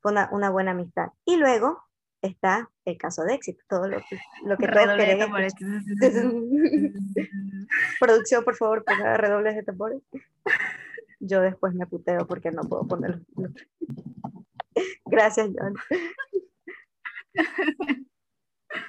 fue 0.00 0.12
una, 0.12 0.28
una 0.30 0.50
buena 0.50 0.72
amistad. 0.72 1.08
Y 1.24 1.36
luego 1.36 1.82
está 2.20 2.70
el 2.84 2.98
caso 2.98 3.22
de 3.22 3.34
éxito, 3.34 3.64
todo 3.68 3.88
lo 3.88 3.98
que, 3.98 4.18
lo 4.44 4.58
que 4.58 4.68
todos 4.72 4.96
queremos. 4.96 5.30
Producción, 8.00 8.44
por 8.44 8.56
favor, 8.56 8.84
ponga 8.84 9.16
redobles 9.16 9.56
de 9.56 9.62
tambores. 9.62 10.02
Yo 11.26 11.40
después 11.40 11.74
me 11.74 11.86
puteo 11.86 12.26
porque 12.26 12.50
no 12.50 12.62
puedo 12.64 12.86
ponerlo. 12.86 13.24
Gracias, 15.06 15.48
John. 15.56 15.74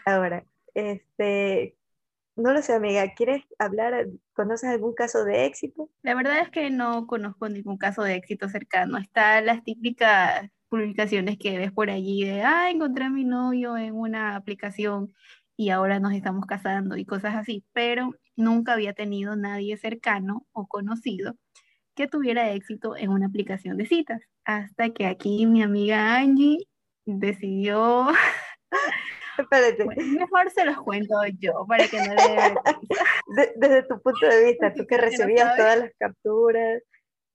Ahora, 0.05 0.43
este, 0.73 1.77
no 2.36 2.51
lo 2.51 2.61
sé, 2.61 2.73
amiga, 2.73 3.13
¿quieres 3.13 3.45
hablar? 3.57 4.07
¿Conoces 4.33 4.69
algún 4.69 4.93
caso 4.93 5.23
de 5.23 5.45
éxito? 5.45 5.89
La 6.01 6.13
verdad 6.13 6.39
es 6.39 6.49
que 6.49 6.69
no 6.69 7.07
conozco 7.07 7.47
ningún 7.47 7.77
caso 7.77 8.03
de 8.03 8.15
éxito 8.15 8.49
cercano. 8.49 8.97
Están 8.97 9.45
las 9.45 9.63
típicas 9.63 10.49
publicaciones 10.67 11.38
que 11.38 11.57
ves 11.57 11.71
por 11.71 11.89
allí 11.89 12.25
de, 12.25 12.41
ah, 12.41 12.69
encontré 12.69 13.05
a 13.05 13.09
mi 13.09 13.23
novio 13.23 13.77
en 13.77 13.95
una 13.95 14.36
aplicación 14.36 15.13
y 15.55 15.69
ahora 15.69 15.99
nos 15.99 16.13
estamos 16.13 16.45
casando 16.45 16.97
y 16.97 17.05
cosas 17.05 17.36
así, 17.36 17.63
pero 17.71 18.11
nunca 18.36 18.73
había 18.73 18.93
tenido 18.93 19.38
nadie 19.38 19.77
cercano 19.77 20.45
o 20.51 20.67
conocido 20.67 21.38
que 21.95 22.07
tuviera 22.07 22.51
éxito 22.51 22.95
en 22.95 23.09
una 23.09 23.27
aplicación 23.27 23.77
de 23.77 23.85
citas, 23.85 24.21
hasta 24.43 24.89
que 24.89 25.07
aquí 25.07 25.45
mi 25.45 25.63
amiga 25.63 26.17
Angie 26.17 26.67
decidió... 27.05 28.07
Espérate. 29.37 29.85
mejor 29.85 30.49
se 30.51 30.63
los 30.63 30.77
cuento 30.77 31.15
yo 31.39 31.65
para 31.67 31.87
que 31.89 31.97
no 31.97 32.13
le... 32.13 32.55
desde 33.57 33.83
tu 33.83 34.01
punto 34.01 34.25
de 34.27 34.45
vista, 34.45 34.73
tú 34.73 34.85
que 34.87 34.97
recibías 34.97 35.57
todas 35.57 35.77
las 35.77 35.91
capturas, 35.99 36.81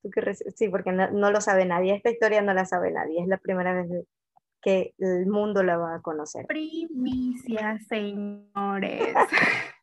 tú 0.02 0.08
que 0.10 0.34
sí, 0.34 0.70
porque 0.70 0.92
no, 0.92 1.10
no, 1.10 1.30
lo 1.30 1.42
sabe 1.42 1.66
nadie, 1.66 1.94
esta 1.94 2.10
historia 2.10 2.40
no 2.40 2.54
la 2.54 2.64
sabe 2.64 2.90
nadie, 2.90 3.20
es 3.20 3.28
la 3.28 3.36
primera 3.36 3.74
vez 3.74 4.06
que 4.62 4.94
el 4.98 5.26
mundo 5.26 5.62
la 5.62 5.76
va 5.76 5.96
a 5.96 6.02
conocer. 6.02 6.46
Primicia, 6.46 7.78
señores. 7.88 9.14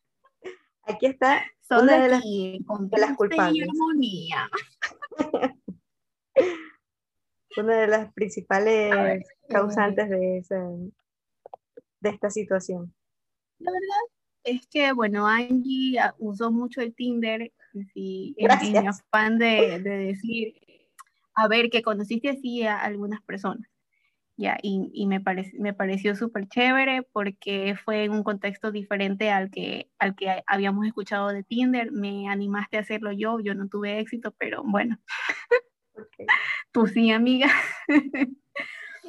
Aquí 0.84 1.06
está 1.06 1.44
una 1.70 1.98
de 2.02 2.08
las, 2.08 2.22
de 2.22 2.98
las 2.98 3.16
culpables. 3.16 3.68
una 7.56 7.76
de 7.76 7.86
las 7.86 8.12
principales 8.12 9.26
causantes 9.48 10.08
de, 10.08 10.38
esa, 10.38 10.56
de 12.00 12.10
esta 12.10 12.30
situación. 12.30 12.94
La 13.58 13.72
verdad 13.72 13.98
es 14.44 14.66
que, 14.68 14.92
bueno, 14.92 15.26
Angie 15.26 15.98
usó 16.18 16.50
mucho 16.50 16.80
el 16.80 16.94
Tinder 16.94 17.52
y 17.94 18.34
en, 18.38 18.88
afán 18.88 19.38
de, 19.38 19.80
de, 19.80 19.90
decir, 19.90 20.54
a 21.34 21.48
ver, 21.48 21.70
que 21.70 21.82
conociste 21.82 22.30
así 22.30 22.62
a 22.62 22.78
algunas 22.78 23.20
personas. 23.22 23.68
Ya, 24.40 24.56
y, 24.62 24.88
y 24.94 25.06
me, 25.08 25.20
me 25.58 25.74
pareció 25.74 26.14
súper 26.14 26.46
chévere 26.46 27.02
porque 27.02 27.74
fue 27.84 28.04
en 28.04 28.12
un 28.12 28.22
contexto 28.22 28.70
diferente 28.70 29.30
al 29.30 29.50
que, 29.50 29.90
al 29.98 30.14
que 30.14 30.44
habíamos 30.46 30.86
escuchado 30.86 31.28
de 31.30 31.42
Tinder. 31.42 31.90
Me 31.90 32.28
animaste 32.28 32.76
a 32.76 32.80
hacerlo 32.82 33.10
yo, 33.10 33.40
yo 33.40 33.56
no 33.56 33.66
tuve 33.68 33.98
éxito, 33.98 34.32
pero 34.38 34.62
bueno. 34.64 34.96
Tú 36.70 36.86
sí, 36.86 37.10
amiga. 37.10 37.48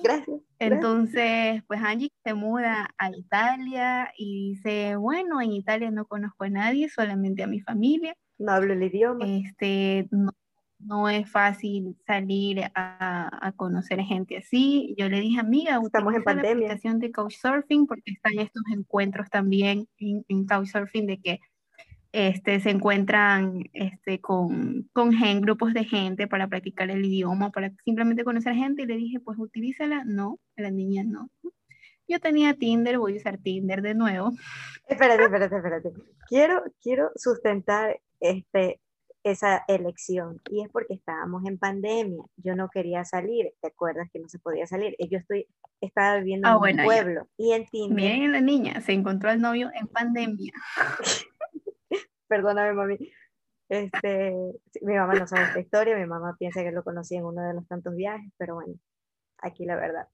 Gracias. 0.02 0.42
Entonces, 0.58 1.62
pues 1.68 1.80
Angie 1.84 2.12
se 2.24 2.34
muda 2.34 2.90
a 2.98 3.12
Italia 3.12 4.12
y 4.18 4.54
dice, 4.54 4.96
bueno, 4.96 5.42
en 5.42 5.52
Italia 5.52 5.92
no 5.92 6.06
conozco 6.08 6.46
a 6.46 6.50
nadie, 6.50 6.90
solamente 6.90 7.44
a 7.44 7.48
mi 7.48 7.60
familia. 7.60 8.16
No 8.40 8.54
hablo 8.54 8.74
el 8.74 8.82
idioma. 8.82 9.28
Este, 9.28 10.08
no, 10.10 10.32
no 10.80 11.10
es 11.10 11.30
fácil 11.30 11.98
salir 12.08 12.64
a, 12.74 13.48
a, 13.48 13.52
conocer 13.52 14.00
gente 14.02 14.38
así. 14.38 14.96
Yo 14.98 15.10
le 15.10 15.20
dije, 15.20 15.40
amiga, 15.40 15.80
estamos 15.84 16.16
en 16.16 16.24
pandemia. 16.24 16.54
la 16.54 16.74
aplicación 16.74 17.00
de 17.00 17.12
Couchsurfing 17.12 17.86
porque 17.86 18.12
están 18.12 18.40
estos 18.40 18.64
encuentros 18.72 19.30
también 19.30 19.88
en, 19.98 20.26
en 20.28 20.46
Couchsurfing 20.46 21.06
de 21.06 21.20
que 21.20 21.40
este, 22.12 22.60
se 22.60 22.72
encuentran 22.72 23.70
este, 23.74 24.20
con, 24.20 24.90
con 24.94 25.14
gen, 25.14 25.42
grupos 25.42 25.74
de 25.74 25.84
gente 25.84 26.28
para 26.28 26.48
practicar 26.48 26.90
el 26.90 27.06
idioma, 27.06 27.52
para 27.52 27.72
simplemente 27.84 28.24
conocer 28.24 28.56
gente. 28.56 28.84
Y 28.84 28.88
le 28.88 28.96
dije, 28.96 29.20
pues 29.20 29.38
utilízala. 29.38 30.04
No, 30.06 30.40
la 30.56 30.72
niña 30.72 31.04
no. 31.04 31.30
Yo 32.08 32.20
tenía 32.20 32.56
Tinder, 32.56 32.98
voy 32.98 33.14
a 33.14 33.18
usar 33.18 33.38
Tinder 33.38 33.84
de 33.84 33.94
nuevo. 33.94 34.32
Espérate, 34.88 35.24
espérate, 35.24 35.56
espérate. 35.56 35.94
Quiero, 36.28 36.64
quiero 36.82 37.12
sustentar 37.16 38.00
este, 38.20 38.80
esa 39.24 39.64
elección 39.68 40.42
y 40.50 40.64
es 40.64 40.70
porque 40.70 40.94
estábamos 40.94 41.46
en 41.46 41.58
pandemia, 41.58 42.24
yo 42.38 42.56
no 42.56 42.70
quería 42.70 43.04
salir, 43.04 43.54
¿te 43.62 43.68
acuerdas 43.68 44.10
que 44.12 44.20
no 44.20 44.30
se 44.30 44.40
podía 44.40 44.66
salir? 44.66 44.96
Yo 45.10 45.18
estoy, 45.18 45.48
estaba 45.82 46.18
viviendo 46.18 46.48
ah, 46.48 46.54
en 46.54 46.60
bueno, 46.60 46.84
un 46.84 46.86
pueblo 46.86 47.28
ya. 47.38 47.46
y 47.46 47.52
en 47.54 47.66
Tinder... 47.66 47.96
Miren 47.96 48.32
la 48.32 48.42
niña, 48.42 48.82
se 48.82 48.94
encontró 48.94 49.30
al 49.30 49.42
novio 49.42 49.70
en 49.74 49.88
pandemia. 49.88 50.54
Perdóname, 52.28 52.74
mami. 52.74 52.98
Este, 53.68 54.34
mi 54.82 54.96
mamá 54.96 55.14
no 55.14 55.28
sabe 55.28 55.44
esta 55.44 55.60
historia, 55.60 55.96
mi 55.96 56.06
mamá 56.06 56.36
piensa 56.40 56.64
que 56.64 56.72
lo 56.72 56.84
conocí 56.84 57.16
en 57.16 57.26
uno 57.26 57.42
de 57.42 57.54
los 57.54 57.68
tantos 57.68 57.96
viajes, 57.96 58.32
pero 58.38 58.56
bueno, 58.56 58.74
aquí 59.38 59.66
la 59.66 59.76
verdad. 59.76 60.08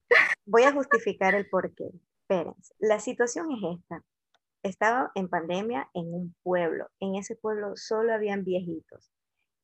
Voy 0.46 0.64
a 0.64 0.74
justificar 0.74 1.36
el 1.36 1.48
porqué. 1.50 1.90
Espérense, 2.22 2.74
la 2.80 3.00
situación 3.00 3.52
es 3.52 3.80
esta 3.80 4.04
estaba 4.66 5.12
en 5.16 5.30
pandemia 5.30 5.90
en 5.94 6.14
un 6.14 6.36
pueblo. 6.44 6.88
En 7.00 7.16
ese 7.16 7.36
pueblo 7.36 7.74
solo 7.76 8.14
habían 8.14 8.44
viejitos 8.44 9.12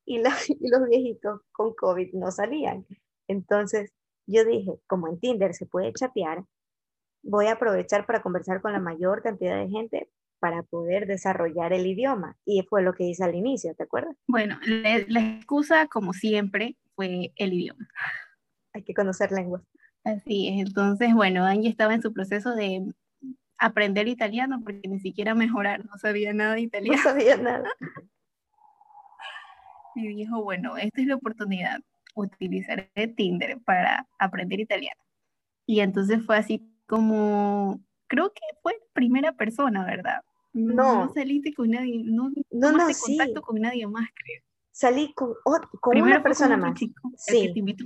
y, 0.06 0.20
la, 0.20 0.30
y, 0.48 0.70
los 0.70 0.88
viejitos 0.88 1.42
con 1.52 1.74
COVID 1.74 2.14
no 2.14 2.32
salían. 2.32 2.86
Entonces 3.28 3.92
yo 4.28 4.46
dije, 4.46 4.80
como 4.88 5.08
en 5.08 5.20
Tinder 5.20 5.54
se 5.54 5.66
puede 5.66 5.92
chatear, 5.94 6.46
voy 7.24 7.48
a 7.48 7.54
aprovechar 7.54 8.06
para 8.06 8.22
conversar 8.22 8.62
con 8.62 8.74
la 8.74 8.80
mayor 8.80 9.22
cantidad 9.24 9.58
de 9.58 9.70
gente 9.70 10.10
para 10.40 10.64
poder 10.64 11.08
desarrollar 11.08 11.74
el 11.74 11.86
idioma. 11.86 12.38
Y 12.46 12.62
fue 12.64 12.84
lo 12.84 12.94
que 12.94 13.04
hice 13.04 13.24
al 13.24 13.36
inicio, 13.36 13.74
¿te 13.76 13.84
acuerdas? 13.84 14.16
Bueno, 14.28 14.60
la, 14.66 15.00
la 15.08 15.36
excusa, 15.36 15.88
como 15.88 16.14
siempre, 16.14 16.78
fue 16.96 17.32
el 17.36 17.54
idioma. 17.54 17.88
Hay 18.74 18.84
que 18.84 18.94
conocer 18.94 19.32
lenguas. 19.32 19.64
Así 20.04 20.48
es, 20.48 20.68
entonces, 20.68 21.14
bueno, 21.14 21.46
Angie 21.46 21.70
estaba 21.70 21.94
en 21.94 22.02
su 22.02 22.12
proceso 22.12 22.56
de 22.56 22.92
aprender 23.62 24.08
italiano 24.08 24.60
porque 24.64 24.88
ni 24.88 25.00
siquiera 25.00 25.36
mejorar, 25.36 25.86
no 25.86 25.98
sabía 25.98 26.34
nada 26.34 26.56
de 26.56 26.62
italiano. 26.62 26.98
No 26.98 27.04
sabía 27.04 27.38
nada. 27.38 27.70
Y 29.94 30.08
dijo, 30.08 30.42
bueno, 30.42 30.78
esta 30.78 31.02
es 31.02 31.08
la 31.08 31.16
oportunidad, 31.16 31.82
utilizaré 32.16 32.90
Tinder 33.14 33.60
para 33.66 34.08
aprender 34.20 34.62
italiano. 34.62 35.02
Y 35.66 35.82
entonces 35.82 36.26
fue 36.26 36.38
así 36.38 36.66
como, 36.88 37.82
creo 38.08 38.32
que 38.32 38.40
fue 38.62 38.74
primera 38.94 39.34
persona, 39.34 39.84
¿verdad? 39.84 40.22
No. 40.54 41.08
No 41.08 41.14
saliste 41.14 41.54
con 41.54 41.72
nadie, 41.72 42.04
no, 42.06 42.30
no, 42.52 42.72
no 42.72 42.78
contacto 42.78 43.42
sí. 43.42 43.46
con 43.46 43.60
nadie 43.60 43.86
más, 43.86 44.08
creo 44.16 44.42
salí 44.72 45.14
con, 45.14 45.34
oh, 45.46 45.60
con 45.80 46.02
una 46.02 46.24
persona 46.24 46.58
más. 46.58 46.74
Chico, 46.76 47.12
sí. 47.16 47.54
Que 47.54 47.74
te 47.74 47.84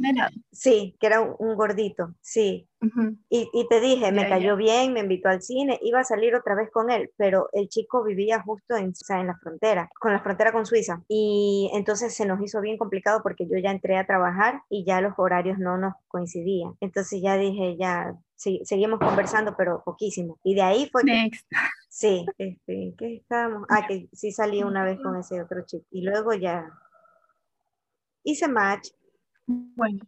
sí, 0.52 0.96
que 1.00 1.08
era 1.08 1.22
un, 1.22 1.36
un 1.40 1.56
gordito, 1.56 2.16
sí. 2.22 2.68
Uh 2.82 2.88
-huh. 2.88 3.18
y, 3.30 3.50
y, 3.54 3.68
te 3.68 3.80
dije, 3.80 4.12
me 4.12 4.30
cayó 4.30 4.56
bien, 4.56 4.94
me 4.94 5.00
invitó 5.00 5.30
al 5.30 5.42
cine, 5.42 5.80
iba 5.82 6.02
a 6.02 6.04
salir 6.04 6.36
otra 6.36 6.56
vez 6.56 6.70
con 6.72 6.92
él, 6.92 7.10
pero 7.18 7.50
el 7.54 7.68
chico 7.68 8.04
vivía 8.04 8.42
justo 8.42 8.76
en, 8.76 8.90
o 8.90 8.96
sea, 8.96 9.20
en 9.20 9.28
la 9.28 9.38
frontera, 9.38 9.90
con 10.00 10.12
la 10.14 10.20
frontera 10.20 10.52
con 10.52 10.66
Suiza. 10.66 11.02
Y 11.08 11.72
entonces 11.74 12.14
se 12.14 12.26
nos 12.26 12.42
hizo 12.42 12.62
bien 12.62 12.78
complicado 12.78 13.22
porque 13.24 13.48
yo 13.48 13.58
ya 13.58 13.72
entré 13.72 13.98
a 13.98 14.06
trabajar 14.06 14.62
y 14.70 14.86
ya 14.86 15.02
los 15.02 15.14
horarios 15.18 15.58
no 15.58 15.78
nos 15.78 15.94
coincidían. 16.08 16.76
Entonces 16.80 17.22
ya 17.22 17.38
dije, 17.38 17.76
ya, 17.78 18.16
sí, 18.36 18.62
seguimos 18.66 19.00
conversando, 19.00 19.56
pero 19.58 19.82
poquísimo. 19.84 20.38
Y 20.44 20.56
de 20.56 20.62
ahí 20.62 20.90
fue 20.92 21.04
que, 21.04 21.32
Sí, 21.96 22.26
este, 22.38 22.94
¿qué 22.98 23.16
estábamos? 23.16 23.66
Ah, 23.70 23.88
que 23.88 24.10
sí 24.12 24.34
salí 24.34 24.62
una 24.62 24.84
vez 24.84 25.00
con 25.02 25.16
ese 25.16 25.42
otro 25.42 25.66
chico. 25.66 25.86
Y 25.92 26.02
luego 26.02 26.34
ya 26.34 26.70
hice 28.22 28.50
match. 28.50 28.90
Bueno. 29.46 30.06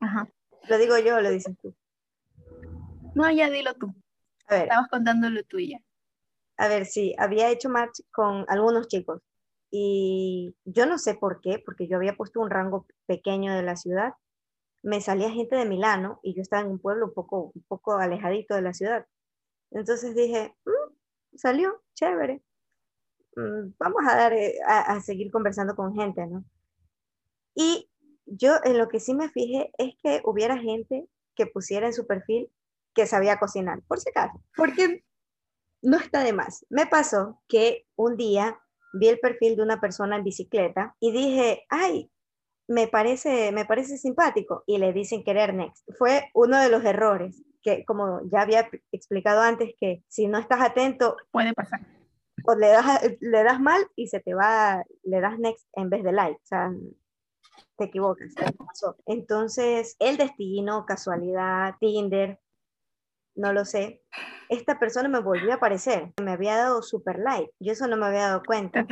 Ajá. 0.00 0.26
¿Lo 0.70 0.78
digo 0.78 0.96
yo 0.96 1.16
o 1.16 1.20
lo 1.20 1.28
dices 1.28 1.54
tú? 1.60 1.76
No, 3.14 3.30
ya 3.30 3.50
dilo 3.50 3.74
tú. 3.74 3.94
A 4.46 4.54
ver. 4.54 4.62
Estabas 4.62 4.88
contando 4.88 5.28
lo 5.28 5.42
tuyo. 5.42 5.76
A 6.56 6.66
ver, 6.68 6.86
sí, 6.86 7.14
había 7.18 7.50
hecho 7.50 7.68
match 7.68 8.00
con 8.10 8.46
algunos 8.48 8.88
chicos. 8.88 9.20
Y 9.70 10.56
yo 10.64 10.86
no 10.86 10.96
sé 10.96 11.14
por 11.14 11.42
qué, 11.42 11.62
porque 11.62 11.88
yo 11.88 11.98
había 11.98 12.16
puesto 12.16 12.40
un 12.40 12.48
rango 12.48 12.86
pequeño 13.04 13.54
de 13.54 13.64
la 13.64 13.76
ciudad. 13.76 14.14
Me 14.82 15.02
salía 15.02 15.30
gente 15.30 15.56
de 15.56 15.66
Milano 15.66 16.20
y 16.22 16.34
yo 16.34 16.40
estaba 16.40 16.62
en 16.62 16.70
un 16.70 16.78
pueblo 16.78 17.04
un 17.04 17.12
poco, 17.12 17.52
un 17.54 17.64
poco 17.68 17.98
alejadito 17.98 18.54
de 18.54 18.62
la 18.62 18.72
ciudad. 18.72 19.04
Entonces 19.70 20.14
dije, 20.14 20.54
mm, 20.64 21.36
salió, 21.36 21.82
chévere. 21.94 22.42
Mm, 23.36 23.74
vamos 23.78 24.02
a, 24.08 24.16
dar, 24.16 24.32
eh, 24.32 24.58
a, 24.66 25.00
seguir 25.00 25.30
conversando 25.30 25.76
con 25.76 25.94
gente, 25.94 26.26
¿no? 26.26 26.44
Y 27.54 27.90
yo 28.26 28.56
en 28.64 28.78
lo 28.78 28.88
que 28.88 29.00
sí 29.00 29.14
me 29.14 29.28
fijé 29.28 29.70
es 29.78 29.94
que 30.02 30.20
hubiera 30.24 30.58
gente 30.58 31.08
que 31.34 31.46
pusiera 31.46 31.86
en 31.86 31.92
su 31.92 32.06
perfil 32.06 32.50
que 32.94 33.06
sabía 33.06 33.38
cocinar, 33.38 33.82
por 33.86 34.00
si 34.00 34.10
acaso, 34.10 34.42
porque 34.56 35.04
no 35.82 35.98
está 35.98 36.24
de 36.24 36.32
más. 36.32 36.66
Me 36.68 36.86
pasó 36.86 37.40
que 37.48 37.86
un 37.96 38.16
día 38.16 38.58
vi 38.94 39.08
el 39.08 39.20
perfil 39.20 39.56
de 39.56 39.62
una 39.62 39.80
persona 39.80 40.16
en 40.16 40.24
bicicleta 40.24 40.96
y 40.98 41.12
dije, 41.12 41.64
ay, 41.68 42.10
me 42.66 42.88
parece, 42.88 43.52
me 43.52 43.64
parece 43.64 43.98
simpático 43.98 44.64
y 44.66 44.78
le 44.78 44.92
dicen 44.92 45.24
querer 45.24 45.54
next. 45.54 45.88
Fue 45.96 46.30
uno 46.34 46.60
de 46.60 46.68
los 46.68 46.84
errores 46.84 47.42
que, 47.62 47.84
como 47.84 48.20
ya 48.30 48.42
había 48.42 48.68
explicado 48.92 49.40
antes, 49.42 49.74
que 49.80 50.02
si 50.08 50.26
no 50.26 50.38
estás 50.38 50.60
atento, 50.60 51.16
puede 51.30 51.52
pasar. 51.52 51.80
O 52.44 52.54
le 52.54 52.68
das, 52.68 53.02
le 53.20 53.42
das 53.42 53.60
mal 53.60 53.84
y 53.96 54.08
se 54.08 54.20
te 54.20 54.34
va, 54.34 54.84
le 55.02 55.20
das 55.20 55.38
next 55.38 55.66
en 55.74 55.90
vez 55.90 56.02
de 56.04 56.12
like. 56.12 56.36
O 56.36 56.46
sea, 56.46 56.72
te 57.76 57.84
equivocas. 57.84 58.32
Entonces, 59.06 59.96
el 59.98 60.16
destino, 60.16 60.86
casualidad, 60.86 61.74
Tinder, 61.80 62.38
no 63.38 63.52
lo 63.52 63.64
sé. 63.64 64.02
Esta 64.48 64.78
persona 64.78 65.08
me 65.08 65.20
volvió 65.20 65.52
a 65.52 65.56
aparecer, 65.56 66.12
me 66.22 66.32
había 66.32 66.56
dado 66.56 66.82
super 66.82 67.18
like, 67.18 67.52
yo 67.60 67.72
eso 67.72 67.86
no 67.86 67.96
me 67.96 68.06
había 68.06 68.28
dado 68.28 68.42
cuenta. 68.44 68.86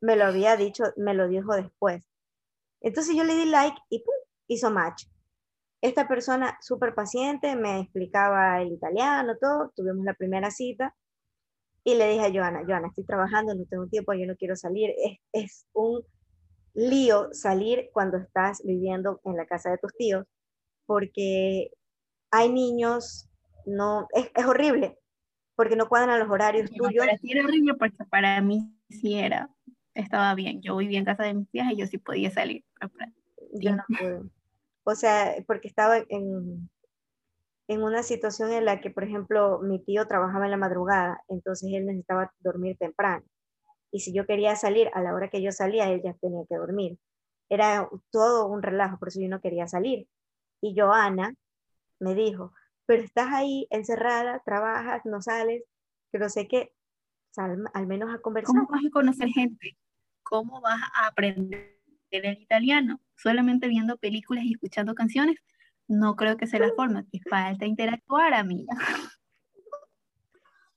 Me 0.00 0.16
lo 0.16 0.24
había 0.24 0.56
dicho, 0.56 0.84
me 0.96 1.14
lo 1.14 1.28
dijo 1.28 1.54
después. 1.54 2.08
Entonces 2.80 3.14
yo 3.14 3.24
le 3.24 3.34
di 3.34 3.44
like 3.44 3.76
y 3.90 4.02
¡pum! 4.02 4.14
hizo 4.48 4.70
match. 4.70 5.04
Esta 5.82 6.06
persona 6.06 6.58
súper 6.60 6.94
paciente 6.94 7.56
me 7.56 7.80
explicaba 7.80 8.60
el 8.60 8.72
italiano, 8.72 9.36
todo, 9.40 9.72
tuvimos 9.74 10.04
la 10.04 10.14
primera 10.14 10.50
cita 10.50 10.94
y 11.84 11.94
le 11.94 12.08
dije 12.10 12.26
a 12.26 12.32
Joana, 12.32 12.64
Joana, 12.66 12.88
estoy 12.88 13.04
trabajando, 13.04 13.54
no 13.54 13.64
tengo 13.64 13.86
tiempo, 13.86 14.12
yo 14.12 14.26
no 14.26 14.36
quiero 14.36 14.56
salir, 14.56 14.90
es, 14.98 15.18
es 15.32 15.66
un 15.72 16.02
lío 16.74 17.32
salir 17.32 17.88
cuando 17.92 18.18
estás 18.18 18.62
viviendo 18.64 19.20
en 19.24 19.36
la 19.36 19.46
casa 19.46 19.70
de 19.70 19.78
tus 19.78 19.94
tíos, 19.96 20.26
porque 20.84 21.70
hay 22.30 22.52
niños, 22.52 23.30
no, 23.64 24.06
es, 24.12 24.30
es 24.34 24.44
horrible, 24.44 24.98
porque 25.56 25.76
no 25.76 25.88
cuadran 25.88 26.20
los 26.20 26.28
horarios 26.28 26.70
tuyos. 26.70 27.06
Para 27.06 27.16
ti 27.16 27.32
era 27.32 27.44
horrible 27.44 27.74
porque 27.74 28.04
para 28.10 28.40
mí 28.42 28.74
sí 28.90 29.14
era, 29.14 29.48
estaba 29.94 30.34
bien. 30.34 30.60
Yo 30.62 30.76
vivía 30.76 30.98
en 30.98 31.04
casa 31.04 31.24
de 31.24 31.34
mis 31.34 31.50
tías 31.50 31.72
y 31.72 31.76
yo 31.76 31.86
sí 31.86 31.98
podía 31.98 32.30
salir. 32.30 32.64
Yo 33.54 33.76
no 33.76 33.84
pude. 33.88 34.30
O 34.90 34.96
sea, 34.96 35.36
porque 35.46 35.68
estaba 35.68 35.98
en, 36.08 36.68
en 37.68 37.82
una 37.82 38.02
situación 38.02 38.50
en 38.50 38.64
la 38.64 38.80
que, 38.80 38.90
por 38.90 39.04
ejemplo, 39.04 39.60
mi 39.60 39.78
tío 39.78 40.08
trabajaba 40.08 40.46
en 40.46 40.50
la 40.50 40.56
madrugada, 40.56 41.22
entonces 41.28 41.70
él 41.72 41.86
necesitaba 41.86 42.32
dormir 42.40 42.76
temprano. 42.76 43.24
Y 43.92 44.00
si 44.00 44.12
yo 44.12 44.26
quería 44.26 44.56
salir 44.56 44.90
a 44.92 45.00
la 45.00 45.14
hora 45.14 45.30
que 45.30 45.42
yo 45.42 45.52
salía, 45.52 45.88
él 45.90 46.02
ya 46.02 46.14
tenía 46.14 46.44
que 46.48 46.56
dormir. 46.56 46.98
Era 47.48 47.88
todo 48.10 48.48
un 48.48 48.64
relajo, 48.64 48.98
por 48.98 49.08
eso 49.08 49.20
yo 49.20 49.28
no 49.28 49.40
quería 49.40 49.68
salir. 49.68 50.08
Y 50.60 50.76
Joana, 50.76 51.36
me 52.00 52.16
dijo, 52.16 52.52
pero 52.86 53.04
estás 53.04 53.28
ahí 53.32 53.68
encerrada, 53.70 54.42
trabajas, 54.44 55.02
no 55.04 55.22
sales, 55.22 55.62
que 56.10 56.18
no 56.18 56.28
sé 56.28 56.48
qué, 56.48 56.72
al, 57.36 57.86
menos 57.86 58.12
a 58.12 58.18
conversar. 58.18 58.56
¿Cómo 58.56 58.68
vas 58.68 58.84
a 58.84 58.90
conocer 58.90 59.28
gente? 59.28 59.78
¿Cómo 60.24 60.60
vas 60.60 60.80
a 60.94 61.06
aprender 61.06 61.79
el 62.10 62.40
italiano? 62.40 63.00
Solamente 63.16 63.68
viendo 63.68 63.96
películas 63.98 64.44
y 64.44 64.52
escuchando 64.52 64.94
canciones, 64.94 65.36
no 65.88 66.16
creo 66.16 66.36
que 66.36 66.46
sea 66.46 66.60
la 66.60 66.72
forma, 66.74 67.04
falta 67.28 67.66
interactuar, 67.66 68.34
amiga. 68.34 68.72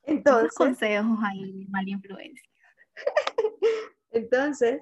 Entonces, 0.04 0.54
consejos 0.54 1.20
ahí, 1.24 1.66
mala 1.70 1.90
influencia. 1.90 2.50
Entonces, 4.12 4.82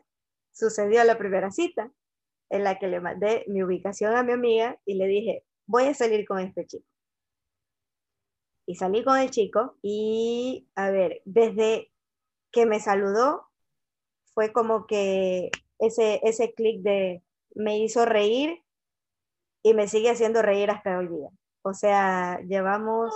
sucedió 0.51 1.03
la 1.03 1.17
primera 1.17 1.51
cita 1.51 1.91
en 2.49 2.63
la 2.63 2.77
que 2.79 2.87
le 2.87 2.99
mandé 2.99 3.45
mi 3.47 3.63
ubicación 3.63 4.15
a 4.15 4.23
mi 4.23 4.33
amiga 4.33 4.79
y 4.85 4.95
le 4.95 5.07
dije, 5.07 5.43
voy 5.65 5.85
a 5.85 5.93
salir 5.93 6.25
con 6.25 6.39
este 6.39 6.65
chico. 6.65 6.85
Y 8.65 8.75
salí 8.75 9.03
con 9.03 9.17
el 9.17 9.31
chico 9.31 9.77
y, 9.81 10.67
a 10.75 10.91
ver, 10.91 11.21
desde 11.25 11.91
que 12.51 12.65
me 12.65 12.79
saludó, 12.79 13.47
fue 14.33 14.51
como 14.51 14.85
que 14.85 15.51
ese, 15.81 16.21
ese 16.23 16.53
clic 16.53 16.81
de 16.81 17.21
me 17.53 17.79
hizo 17.79 18.05
reír 18.05 18.63
y 19.63 19.73
me 19.73 19.87
sigue 19.87 20.09
haciendo 20.09 20.41
reír 20.41 20.71
hasta 20.71 20.97
hoy 20.97 21.07
día. 21.07 21.29
O 21.63 21.73
sea, 21.73 22.39
llevamos, 22.47 23.13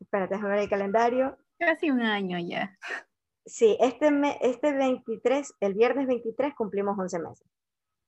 espérate, 0.00 0.34
déjame 0.34 0.54
ver 0.54 0.62
el 0.62 0.70
calendario. 0.70 1.36
Casi 1.58 1.90
un 1.90 2.02
año 2.02 2.38
ya. 2.38 2.78
Sí, 3.46 3.76
este, 3.80 4.10
este 4.40 4.72
23, 4.72 5.54
el 5.60 5.74
viernes 5.74 6.06
23 6.06 6.54
cumplimos 6.54 6.98
11 6.98 7.18
meses. 7.18 7.46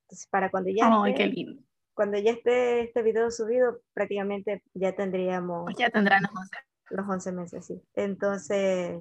Entonces, 0.04 0.28
para 0.28 0.50
cuando 0.50 0.70
ya... 0.70 0.88
¡Ay, 1.02 1.14
qué 1.14 1.26
lindo! 1.26 1.62
cuando 1.96 2.18
ya 2.18 2.32
esté 2.32 2.82
este 2.82 3.02
video 3.02 3.30
subido, 3.30 3.80
prácticamente 3.94 4.62
ya 4.74 4.94
tendríamos... 4.94 5.64
Pues 5.64 5.78
ya 5.78 5.88
tendrán 5.88 6.22
los 6.22 6.30
11. 6.30 6.56
Los 6.90 7.08
11 7.08 7.32
meses, 7.32 7.66
sí. 7.66 7.82
Entonces, 7.94 9.00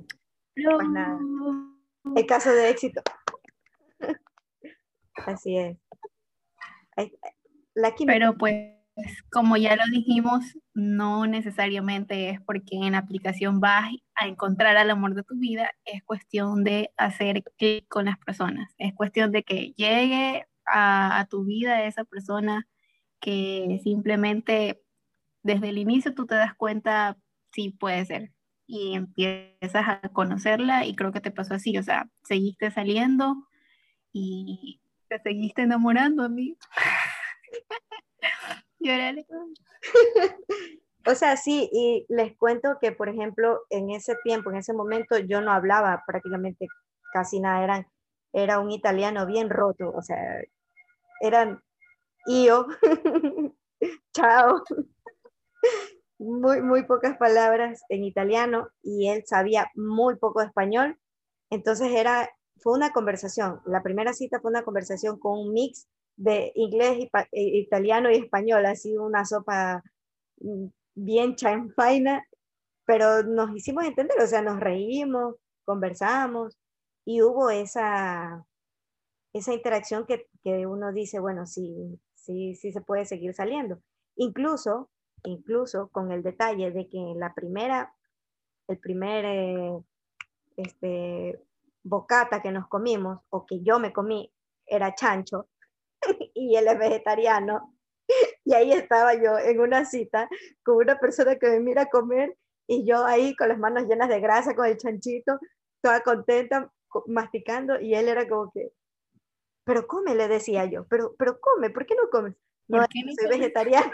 pues 0.56 0.90
nada. 0.90 1.20
El 2.16 2.26
caso 2.26 2.52
de 2.52 2.70
éxito. 2.70 3.02
Así 5.16 5.58
es. 5.58 5.78
Pero 8.06 8.38
pues, 8.38 8.76
como 9.30 9.58
ya 9.58 9.76
lo 9.76 9.84
dijimos, 9.92 10.58
no 10.74 11.28
necesariamente 11.28 12.30
es 12.30 12.42
porque 12.42 12.78
en 12.78 12.94
la 12.94 13.00
aplicación 13.00 13.60
vas 13.60 13.92
a 14.16 14.28
encontrar 14.28 14.78
al 14.78 14.90
amor 14.90 15.16
de 15.16 15.24
tu 15.24 15.36
vida, 15.36 15.72
es 15.86 16.04
cuestión 16.04 16.64
de 16.64 16.92
hacer 16.98 17.44
clic 17.58 17.88
con 17.90 18.06
las 18.06 18.18
personas, 18.20 18.74
es 18.78 18.94
cuestión 18.94 19.32
de 19.32 19.44
que 19.44 19.74
llegue 19.76 20.46
a, 20.66 21.20
a 21.20 21.26
tu 21.28 21.44
vida 21.44 21.86
esa 21.86 22.06
persona 22.06 22.68
que 23.20 23.80
simplemente 23.84 24.82
desde 25.44 25.70
el 25.70 25.78
inicio 25.78 26.14
tú 26.14 26.26
te 26.26 26.36
das 26.36 26.56
cuenta, 26.56 27.18
sí 27.52 27.72
puede 27.72 28.06
ser, 28.06 28.32
y 28.68 28.94
empiezas 28.96 29.88
a 29.88 30.02
conocerla 30.10 30.86
y 30.86 30.96
creo 30.96 31.12
que 31.12 31.22
te 31.22 31.32
pasó 31.32 31.56
así, 31.56 31.78
o 31.78 31.84
sea, 31.84 32.10
seguiste 32.24 32.72
saliendo 32.72 33.36
y 34.18 34.80
te 35.10 35.20
seguiste 35.20 35.64
enamorando 35.64 36.24
a 36.24 36.30
mí. 36.30 36.58
Llórale. 38.80 39.28
o 41.06 41.16
sea, 41.16 41.36
sí, 41.36 41.70
y 41.72 42.06
les 42.08 42.38
cuento 42.38 42.78
que, 42.80 42.94
por 42.94 43.10
ejemplo, 43.10 43.62
en 43.70 43.90
ese 43.90 44.16
tiempo, 44.24 44.52
en 44.52 44.58
ese 44.58 44.74
momento, 44.74 45.18
yo 45.20 45.42
no 45.42 45.52
hablaba 45.52 46.04
prácticamente 46.08 46.68
casi 47.12 47.42
nada, 47.42 47.64
eran, 47.64 47.88
era 48.32 48.60
un 48.60 48.72
italiano 48.72 49.26
bien 49.26 49.50
roto, 49.50 49.92
o 49.94 50.02
sea, 50.02 50.42
eran 51.20 51.62
yo, 52.26 52.68
chao. 54.14 54.64
Muy, 56.18 56.62
muy 56.62 56.84
pocas 56.84 57.18
palabras 57.18 57.82
en 57.90 58.06
italiano 58.06 58.70
y 58.82 59.10
él 59.10 59.24
sabía 59.26 59.70
muy 59.76 60.16
poco 60.16 60.42
español. 60.42 60.98
Entonces 61.50 61.92
era, 61.92 62.30
fue 62.58 62.74
una 62.74 62.92
conversación. 62.92 63.62
La 63.66 63.84
primera 63.84 64.14
cita 64.14 64.40
fue 64.40 64.52
una 64.52 64.64
conversación 64.64 65.20
con 65.20 65.40
un 65.40 65.54
mix 65.54 65.88
de 66.18 66.52
inglés, 66.56 67.10
e, 67.32 67.42
italiano 67.60 68.10
y 68.12 68.16
español. 68.16 68.66
Sido 68.76 69.06
una 69.06 69.26
sopa 69.26 69.84
mm, 70.40 70.68
bien 70.96 71.36
champaina, 71.36 72.24
pero 72.86 73.24
nos 73.24 73.56
hicimos 73.56 73.86
entender, 73.86 74.20
o 74.22 74.28
sea, 74.28 74.42
nos 74.42 74.60
reímos, 74.60 75.36
conversamos 75.66 76.58
y 77.06 77.22
hubo 77.22 77.50
esa, 77.50 78.46
esa 79.34 79.54
interacción 79.54 80.06
que, 80.06 80.28
que 80.44 80.66
uno 80.68 80.92
dice, 80.92 81.20
bueno, 81.20 81.46
sí, 81.46 82.00
sí, 82.16 82.56
sí 82.56 82.72
se 82.72 82.82
puede 82.82 83.06
seguir 83.06 83.34
saliendo. 83.34 83.80
Incluso, 84.16 84.90
incluso 85.24 85.90
con 85.90 86.12
el 86.12 86.24
detalle 86.24 86.72
de 86.72 86.88
que 86.88 87.14
la 87.16 87.34
primera, 87.34 87.94
el 88.68 88.80
primer 88.80 89.26
eh, 89.26 89.80
este, 90.58 91.40
bocata 91.86 92.42
que 92.42 92.52
nos 92.52 92.68
comimos 92.68 93.20
o 93.30 93.46
que 93.46 93.62
yo 93.62 93.80
me 93.80 93.94
comí 93.94 94.34
era 94.66 94.96
chancho 94.96 95.48
y 96.34 96.56
él 96.56 96.68
es 96.68 96.78
vegetariano. 96.78 97.72
Y 98.44 98.54
ahí 98.54 98.72
estaba 98.72 99.14
yo 99.16 99.40
en 99.40 99.60
una 99.60 99.86
cita 99.86 100.30
con 100.64 100.78
una 100.78 101.00
persona 101.00 101.38
que 101.38 101.50
me 101.50 101.60
mira 101.60 101.88
comer 101.88 102.38
y 102.68 102.86
yo 102.86 103.06
ahí 103.06 103.36
con 103.36 103.50
las 103.50 103.58
manos 103.58 103.88
llenas 103.88 104.10
de 104.10 104.20
grasa, 104.20 104.56
con 104.56 104.66
el 104.66 104.78
chanchito, 104.78 105.40
toda 105.82 106.02
contenta, 106.02 106.72
masticando, 107.08 107.80
y 107.80 107.94
él 107.94 108.08
era 108.08 108.28
como 108.28 108.52
que, 108.52 108.72
pero 109.64 109.86
come, 109.88 110.16
le 110.16 110.28
decía 110.28 110.66
yo, 110.66 110.86
pero, 110.88 111.16
pero 111.18 111.40
come, 111.40 111.70
¿por 111.70 111.86
qué 111.86 111.96
no 111.96 112.10
comes? 112.10 112.36
No, 112.68 112.84
soy 113.20 113.30
vegetariano. 113.30 113.92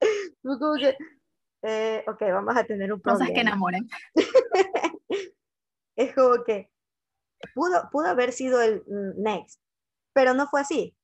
como 0.42 0.74
que, 0.76 0.96
eh, 1.62 2.04
ok, 2.06 2.20
vamos 2.20 2.56
a 2.56 2.64
tener 2.64 2.92
un 2.92 3.00
problema. 3.00 3.24
Cosas 3.24 3.34
que 3.34 3.40
enamoren. 3.40 3.88
es 5.96 6.14
como 6.14 6.44
que 6.44 6.70
pudo, 7.54 7.88
pudo 7.90 8.06
haber 8.06 8.32
sido 8.32 8.60
el 8.62 8.82
mm, 8.86 9.22
next, 9.22 9.60
pero 10.12 10.34
no 10.34 10.46
fue 10.46 10.60
así, 10.60 10.96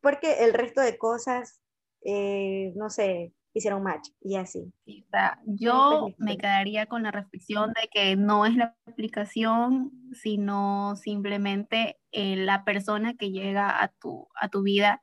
porque 0.00 0.44
el 0.44 0.52
resto 0.52 0.80
de 0.80 0.98
cosas, 0.98 1.60
eh, 2.02 2.72
no 2.76 2.90
sé, 2.90 3.32
hicieron 3.54 3.82
match 3.82 4.08
y 4.20 4.36
así. 4.36 4.72
yo 5.46 6.08
me 6.18 6.36
quedaría 6.38 6.86
con 6.86 7.02
la 7.02 7.10
reflexión 7.10 7.72
de 7.74 7.88
que 7.92 8.16
no 8.16 8.46
es 8.46 8.56
la 8.56 8.76
aplicación, 8.86 9.92
sino 10.12 10.96
simplemente 10.96 12.00
eh, 12.12 12.36
la 12.36 12.64
persona 12.64 13.14
que 13.14 13.30
llega 13.30 13.82
a 13.82 13.88
tu, 13.88 14.28
a 14.40 14.48
tu 14.48 14.62
vida 14.62 15.00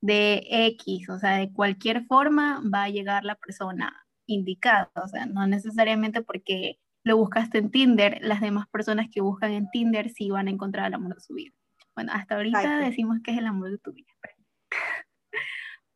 de 0.00 0.46
X, 0.48 1.10
o 1.10 1.18
sea, 1.18 1.36
de 1.36 1.52
cualquier 1.52 2.06
forma 2.06 2.62
va 2.72 2.84
a 2.84 2.88
llegar 2.88 3.24
la 3.24 3.34
persona 3.34 4.06
indicada, 4.26 4.90
o 4.94 5.08
sea, 5.08 5.26
no 5.26 5.46
necesariamente 5.46 6.22
porque 6.22 6.78
lo 7.02 7.16
buscaste 7.16 7.58
en 7.58 7.70
Tinder, 7.70 8.18
las 8.20 8.40
demás 8.40 8.66
personas 8.68 9.08
que 9.10 9.20
buscan 9.20 9.52
en 9.52 9.70
Tinder 9.70 10.10
sí 10.10 10.30
van 10.30 10.48
a 10.48 10.50
encontrar 10.50 10.86
el 10.86 10.94
amor 10.94 11.14
de 11.14 11.20
su 11.20 11.34
vida. 11.34 11.54
Bueno, 11.94 12.12
hasta 12.12 12.36
ahorita 12.36 12.78
decimos 12.78 13.18
que 13.24 13.32
es 13.32 13.38
el 13.38 13.46
amor 13.46 13.70
de 13.70 13.78
tu 13.78 13.92
vida. 13.92 14.08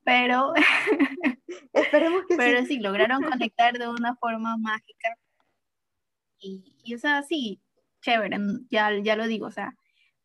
Pero, 0.05 0.53
Esperemos 1.73 2.23
que 2.29 2.37
pero 2.37 2.65
sí. 2.67 2.79
lograron 2.79 3.23
conectar 3.23 3.79
de 3.79 3.89
una 3.89 4.17
forma 4.17 4.57
mágica. 4.57 5.17
Y, 6.39 6.77
y, 6.85 6.95
o 6.95 6.99
sea, 6.99 7.23
sí, 7.23 7.61
chévere, 8.03 8.37
ya, 8.71 8.91
ya 9.03 9.17
lo 9.17 9.27
digo, 9.27 9.47
o 9.47 9.51
sea, 9.51 9.75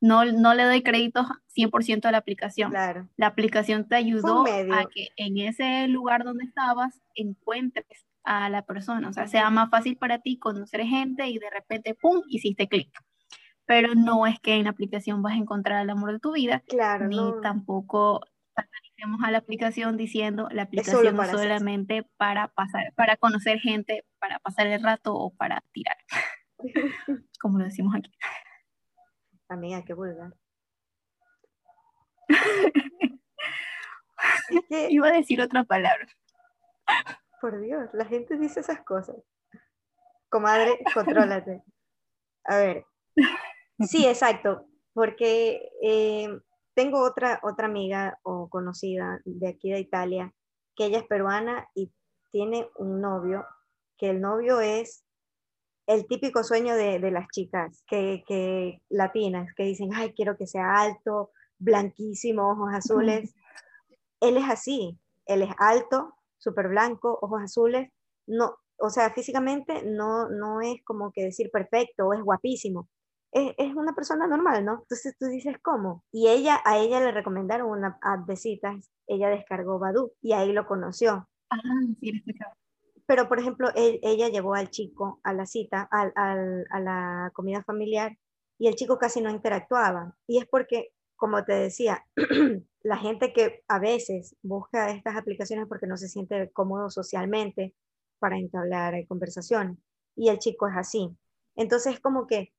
no, 0.01 0.25
no 0.25 0.53
le 0.53 0.63
doy 0.63 0.81
créditos 0.81 1.27
100% 1.55 2.05
a 2.05 2.11
la 2.11 2.17
aplicación. 2.17 2.71
Claro. 2.71 3.07
La 3.17 3.27
aplicación 3.27 3.87
te 3.87 3.95
ayudó 3.95 4.45
a 4.45 4.85
que 4.93 5.09
en 5.17 5.37
ese 5.37 5.87
lugar 5.87 6.23
donde 6.23 6.45
estabas 6.45 7.01
encuentres 7.15 8.05
a 8.29 8.47
la 8.47 8.61
persona, 8.61 9.09
o 9.09 9.13
sea, 9.13 9.27
sea 9.27 9.49
más 9.49 9.71
fácil 9.71 9.97
para 9.97 10.19
ti 10.19 10.37
conocer 10.37 10.81
gente 10.85 11.27
y 11.27 11.39
de 11.39 11.49
repente, 11.49 11.95
¡pum!, 11.95 12.21
hiciste 12.27 12.67
clic. 12.67 12.91
Pero 13.65 13.95
no 13.95 14.27
es 14.27 14.39
que 14.39 14.53
en 14.53 14.65
la 14.65 14.69
aplicación 14.69 15.23
vas 15.23 15.33
a 15.33 15.37
encontrar 15.37 15.81
el 15.81 15.89
amor 15.89 16.11
de 16.11 16.19
tu 16.19 16.33
vida, 16.33 16.61
claro, 16.67 17.07
ni 17.07 17.17
tampoco 17.41 18.21
satanicemos 18.55 19.23
a 19.23 19.31
la 19.31 19.39
aplicación 19.39 19.97
diciendo 19.97 20.47
la 20.51 20.61
aplicación 20.63 21.15
no 21.15 21.25
solamente 21.25 22.07
para 22.17 22.49
pasar, 22.49 22.93
para 22.95 23.17
conocer 23.17 23.59
gente, 23.59 24.05
para 24.19 24.37
pasar 24.37 24.67
el 24.67 24.83
rato 24.83 25.15
o 25.15 25.33
para 25.33 25.63
tirar, 25.71 25.97
como 27.41 27.57
lo 27.57 27.63
decimos 27.65 27.95
aquí. 27.95 28.11
Amiga, 29.47 29.83
qué 29.83 29.95
vulgar. 29.95 30.35
Iba 34.69 35.07
a 35.07 35.13
decir 35.13 35.41
otra 35.41 35.63
palabra. 35.63 36.07
Por 37.41 37.59
Dios, 37.59 37.89
la 37.93 38.05
gente 38.05 38.37
dice 38.37 38.59
esas 38.59 38.81
cosas. 38.81 39.15
Comadre, 40.29 40.79
contrólate. 40.93 41.63
A 42.45 42.57
ver. 42.57 42.85
Sí, 43.79 44.05
exacto. 44.07 44.65
Porque 44.93 45.69
eh, 45.81 46.29
tengo 46.73 47.01
otra, 47.01 47.39
otra 47.43 47.67
amiga 47.67 48.19
o 48.23 48.49
conocida 48.49 49.21
de 49.25 49.49
aquí 49.49 49.71
de 49.71 49.79
Italia, 49.79 50.33
que 50.75 50.85
ella 50.85 50.99
es 50.99 51.05
peruana 51.05 51.67
y 51.75 51.91
tiene 52.31 52.69
un 52.75 53.01
novio, 53.01 53.45
que 53.97 54.09
el 54.09 54.21
novio 54.21 54.61
es 54.61 55.05
el 55.87 56.05
típico 56.07 56.43
sueño 56.43 56.75
de, 56.75 56.99
las 57.11 57.27
chicas 57.29 57.83
que, 57.87 58.23
que, 58.27 58.81
latinas, 58.89 59.53
que 59.55 59.63
dicen, 59.63 59.89
ay, 59.93 60.13
quiero 60.13 60.37
que 60.37 60.45
sea 60.45 60.75
alto, 60.75 61.31
blanquísimo, 61.57 62.51
ojos 62.51 62.73
azules. 62.73 63.33
Él 64.21 64.37
es 64.37 64.49
así, 64.49 64.99
él 65.25 65.43
es 65.43 65.49
alto, 65.57 66.13
súper 66.39 66.69
blanco, 66.69 67.19
ojos 67.21 67.41
azules, 67.43 67.91
no, 68.27 68.55
o 68.77 68.89
sea, 68.89 69.11
físicamente 69.11 69.83
no, 69.83 70.29
no 70.29 70.61
es 70.61 70.83
como 70.83 71.11
que 71.11 71.23
decir 71.25 71.51
perfecto 71.51 72.07
o 72.07 72.13
es 72.13 72.21
guapísimo. 72.21 72.89
Es, 73.31 73.53
es, 73.57 73.75
una 73.75 73.93
persona 73.93 74.25
normal, 74.25 74.65
¿no? 74.65 74.79
Entonces 74.81 75.15
tú 75.19 75.27
dices, 75.27 75.57
¿cómo? 75.61 76.03
Y 76.11 76.29
ella, 76.29 76.61
a 76.65 76.79
ella 76.79 76.99
le 76.99 77.11
recomendaron 77.11 77.69
una 77.69 77.99
app 78.01 78.27
de 78.27 78.35
citas, 78.35 78.89
ella 79.05 79.29
descargó 79.29 79.77
Badu 79.77 80.13
y 80.21 80.33
ahí 80.33 80.51
lo 80.51 80.65
conoció. 80.65 81.29
Ah, 81.51 81.59
sí, 81.99 82.23
pero, 83.09 83.27
por 83.27 83.39
ejemplo, 83.39 83.69
ella 83.73 84.29
llevó 84.29 84.53
al 84.53 84.69
chico 84.69 85.19
a 85.23 85.33
la 85.33 85.47
cita, 85.47 85.89
al, 85.89 86.13
a 86.15 86.79
la 86.79 87.31
comida 87.33 87.63
familiar, 87.63 88.15
y 88.59 88.67
el 88.67 88.75
chico 88.75 88.99
casi 88.99 89.19
no 89.19 89.31
interactuaba. 89.31 90.15
Y 90.27 90.37
es 90.37 90.45
porque, 90.45 90.91
como 91.15 91.43
te 91.43 91.53
decía, 91.53 92.05
la 92.81 92.97
gente 92.97 93.33
que 93.33 93.63
a 93.67 93.79
veces 93.79 94.35
busca 94.41 94.91
estas 94.91 95.17
aplicaciones 95.17 95.67
porque 95.67 95.87
no 95.87 95.97
se 95.97 96.07
siente 96.07 96.49
cómodo 96.51 96.89
socialmente 96.89 97.75
para 98.19 98.37
entablar 98.37 98.95
conversación. 99.07 99.81
Y 100.15 100.29
el 100.29 100.39
chico 100.39 100.67
es 100.67 100.75
así. 100.77 101.09
Entonces, 101.55 101.99
como 101.99 102.27
que 102.27 102.53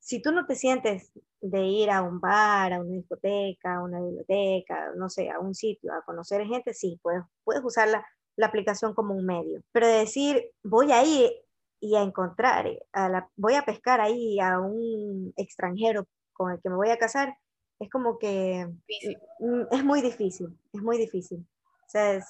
si 0.00 0.22
tú 0.22 0.32
no 0.32 0.46
te 0.46 0.54
sientes 0.54 1.12
de 1.40 1.64
ir 1.64 1.90
a 1.90 2.02
un 2.02 2.20
bar, 2.20 2.72
a 2.72 2.80
una 2.80 2.92
discoteca, 2.92 3.76
a 3.76 3.82
una 3.82 4.00
biblioteca, 4.00 4.92
no 4.96 5.08
sé, 5.08 5.30
a 5.30 5.40
un 5.40 5.54
sitio, 5.54 5.92
a 5.92 6.02
conocer 6.02 6.46
gente, 6.46 6.74
sí, 6.74 6.98
puedes, 7.02 7.22
puedes 7.44 7.64
usarla 7.64 8.06
la 8.36 8.46
aplicación 8.46 8.94
como 8.94 9.14
un 9.14 9.26
medio. 9.26 9.62
Pero 9.72 9.86
decir, 9.86 10.50
voy 10.62 10.92
ahí 10.92 11.30
y 11.80 11.96
a 11.96 12.02
encontrar, 12.02 12.66
a 12.92 13.08
la, 13.08 13.30
voy 13.36 13.54
a 13.54 13.64
pescar 13.64 14.00
ahí 14.00 14.38
a 14.40 14.60
un 14.60 15.32
extranjero 15.36 16.06
con 16.32 16.52
el 16.52 16.60
que 16.60 16.70
me 16.70 16.76
voy 16.76 16.90
a 16.90 16.98
casar, 16.98 17.36
es 17.78 17.90
como 17.90 18.18
que 18.18 18.66
mm, 19.40 19.62
es 19.70 19.84
muy 19.84 20.02
difícil, 20.02 20.48
es 20.72 20.82
muy 20.82 20.98
difícil. 20.98 21.40
O 21.40 21.88
sea, 21.88 22.24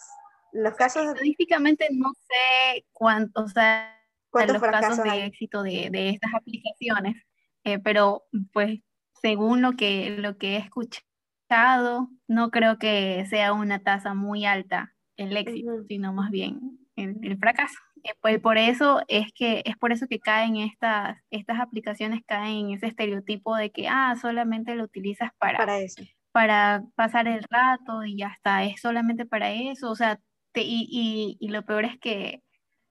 los 0.53 0.75
casos... 0.75 1.07
Estadísticamente 1.07 1.89
no 1.93 2.13
sé 2.15 2.87
cuántos, 2.93 3.45
o 3.45 3.49
sea, 3.49 3.93
los 4.33 4.61
casos 4.61 5.03
de 5.03 5.25
éxito 5.25 5.63
de, 5.63 5.89
de, 5.91 6.11
estas 6.11 6.35
aplicaciones, 6.35 7.17
eh, 7.65 7.79
pero 7.79 8.25
pues 8.53 8.81
según 9.23 9.63
lo 9.63 9.73
que, 9.73 10.17
lo 10.19 10.37
que 10.37 10.57
he 10.57 10.59
escuchado, 10.59 12.11
no 12.29 12.51
creo 12.51 12.79
que 12.79 13.25
sea 13.31 13.53
una 13.53 13.83
tasa 13.83 14.15
muy 14.15 14.45
alta 14.45 14.95
el 15.17 15.37
éxito, 15.37 15.85
sino 15.89 16.13
más 16.13 16.31
bien 16.31 16.86
el, 16.97 17.39
fracaso. 17.39 17.79
Eh, 18.03 18.15
pues 18.21 18.41
por 18.41 18.59
eso 18.59 19.03
es 19.09 19.33
que 19.35 19.63
es 19.65 19.77
por 19.77 19.93
eso 19.93 20.07
que 20.09 20.19
caen 20.19 20.57
estas 20.57 21.19
estas 21.31 21.61
aplicaciones 21.61 22.23
caen 22.27 22.67
en 22.67 22.71
ese 22.73 22.87
estereotipo 22.87 23.57
de 23.57 23.71
que 23.71 23.89
ah 23.89 24.15
solamente 24.21 24.75
lo 24.75 24.85
utilizas 24.85 25.31
para 25.39 25.59
para 25.59 25.79
eso. 25.79 26.03
para 26.33 26.83
pasar 26.95 27.29
el 27.29 27.45
rato 27.51 28.05
y 28.05 28.19
ya 28.19 28.29
está 28.29 28.65
es 28.65 28.81
solamente 28.81 29.27
para 29.27 29.51
eso. 29.53 29.91
O 29.91 29.97
sea 29.97 30.19
te, 30.53 30.63
y, 30.63 30.89
y, 30.91 31.37
y, 31.39 31.49
lo 31.49 31.65
peor 31.65 31.85
es 31.85 31.99
que 31.99 32.43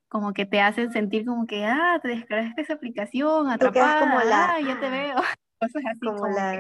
como 0.08 0.34
que 0.34 0.46
te 0.46 0.62
hacen 0.62 0.92
sentir 0.92 1.26
como 1.26 1.48
que 1.48 1.66
ah 1.66 2.00
te 2.02 2.10
descargaste 2.10 2.62
esa 2.62 2.74
aplicación 2.74 3.50
atrapada 3.50 4.00
como 4.02 4.20
la, 4.22 4.56
ah, 4.56 4.62
ya 4.62 4.80
te 4.80 4.90
veo 4.90 5.16
cosas 5.60 5.84
así 5.90 6.00
como, 6.00 6.28
la 6.28 6.52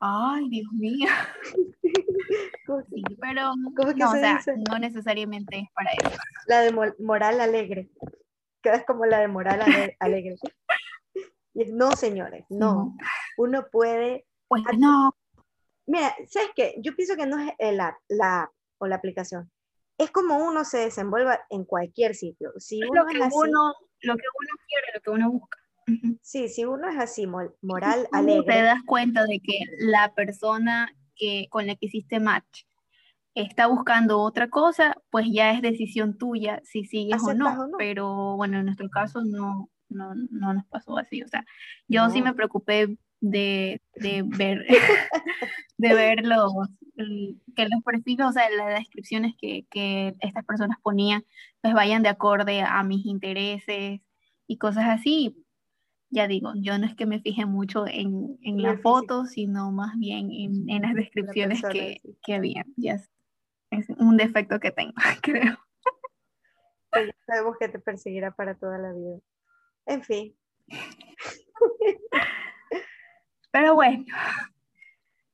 ay 0.00 0.48
Dios 0.48 0.72
mío 0.72 1.08
pero 3.20 3.54
no, 3.56 4.10
o 4.10 4.12
sea, 4.12 4.40
no 4.70 4.78
necesariamente 4.78 5.58
es 5.58 5.68
para 5.74 5.90
eso. 5.92 6.20
La 6.46 6.60
de 6.60 6.94
moral 6.98 7.40
alegre. 7.40 7.90
Quedas 8.62 8.84
como 8.86 9.06
la 9.06 9.20
de 9.20 9.28
moral 9.28 9.60
alegre. 10.00 10.36
Y 11.54 11.62
es, 11.62 11.72
no, 11.72 11.92
señores, 11.92 12.44
no. 12.48 12.96
Uno 13.36 13.66
puede... 13.70 14.26
Pues 14.48 14.62
no. 14.78 15.14
Mira, 15.86 16.14
¿sabes 16.28 16.50
qué? 16.54 16.74
Yo 16.78 16.94
pienso 16.94 17.16
que 17.16 17.26
no 17.26 17.38
es 17.38 17.74
la, 17.74 17.98
la 18.08 18.50
o 18.78 18.86
la 18.86 18.96
aplicación. 18.96 19.50
Es 19.98 20.10
como 20.10 20.36
uno 20.38 20.64
se 20.64 20.78
desenvuelva 20.78 21.40
en 21.50 21.64
cualquier 21.64 22.14
sitio. 22.14 22.52
Si 22.58 22.82
uno 22.82 23.02
lo, 23.02 23.06
que 23.06 23.18
uno, 23.18 23.74
lo 24.00 24.16
que 24.16 24.24
uno 24.40 24.56
quiere, 24.66 24.86
lo 24.94 25.00
que 25.00 25.10
uno 25.10 25.30
busca. 25.30 25.58
Sí, 26.22 26.48
si 26.48 26.64
uno 26.64 26.88
es 26.88 26.98
así, 26.98 27.26
moral 27.26 28.06
alegre. 28.12 28.44
Te 28.54 28.62
das 28.62 28.82
cuenta 28.86 29.24
de 29.24 29.40
que 29.40 29.58
la 29.78 30.14
persona 30.14 30.94
que, 31.16 31.46
con 31.50 31.66
la 31.66 31.74
que 31.74 31.86
hiciste 31.86 32.20
match 32.20 32.64
está 33.34 33.66
buscando 33.66 34.20
otra 34.20 34.48
cosa, 34.48 34.96
pues 35.10 35.26
ya 35.30 35.52
es 35.52 35.62
decisión 35.62 36.18
tuya 36.18 36.60
si 36.64 36.84
sigues 36.84 37.22
o 37.22 37.34
no. 37.34 37.70
Pero 37.78 38.36
bueno, 38.36 38.58
en 38.58 38.66
nuestro 38.66 38.88
caso 38.90 39.22
no, 39.24 39.70
no, 39.88 40.14
no 40.30 40.54
nos 40.54 40.66
pasó 40.66 40.98
así. 40.98 41.22
O 41.22 41.28
sea, 41.28 41.44
yo 41.88 42.08
sí 42.10 42.22
me 42.22 42.34
preocupé 42.34 42.96
de, 43.20 43.80
de 43.94 44.22
ver, 44.24 44.66
de 45.78 45.94
ver 45.94 46.26
los, 46.26 46.52
que 47.56 47.68
los 47.68 47.82
perfiles, 47.84 48.26
o 48.26 48.32
sea, 48.32 48.50
las 48.50 48.78
descripciones 48.78 49.34
que, 49.40 49.66
que 49.70 50.14
estas 50.20 50.44
personas 50.44 50.78
ponían, 50.82 51.24
pues 51.60 51.72
vayan 51.74 52.02
de 52.02 52.10
acorde 52.10 52.62
a 52.62 52.82
mis 52.82 53.06
intereses 53.06 54.00
y 54.46 54.58
cosas 54.58 54.84
así 54.88 55.36
ya 56.12 56.28
digo, 56.28 56.52
yo 56.56 56.78
no 56.78 56.84
es 56.86 56.94
que 56.94 57.06
me 57.06 57.20
fije 57.20 57.46
mucho 57.46 57.86
en, 57.88 58.38
en 58.42 58.62
la 58.62 58.76
foto, 58.76 59.24
sino 59.24 59.72
más 59.72 59.98
bien 59.98 60.30
en, 60.30 60.68
en 60.68 60.82
las 60.82 60.94
descripciones 60.94 61.62
que, 61.62 62.02
que 62.22 62.34
había. 62.34 62.66
Es, 63.70 63.88
un 63.96 64.18
defecto 64.18 64.60
que 64.60 64.70
tengo, 64.70 64.92
creo. 65.22 65.56
Pero 66.90 67.06
ya 67.06 67.14
sabemos 67.26 67.56
que 67.58 67.70
te 67.70 67.78
perseguirá 67.78 68.30
para 68.30 68.54
toda 68.54 68.76
la 68.76 68.92
vida. 68.92 69.20
En 69.86 70.02
fin. 70.02 70.36
Pero 73.50 73.74
bueno, 73.74 74.04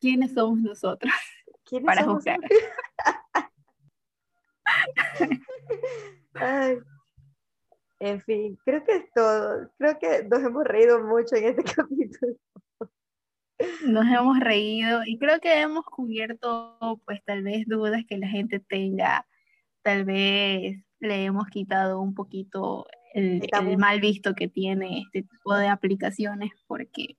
¿quiénes 0.01 0.33
somos 0.35 0.61
nosotros 0.61 1.12
para 1.85 2.05
juzgar? 2.05 2.39
Ay. 6.35 6.79
En 8.01 8.20
fin, 8.20 8.59
creo 8.64 8.84
que 8.84 8.96
es 8.96 9.12
todo. 9.12 9.70
Creo 9.78 9.99
que 9.99 10.24
nos 10.24 10.40
hemos 10.40 10.64
reído 10.64 11.03
mucho 11.05 11.36
en 11.36 11.44
este 11.44 11.62
capítulo. 11.76 12.36
Nos 13.86 14.07
hemos 14.07 14.38
reído 14.38 15.01
y 15.05 15.18
creo 15.18 15.40
que 15.40 15.61
hemos 15.61 15.84
cubierto, 15.84 17.01
pues 17.05 17.24
tal 17.24 17.42
vez 17.42 17.66
dudas 17.66 18.05
que 18.09 18.18
la 18.18 18.28
gente 18.28 18.61
tenga. 18.61 19.26
Tal 19.82 20.05
vez 20.05 20.78
le 21.01 21.24
hemos 21.24 21.49
quitado 21.49 22.01
un 22.01 22.14
poquito 22.14 22.86
el, 23.14 23.42
el 23.53 23.78
mal 23.78 24.01
visto 24.01 24.34
que 24.34 24.49
tiene 24.49 25.01
este 25.01 25.22
tipo 25.22 25.57
de 25.57 25.68
aplicaciones, 25.68 26.53
porque 26.66 27.16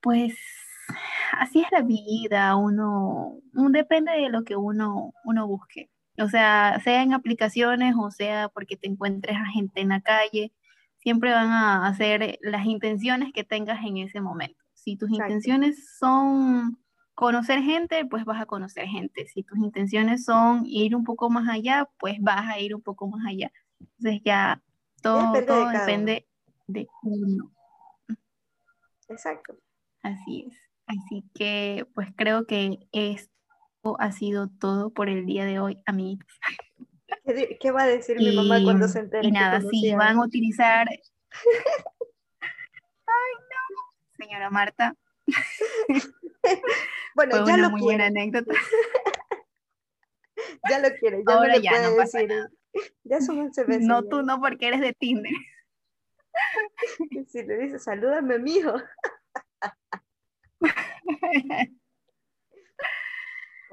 pues 0.00 0.34
así 1.38 1.60
es 1.60 1.68
la 1.72 1.82
vida, 1.82 2.56
uno, 2.56 3.38
depende 3.52 4.12
de 4.12 4.28
lo 4.28 4.44
que 4.44 4.56
uno, 4.56 5.12
uno 5.24 5.46
busque. 5.46 5.90
O 6.18 6.28
sea, 6.28 6.80
sea 6.84 7.02
en 7.02 7.14
aplicaciones 7.14 7.94
o 7.98 8.10
sea 8.10 8.48
porque 8.50 8.76
te 8.76 8.86
encuentres 8.86 9.36
a 9.36 9.46
gente 9.46 9.80
en 9.80 9.88
la 9.88 10.00
calle, 10.00 10.52
siempre 10.98 11.32
van 11.32 11.50
a 11.50 11.86
hacer 11.86 12.38
las 12.42 12.66
intenciones 12.66 13.32
que 13.32 13.44
tengas 13.44 13.84
en 13.84 13.98
ese 13.98 14.20
momento. 14.20 14.62
Si 14.74 14.96
tus 14.96 15.10
intenciones 15.10 15.96
son 15.98 16.78
conocer 17.14 17.60
gente, 17.62 18.04
pues 18.04 18.24
vas 18.24 18.40
a 18.40 18.46
conocer 18.46 18.86
gente. 18.86 19.26
Si 19.26 19.42
tus 19.42 19.58
intenciones 19.58 20.24
son 20.24 20.64
ir 20.66 20.94
un 20.96 21.04
poco 21.04 21.30
más 21.30 21.48
allá, 21.48 21.88
pues 21.98 22.16
vas 22.20 22.48
a 22.48 22.58
ir 22.58 22.74
un 22.74 22.82
poco 22.82 23.06
más 23.08 23.24
allá. 23.26 23.52
Entonces 23.80 24.22
ya 24.24 24.62
todo 25.02 25.32
depende, 25.32 26.26
de, 26.66 26.86
uno. 27.02 27.52
Exacto. 29.08 29.56
Así 30.02 30.46
es. 30.48 30.56
Así 30.86 31.24
que 31.34 31.86
pues 31.94 32.08
creo 32.16 32.46
que 32.46 32.88
esto 32.92 33.31
ha 33.98 34.12
sido 34.12 34.48
todo 34.48 34.90
por 34.90 35.08
el 35.08 35.26
día 35.26 35.44
de 35.44 35.58
hoy, 35.58 35.80
amigos. 35.86 36.24
¿Qué, 37.60 37.70
va 37.70 37.82
a 37.82 37.86
decir 37.86 38.16
mi 38.16 38.34
mamá 38.34 38.62
cuando 38.62 38.88
se 38.88 39.00
entere? 39.00 39.28
Y 39.28 39.32
nada, 39.32 39.60
si 39.60 39.94
van 39.94 40.18
a 40.18 40.24
utilizar... 40.24 40.88
Ay, 43.06 43.34
no, 43.36 44.16
señora 44.16 44.50
Marta. 44.50 44.96
bueno, 47.14 47.36
Fue 47.36 47.46
ya 47.46 47.54
una 47.54 47.56
lo 47.56 47.70
muy 47.70 47.82
buena 47.82 48.06
anécdota. 48.06 48.54
ya 50.70 50.78
lo 50.78 50.88
quiere, 50.98 51.22
ya 51.26 51.34
Ahora 51.34 51.56
ya 51.58 51.82
no 51.82 51.96
pasa 51.96 52.22
Nada. 52.22 52.50
Ya 53.04 53.20
son 53.20 53.40
11 53.40 53.64
veces. 53.64 53.82
No, 53.82 54.04
tú 54.04 54.22
no, 54.22 54.40
porque 54.40 54.68
eres 54.68 54.80
de 54.80 54.94
Tinder. 54.94 55.32
si 57.28 57.42
le 57.42 57.58
dices, 57.58 57.84
salúdame, 57.84 58.38
mijo. 58.38 58.72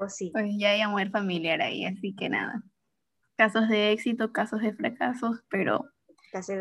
Pues 0.00 0.16
sí. 0.16 0.30
Pues 0.32 0.50
ya 0.56 0.70
hay 0.70 0.80
amor 0.80 1.10
familiar 1.10 1.60
ahí, 1.60 1.84
así 1.84 2.14
que 2.14 2.30
nada. 2.30 2.62
Casos 3.36 3.68
de 3.68 3.92
éxito, 3.92 4.32
casos 4.32 4.62
de 4.62 4.72
fracasos, 4.72 5.44
pero 5.50 5.84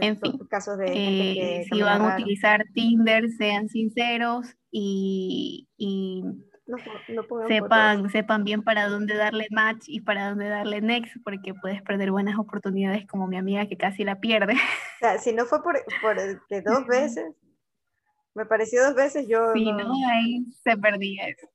en 0.02 0.20
fin, 0.20 0.38
casos 0.50 0.78
de 0.78 1.62
eh, 1.62 1.66
si 1.72 1.82
van 1.82 2.02
a 2.02 2.16
utilizar 2.16 2.66
Tinder, 2.74 3.30
sean 3.30 3.70
sinceros 3.70 4.58
y, 4.72 5.70
sepan, 7.48 8.10
sepan 8.10 8.44
bien 8.44 8.62
para 8.62 8.90
dónde 8.90 9.16
darle 9.16 9.48
match 9.52 9.86
y 9.88 10.02
para 10.02 10.32
dónde 10.32 10.50
darle 10.50 10.82
next, 10.82 11.16
porque 11.24 11.54
puedes 11.54 11.82
perder 11.82 12.12
buenas 12.12 12.38
oportunidades 12.38 13.08
como 13.08 13.26
mi 13.28 13.38
amiga 13.38 13.68
que 13.68 13.78
casi 13.78 14.04
la 14.04 14.20
pierde. 14.20 14.56
O 14.56 15.00
sea, 15.00 15.18
si 15.18 15.32
no 15.32 15.46
fue 15.46 15.64
por, 15.64 15.82
por 16.02 16.18
que 16.50 16.62
dos 16.62 16.86
veces, 16.88 17.34
me 18.36 18.46
pareció 18.46 18.84
dos 18.84 18.96
veces, 18.96 19.30
yo... 19.30 19.54
Sí, 19.54 19.72
no, 19.72 19.94
ahí 20.10 20.44
se 20.62 20.76
perdía 20.76 21.30
eso. 21.30 21.48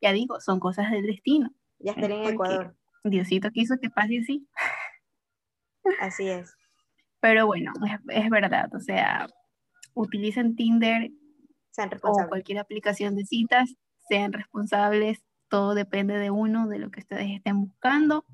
Ya 0.00 0.12
digo, 0.12 0.40
son 0.40 0.60
cosas 0.60 0.90
del 0.90 1.06
destino. 1.06 1.50
Ya 1.78 1.92
estaré 1.92 2.14
en 2.14 2.34
Ecuador. 2.34 2.76
Diosito 3.04 3.50
quiso 3.50 3.76
que 3.80 3.90
pase 3.90 4.20
así. 4.20 4.48
Así 6.00 6.28
es. 6.28 6.56
Pero 7.20 7.46
bueno, 7.46 7.72
es, 8.08 8.30
verdad, 8.30 8.74
o 8.74 8.80
sea, 8.80 9.26
utilicen 9.94 10.56
Tinder 10.56 11.10
o 12.02 12.28
cualquier 12.28 12.58
aplicación 12.58 13.16
de 13.16 13.24
citas, 13.24 13.76
sean 14.08 14.32
responsables, 14.32 15.24
todo 15.48 15.74
depende 15.74 16.18
de 16.18 16.30
uno, 16.30 16.68
de 16.68 16.78
lo 16.78 16.90
que 16.90 17.00
ustedes 17.00 17.30
estén 17.30 17.60
buscando. 17.62 18.24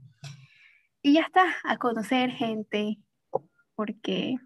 Y 1.03 1.15
ya 1.15 1.23
está, 1.23 1.45
a 1.65 1.77
conocer 1.77 2.31
gente, 2.31 2.99
porque 3.75 4.37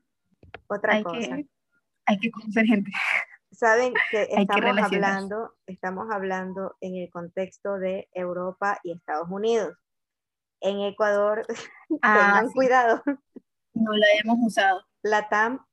Otra 0.68 1.02
cosa. 1.02 1.36
Que, 1.36 1.46
hay 2.06 2.18
que 2.18 2.30
conocer 2.30 2.66
gente. 2.66 2.90
Saben 3.54 3.94
que 4.10 4.22
estamos 4.30 4.78
hablando, 4.78 5.54
estamos 5.66 6.10
hablando 6.10 6.76
en 6.80 6.96
el 6.96 7.10
contexto 7.10 7.78
de 7.78 8.08
Europa 8.12 8.78
y 8.82 8.92
Estados 8.92 9.28
Unidos. 9.30 9.76
En 10.60 10.80
Ecuador, 10.80 11.44
ah, 12.02 12.18
tengan 12.18 12.52
cuidado. 12.52 13.02
No 13.74 13.92
la 13.92 14.06
hemos 14.20 14.38
usado. 14.40 14.82
La 15.02 15.28
TAM, 15.28 15.64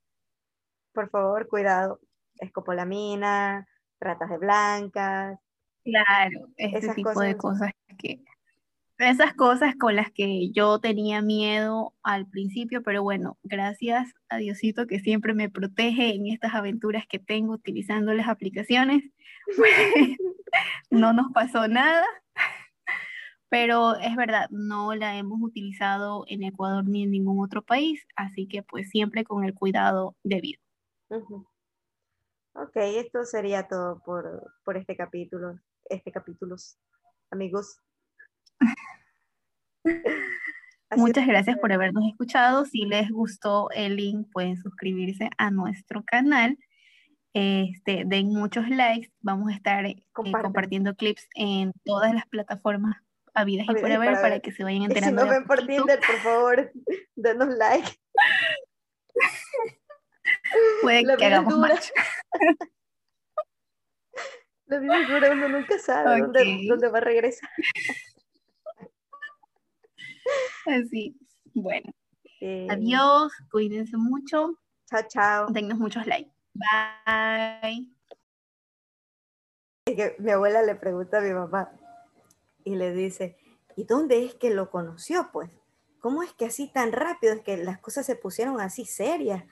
por 0.93 1.09
favor, 1.09 1.47
cuidado. 1.47 1.99
Escopolamina, 2.37 3.67
tratas 3.99 4.29
de 4.29 4.37
blancas. 4.37 5.39
Claro, 5.83 6.47
ese 6.57 6.93
tipo 6.93 7.19
de 7.19 7.37
cosas 7.37 7.71
que 7.97 8.23
esas 9.09 9.33
cosas 9.33 9.75
con 9.75 9.95
las 9.95 10.11
que 10.11 10.51
yo 10.51 10.79
tenía 10.79 11.21
miedo 11.21 11.93
al 12.03 12.27
principio, 12.27 12.83
pero 12.83 13.03
bueno, 13.03 13.37
gracias 13.43 14.13
a 14.29 14.37
Diosito 14.37 14.85
que 14.85 14.99
siempre 14.99 15.33
me 15.33 15.49
protege 15.49 16.13
en 16.13 16.27
estas 16.27 16.53
aventuras 16.53 17.05
que 17.07 17.19
tengo 17.19 17.53
utilizando 17.53 18.13
las 18.13 18.27
aplicaciones. 18.27 19.03
Pues, 19.57 20.17
no 20.89 21.13
nos 21.13 21.31
pasó 21.33 21.67
nada, 21.67 22.05
pero 23.49 23.95
es 23.95 24.15
verdad, 24.15 24.47
no 24.51 24.93
la 24.93 25.17
hemos 25.17 25.41
utilizado 25.41 26.25
en 26.27 26.43
Ecuador 26.43 26.85
ni 26.87 27.03
en 27.03 27.11
ningún 27.11 27.43
otro 27.43 27.61
país, 27.61 28.05
así 28.15 28.47
que 28.47 28.61
pues 28.63 28.89
siempre 28.89 29.23
con 29.23 29.43
el 29.43 29.53
cuidado 29.53 30.15
debido. 30.23 30.61
Ok, 31.09 32.75
esto 32.75 33.23
sería 33.23 33.67
todo 33.67 34.01
por, 34.05 34.53
por 34.63 34.77
este 34.77 34.95
capítulo, 34.95 35.59
este 35.89 36.11
capítulo, 36.11 36.55
amigos. 37.29 37.81
Muchas 40.95 41.25
gracias 41.25 41.57
por 41.57 41.71
habernos 41.71 42.03
escuchado. 42.05 42.65
Si 42.65 42.85
les 42.85 43.09
gustó 43.09 43.69
el 43.71 43.95
link, 43.95 44.27
pueden 44.31 44.57
suscribirse 44.57 45.29
a 45.37 45.49
nuestro 45.51 46.03
canal. 46.03 46.57
Este, 47.33 48.03
den 48.05 48.27
muchos 48.27 48.67
likes. 48.69 49.09
Vamos 49.21 49.51
a 49.51 49.55
estar 49.55 49.85
eh, 49.85 50.03
compartiendo 50.11 50.95
clips 50.95 51.27
en 51.35 51.71
todas 51.85 52.13
las 52.13 52.25
plataformas 52.27 52.97
habidas 53.33 53.65
y 53.69 53.73
por 53.73 53.89
haber 53.89 54.13
para, 54.15 54.39
que 54.41 54.51
se 54.51 54.63
vayan 54.63 54.83
enterando. 54.83 55.21
si 55.21 55.27
no 55.27 55.33
ven 55.33 55.45
por 55.45 55.65
Tinder, 55.65 55.99
por 56.05 56.17
favor, 56.17 56.71
denos 57.15 57.55
like. 57.55 57.89
Puede 60.81 61.17
que 61.17 61.25
hagamos 61.25 61.57
match. 61.57 61.89
La 64.65 64.79
vida 64.79 65.07
dura, 65.07 65.31
uno 65.31 65.49
nunca 65.49 65.79
sabe 65.79 66.19
dónde, 66.19 66.65
dónde 66.67 66.89
va 66.89 66.97
a 66.97 67.01
regresar. 67.01 67.49
Así. 70.65 71.15
Bueno. 71.53 71.91
Adiós, 72.69 73.31
cuídense 73.51 73.97
mucho. 73.97 74.57
Chao, 74.89 75.01
chao. 75.07 75.47
Dennos 75.51 75.77
muchos 75.77 76.05
likes. 76.07 76.31
Bye. 76.53 77.93
mi 80.19 80.31
abuela 80.31 80.63
le 80.63 80.75
pregunta 80.75 81.19
a 81.19 81.21
mi 81.21 81.31
mamá 81.31 81.71
y 82.63 82.75
le 82.75 82.93
dice, 82.93 83.37
¿y 83.75 83.83
dónde 83.85 84.25
es 84.25 84.35
que 84.35 84.49
lo 84.49 84.69
conoció? 84.69 85.29
Pues, 85.31 85.49
¿cómo 85.99 86.23
es 86.23 86.33
que 86.33 86.45
así 86.45 86.67
tan 86.67 86.91
rápido? 86.91 87.33
Es 87.33 87.41
que 87.41 87.57
las 87.57 87.79
cosas 87.79 88.05
se 88.05 88.15
pusieron 88.15 88.59
así 88.59 88.85
serias. 88.85 89.43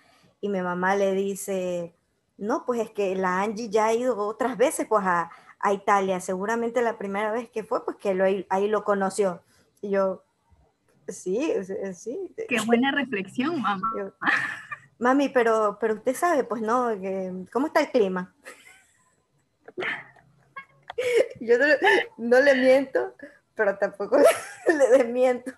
Y 0.41 0.49
mi 0.49 0.61
mamá 0.61 0.95
le 0.95 1.13
dice, 1.13 1.95
no, 2.37 2.65
pues 2.65 2.81
es 2.81 2.91
que 2.91 3.15
la 3.15 3.41
Angie 3.41 3.69
ya 3.69 3.87
ha 3.87 3.93
ido 3.93 4.17
otras 4.17 4.57
veces 4.57 4.87
pues 4.87 5.05
a, 5.05 5.29
Italia. 5.73 6.21
Seguramente 6.21 6.81
la 6.81 6.97
primera 6.97 7.31
vez 7.31 7.49
que 7.49 7.63
fue, 7.63 7.83
pues 7.83 7.97
que 7.97 8.13
lo, 8.13 8.23
ahí 8.23 8.67
lo 8.67 8.83
conoció. 8.85 9.43
Y 9.81 9.89
yo, 9.89 10.23
Sí, 11.11 11.53
sí. 11.93 12.19
Qué 12.47 12.59
buena 12.65 12.91
reflexión, 12.91 13.61
mamá. 13.61 14.13
Mami, 14.99 15.29
pero, 15.29 15.77
pero 15.79 15.95
usted 15.95 16.13
sabe, 16.13 16.43
pues 16.43 16.61
no, 16.61 16.89
¿cómo 17.51 17.67
está 17.67 17.79
el 17.79 17.89
clima? 17.89 18.35
Yo 21.39 21.55
no, 22.17 22.41
le 22.41 22.55
miento, 22.55 23.13
pero 23.55 23.77
tampoco 23.77 24.17
le 24.67 24.97
desmiento. 24.97 25.53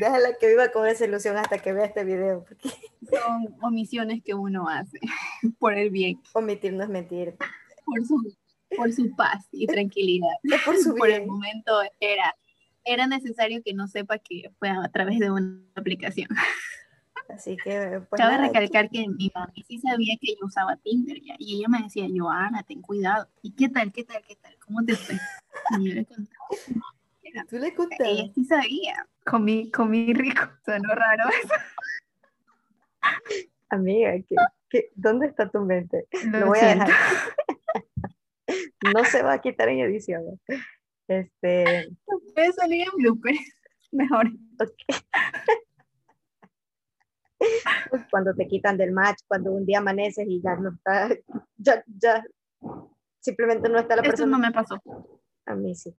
Déjala 0.00 0.34
que 0.38 0.48
viva 0.48 0.68
con 0.68 0.86
esa 0.86 1.06
ilusión 1.06 1.38
hasta 1.38 1.58
que 1.58 1.72
vea 1.72 1.86
este 1.86 2.04
video. 2.04 2.44
Son 3.10 3.56
omisiones 3.62 4.22
que 4.22 4.34
uno 4.34 4.68
hace 4.68 5.00
por 5.58 5.72
el 5.74 5.88
bien. 5.88 6.20
Omitir 6.34 6.74
no 6.74 6.82
es 6.82 6.90
mentir. 6.90 7.36
Por 7.86 8.04
su, 8.04 8.36
por 8.76 8.92
su 8.92 9.16
paz 9.16 9.48
y 9.50 9.66
tranquilidad. 9.66 10.28
por 10.66 10.76
su 10.76 10.92
bien. 10.92 10.98
Por 10.98 11.10
el 11.10 11.26
momento 11.26 11.80
era 12.00 12.36
era 12.88 13.06
necesario 13.06 13.62
que 13.62 13.74
no 13.74 13.86
sepa 13.86 14.18
que 14.18 14.50
fue 14.58 14.70
a 14.70 14.88
través 14.88 15.18
de 15.18 15.30
una 15.30 15.60
aplicación. 15.74 16.28
Así 17.28 17.56
que, 17.62 18.00
pues. 18.08 18.20
Cabe 18.20 18.38
recalcar 18.38 18.88
que 18.88 19.06
mi 19.06 19.30
mami 19.34 19.62
sí 19.64 19.78
sabía 19.78 20.16
que 20.20 20.34
yo 20.40 20.46
usaba 20.46 20.76
Tinder 20.76 21.20
ya, 21.20 21.34
y 21.38 21.56
ella 21.56 21.68
me 21.68 21.82
decía, 21.82 22.06
Joana, 22.14 22.62
ten 22.62 22.80
cuidado. 22.80 23.28
¿Y 23.42 23.52
qué 23.52 23.68
tal, 23.68 23.92
qué 23.92 24.04
tal, 24.04 24.22
qué 24.26 24.36
tal? 24.36 24.56
¿Cómo 24.64 24.82
te 24.84 24.96
fue? 24.96 25.16
Y 25.78 25.88
yo 25.88 25.94
le 25.94 26.06
contaba. 26.06 26.46
¿Tú 27.50 27.58
le 27.58 27.74
contabas? 27.74 28.08
Ella 28.08 28.32
sí 28.34 28.44
sabía. 28.44 29.06
Comí, 29.26 29.70
comí 29.70 30.14
rico. 30.14 30.42
Sonó 30.64 30.94
raro 30.94 31.24
eso. 31.28 31.54
Amiga, 33.68 34.12
¿qué, 34.26 34.36
qué, 34.70 34.90
dónde 34.94 35.26
está 35.26 35.50
tu 35.50 35.60
mente? 35.60 36.06
Lo, 36.24 36.46
voy 36.46 36.58
a 36.60 36.68
dejar. 36.68 36.88
no 38.94 39.04
se 39.04 39.22
va 39.22 39.34
a 39.34 39.40
quitar 39.40 39.68
en 39.68 39.80
edición. 39.80 40.40
Este, 41.08 41.88
Puede 42.34 42.52
salir 42.52 42.82
en 42.86 42.96
blooper. 42.96 43.34
Mejor. 43.92 44.26
ok. 44.60 44.70
cuando 48.10 48.34
te 48.34 48.46
quitan 48.46 48.76
del 48.76 48.92
match, 48.92 49.20
cuando 49.26 49.52
un 49.52 49.64
día 49.64 49.78
amaneces 49.78 50.26
y 50.28 50.42
ya 50.42 50.56
no 50.56 50.70
está, 50.70 51.08
ya, 51.56 51.82
ya, 51.86 52.22
simplemente 53.20 53.68
no 53.68 53.78
está 53.78 53.96
la 53.96 54.02
Esto 54.02 54.10
persona. 54.10 54.32
no 54.32 54.38
me 54.38 54.52
pasó. 54.52 54.80
A 55.46 55.54
mí 55.54 55.74
sí. 55.74 55.96